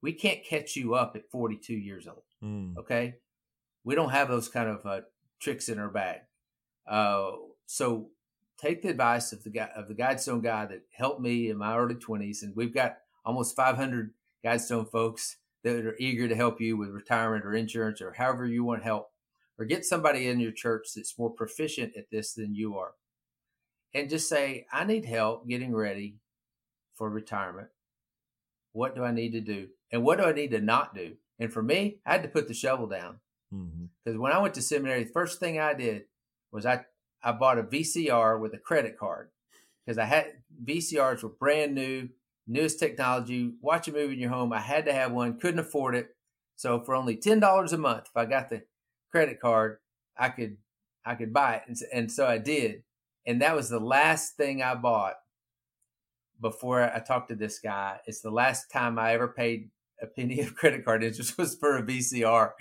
We 0.03 0.15
can't 0.15 0.43
catch 0.45 0.77
you 0.77 0.95
up 0.95 1.15
at 1.15 1.31
42 1.31 1.75
years 1.75 2.09
old. 2.09 2.23
Hmm. 2.41 2.73
Okay. 2.79 3.17
We 3.85 3.95
don't 3.95 4.11
have 4.11 4.29
those 4.29 4.49
kind 4.49 4.71
of 4.71 4.87
uh, 4.87 5.03
tricks 5.39 5.69
in 5.69 5.79
our 5.79 5.91
bag. 5.91 6.21
Uh, 6.89 7.33
so 7.67 8.09
take 8.59 8.81
the 8.81 8.89
advice 8.89 9.33
of 9.33 9.45
the 9.45 9.51
guy 9.51 9.69
of 9.77 9.89
the 9.89 9.95
Guidestone 9.95 10.43
guy 10.43 10.65
that 10.67 10.83
helped 10.91 11.21
me 11.21 11.51
in 11.51 11.59
my 11.59 11.77
early 11.77 11.97
20s, 11.97 12.43
and 12.43 12.57
we've 12.57 12.75
got 12.75 12.97
almost 13.27 13.55
500 13.55 14.15
Guidestone 14.45 14.91
folks 14.91 15.37
that 15.75 15.87
are 15.87 15.97
eager 15.99 16.29
to 16.29 16.37
help 16.37 16.61
you 16.61 16.77
with 16.77 16.91
retirement 16.91 17.45
or 17.45 17.55
insurance 17.55 18.01
or 18.01 18.13
however 18.13 18.47
you 18.47 18.65
want 18.65 18.83
help, 18.83 19.11
or 19.59 19.65
get 19.65 19.85
somebody 19.85 20.29
in 20.29 20.41
your 20.41 20.53
church 20.53 20.89
that's 20.95 21.19
more 21.19 21.31
proficient 21.31 21.97
at 21.97 22.11
this 22.11 22.35
than 22.35 22.55
you 22.55 22.77
are, 22.77 22.95
and 23.93 24.11
just 24.11 24.29
say, 24.29 24.67
"I 24.73 24.85
need 24.85 25.05
help 25.05 25.49
getting 25.49 25.75
ready 25.75 26.19
for 26.95 27.11
retirement. 27.11 27.69
What 28.73 28.95
do 28.95 29.03
I 29.03 29.13
need 29.13 29.33
to 29.33 29.41
do, 29.41 29.69
and 29.91 30.05
what 30.05 30.19
do 30.19 30.25
I 30.25 30.33
need 30.33 30.51
to 30.53 30.61
not 30.61 30.95
do?" 30.95 31.17
And 31.39 31.53
for 31.53 31.63
me, 31.63 31.99
I 32.07 32.13
had 32.13 32.23
to 32.23 32.29
put 32.29 32.49
the 32.49 32.55
shovel 32.55 32.87
down 32.87 33.21
because 33.51 33.67
mm-hmm. 34.07 34.19
when 34.21 34.33
I 34.33 34.39
went 34.39 34.55
to 34.55 34.63
seminary, 34.63 35.05
the 35.05 35.11
first 35.11 35.39
thing 35.41 35.59
I 35.59 35.75
did 35.75 36.05
was 36.53 36.67
I 36.67 36.85
I 37.23 37.33
bought 37.33 37.59
a 37.59 37.63
VCR 37.63 38.39
with 38.41 38.55
a 38.55 38.59
credit 38.59 38.99
card 38.99 39.31
because 39.85 39.99
I 39.99 40.05
had 40.05 40.43
VCRs 40.65 41.23
were 41.23 41.29
brand 41.29 41.75
new, 41.75 42.09
newest 42.47 42.79
technology. 42.79 43.53
Watch 43.61 43.89
a 43.89 43.93
movie 43.93 44.15
in 44.15 44.21
your 44.21 44.31
home. 44.31 44.53
I 44.53 44.61
had 44.61 44.85
to 44.87 44.93
have 44.93 45.13
one, 45.13 45.39
couldn't 45.39 45.61
afford 45.61 45.95
it. 45.95 46.09
So 46.57 46.81
for 46.81 46.95
only 46.95 47.17
ten 47.17 47.41
dollars 47.41 47.73
a 47.73 47.79
month, 47.79 48.07
if 48.07 48.17
I 48.17 48.25
got 48.25 48.49
the 48.51 48.63
credit 49.11 49.41
card, 49.41 49.79
I 50.17 50.31
could 50.31 50.57
I 51.05 51.15
could 51.15 51.33
buy 51.33 51.57
it, 51.57 51.63
and, 51.69 51.77
and 51.93 52.13
so 52.13 52.27
I 52.27 52.39
did. 52.39 52.83
And 53.27 53.43
that 53.43 53.57
was 53.57 53.69
the 53.69 53.81
last 53.81 54.37
thing 54.37 54.63
I 54.63 54.75
bought 54.75 55.15
before 56.41 56.83
I 56.83 57.01
talked 57.01 57.29
to 57.31 57.35
this 57.35 57.59
guy. 57.59 57.99
It's 58.07 58.21
the 58.21 58.31
last 58.31 58.71
time 58.71 58.99
I 58.99 59.15
ever 59.15 59.29
paid 59.29 59.71
a 60.01 60.07
penny 60.17 60.41
of 60.41 60.55
credit 60.55 60.85
card 60.85 61.03
interest 61.03 61.37
was 61.39 61.57
for 61.57 61.77
a 61.77 61.83
VCR. 61.83 62.53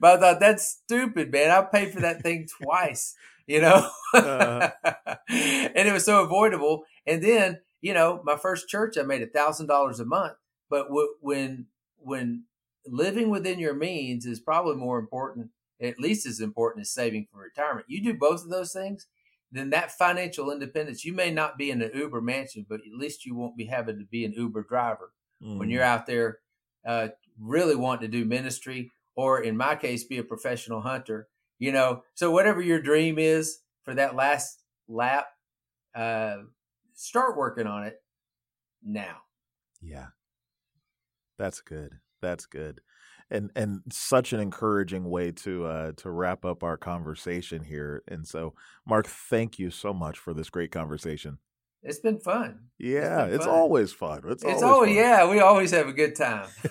But 0.00 0.18
I 0.18 0.20
thought 0.20 0.40
that's 0.40 0.80
stupid, 0.84 1.30
man. 1.30 1.50
I 1.50 1.62
paid 1.62 1.92
for 1.92 2.00
that 2.00 2.22
thing 2.22 2.46
twice 2.62 3.14
you 3.48 3.62
know? 3.62 3.90
Uh, 4.14 4.68
and 5.28 5.88
it 5.88 5.92
was 5.92 6.04
so 6.04 6.22
avoidable. 6.22 6.84
And 7.04 7.20
then, 7.20 7.58
you 7.80 7.94
know, 7.94 8.20
my 8.24 8.36
first 8.36 8.68
church, 8.68 8.96
I 8.98 9.02
made 9.02 9.22
a 9.22 9.26
thousand 9.26 9.66
dollars 9.66 10.00
a 10.00 10.04
month. 10.04 10.34
But 10.70 10.88
w- 10.88 11.14
when, 11.20 11.66
when 11.96 12.44
living 12.86 13.30
within 13.30 13.58
your 13.58 13.74
means 13.74 14.26
is 14.26 14.40
probably 14.40 14.76
more 14.76 14.98
important, 14.98 15.50
at 15.80 15.98
least 15.98 16.26
as 16.26 16.40
important 16.40 16.82
as 16.82 16.90
saving 16.90 17.26
for 17.30 17.40
retirement. 17.40 17.86
You 17.88 18.02
do 18.02 18.14
both 18.14 18.42
of 18.42 18.50
those 18.50 18.72
things, 18.72 19.06
then 19.50 19.70
that 19.70 19.92
financial 19.92 20.50
independence, 20.50 21.04
you 21.04 21.12
may 21.12 21.30
not 21.30 21.56
be 21.56 21.70
in 21.70 21.80
an 21.80 21.92
Uber 21.94 22.20
mansion, 22.20 22.66
but 22.68 22.80
at 22.80 22.98
least 22.98 23.24
you 23.24 23.34
won't 23.34 23.56
be 23.56 23.66
having 23.66 23.98
to 23.98 24.04
be 24.04 24.24
an 24.24 24.32
Uber 24.32 24.64
driver 24.68 25.12
mm. 25.42 25.58
when 25.58 25.70
you're 25.70 25.82
out 25.82 26.06
there 26.06 26.38
uh, 26.86 27.08
really 27.40 27.76
wanting 27.76 28.10
to 28.10 28.18
do 28.18 28.24
ministry, 28.24 28.90
or 29.14 29.40
in 29.40 29.56
my 29.56 29.74
case, 29.74 30.04
be 30.04 30.18
a 30.18 30.24
professional 30.24 30.80
hunter 30.80 31.28
you 31.58 31.72
know 31.72 32.02
so 32.14 32.30
whatever 32.30 32.60
your 32.60 32.80
dream 32.80 33.18
is 33.18 33.58
for 33.84 33.94
that 33.94 34.14
last 34.14 34.62
lap 34.88 35.26
uh 35.94 36.38
start 36.98 37.36
working 37.36 37.66
on 37.66 37.84
it 37.84 38.02
now. 38.84 39.18
Yeah. 39.80 40.08
That's 41.38 41.60
good. 41.60 42.00
That's 42.20 42.46
good. 42.46 42.80
And 43.30 43.50
and 43.54 43.82
such 43.92 44.32
an 44.32 44.40
encouraging 44.40 45.08
way 45.08 45.30
to 45.32 45.66
uh 45.66 45.92
to 45.98 46.10
wrap 46.10 46.44
up 46.44 46.62
our 46.62 46.76
conversation 46.76 47.62
here. 47.62 48.02
And 48.08 48.26
so 48.26 48.54
mark 48.86 49.06
thank 49.06 49.58
you 49.58 49.70
so 49.70 49.92
much 49.92 50.18
for 50.18 50.34
this 50.34 50.50
great 50.50 50.72
conversation 50.72 51.38
it's 51.82 52.00
been 52.00 52.18
fun. 52.18 52.60
Yeah, 52.78 53.24
it's, 53.24 53.36
it's 53.36 53.46
always 53.46 53.92
fun. 53.92 54.22
It's, 54.26 54.44
it's 54.44 54.62
always, 54.62 54.62
always 54.62 54.96
yeah. 54.96 55.28
We 55.28 55.40
always 55.40 55.70
have 55.72 55.88
a 55.88 55.92
good 55.92 56.14
time. 56.14 56.48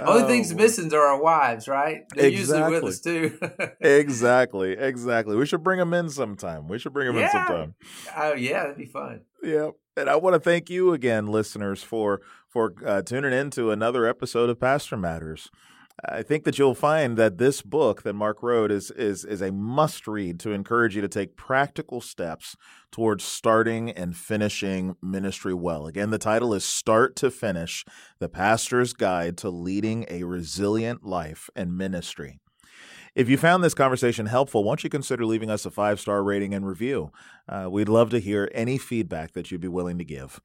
Only 0.00 0.22
things 0.26 0.52
oh, 0.52 0.56
missing 0.56 0.92
are 0.94 0.98
our 0.98 1.22
wives, 1.22 1.68
right? 1.68 2.04
They're 2.14 2.26
exactly. 2.26 2.74
usually 2.74 2.80
with 2.80 2.84
us 2.84 3.00
too. 3.00 3.38
exactly, 3.80 4.72
exactly. 4.72 5.36
We 5.36 5.44
should 5.44 5.62
bring 5.62 5.78
them 5.78 5.92
in 5.92 6.08
sometime. 6.08 6.68
We 6.68 6.78
should 6.78 6.92
bring 6.94 7.08
them 7.08 7.16
yeah. 7.16 7.24
in 7.24 7.30
sometime. 7.30 7.74
Oh 8.16 8.34
yeah, 8.34 8.62
that'd 8.62 8.78
be 8.78 8.86
fun. 8.86 9.22
Yeah, 9.42 9.70
and 9.96 10.08
I 10.08 10.16
want 10.16 10.34
to 10.34 10.40
thank 10.40 10.70
you 10.70 10.92
again, 10.92 11.26
listeners, 11.26 11.82
for 11.82 12.22
for 12.48 12.74
uh, 12.84 13.02
tuning 13.02 13.32
in 13.32 13.50
to 13.50 13.70
another 13.70 14.06
episode 14.06 14.48
of 14.48 14.58
Pastor 14.58 14.96
Matters. 14.96 15.50
I 16.08 16.22
think 16.22 16.44
that 16.44 16.58
you'll 16.58 16.74
find 16.74 17.16
that 17.18 17.36
this 17.36 17.60
book 17.60 18.02
that 18.02 18.14
Mark 18.14 18.42
wrote 18.42 18.70
is 18.70 18.90
is 18.92 19.24
is 19.24 19.42
a 19.42 19.52
must 19.52 20.06
read 20.06 20.40
to 20.40 20.52
encourage 20.52 20.96
you 20.96 21.02
to 21.02 21.08
take 21.08 21.36
practical 21.36 22.00
steps 22.00 22.56
towards 22.90 23.22
starting 23.22 23.90
and 23.90 24.16
finishing 24.16 24.96
ministry 25.02 25.52
well. 25.52 25.86
Again, 25.86 26.10
the 26.10 26.18
title 26.18 26.54
is 26.54 26.64
Start 26.64 27.16
to 27.16 27.30
Finish: 27.30 27.84
The 28.18 28.28
Pastor's 28.28 28.94
Guide 28.94 29.36
to 29.38 29.50
Leading 29.50 30.06
a 30.08 30.24
Resilient 30.24 31.04
Life 31.04 31.50
and 31.54 31.76
Ministry. 31.76 32.40
If 33.14 33.28
you 33.28 33.36
found 33.36 33.62
this 33.62 33.74
conversation 33.74 34.26
helpful, 34.26 34.64
won't 34.64 34.84
you 34.84 34.90
consider 34.90 35.26
leaving 35.26 35.50
us 35.50 35.66
a 35.66 35.70
five 35.70 36.00
star 36.00 36.22
rating 36.22 36.54
and 36.54 36.66
review? 36.66 37.10
Uh, 37.48 37.68
we'd 37.70 37.88
love 37.88 38.08
to 38.10 38.20
hear 38.20 38.50
any 38.54 38.78
feedback 38.78 39.32
that 39.32 39.50
you'd 39.50 39.60
be 39.60 39.68
willing 39.68 39.98
to 39.98 40.04
give. 40.04 40.40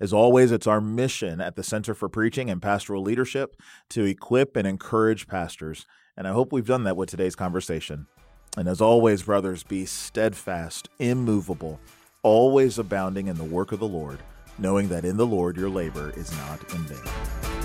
As 0.00 0.12
always, 0.12 0.52
it's 0.52 0.66
our 0.66 0.80
mission 0.80 1.40
at 1.40 1.56
the 1.56 1.62
Center 1.62 1.94
for 1.94 2.08
Preaching 2.08 2.50
and 2.50 2.62
Pastoral 2.62 3.02
Leadership 3.02 3.56
to 3.90 4.04
equip 4.04 4.56
and 4.56 4.66
encourage 4.66 5.26
pastors, 5.26 5.86
and 6.16 6.26
I 6.26 6.32
hope 6.32 6.52
we've 6.52 6.66
done 6.66 6.84
that 6.84 6.96
with 6.96 7.08
today's 7.08 7.36
conversation. 7.36 8.06
And 8.56 8.68
as 8.68 8.80
always, 8.80 9.22
brothers, 9.22 9.62
be 9.62 9.86
steadfast, 9.86 10.88
immovable, 10.98 11.80
always 12.22 12.78
abounding 12.78 13.28
in 13.28 13.36
the 13.36 13.44
work 13.44 13.72
of 13.72 13.78
the 13.78 13.88
Lord, 13.88 14.18
knowing 14.58 14.88
that 14.88 15.04
in 15.04 15.16
the 15.16 15.26
Lord 15.26 15.56
your 15.56 15.70
labor 15.70 16.12
is 16.16 16.32
not 16.32 16.60
in 16.74 16.82
vain. 16.84 17.57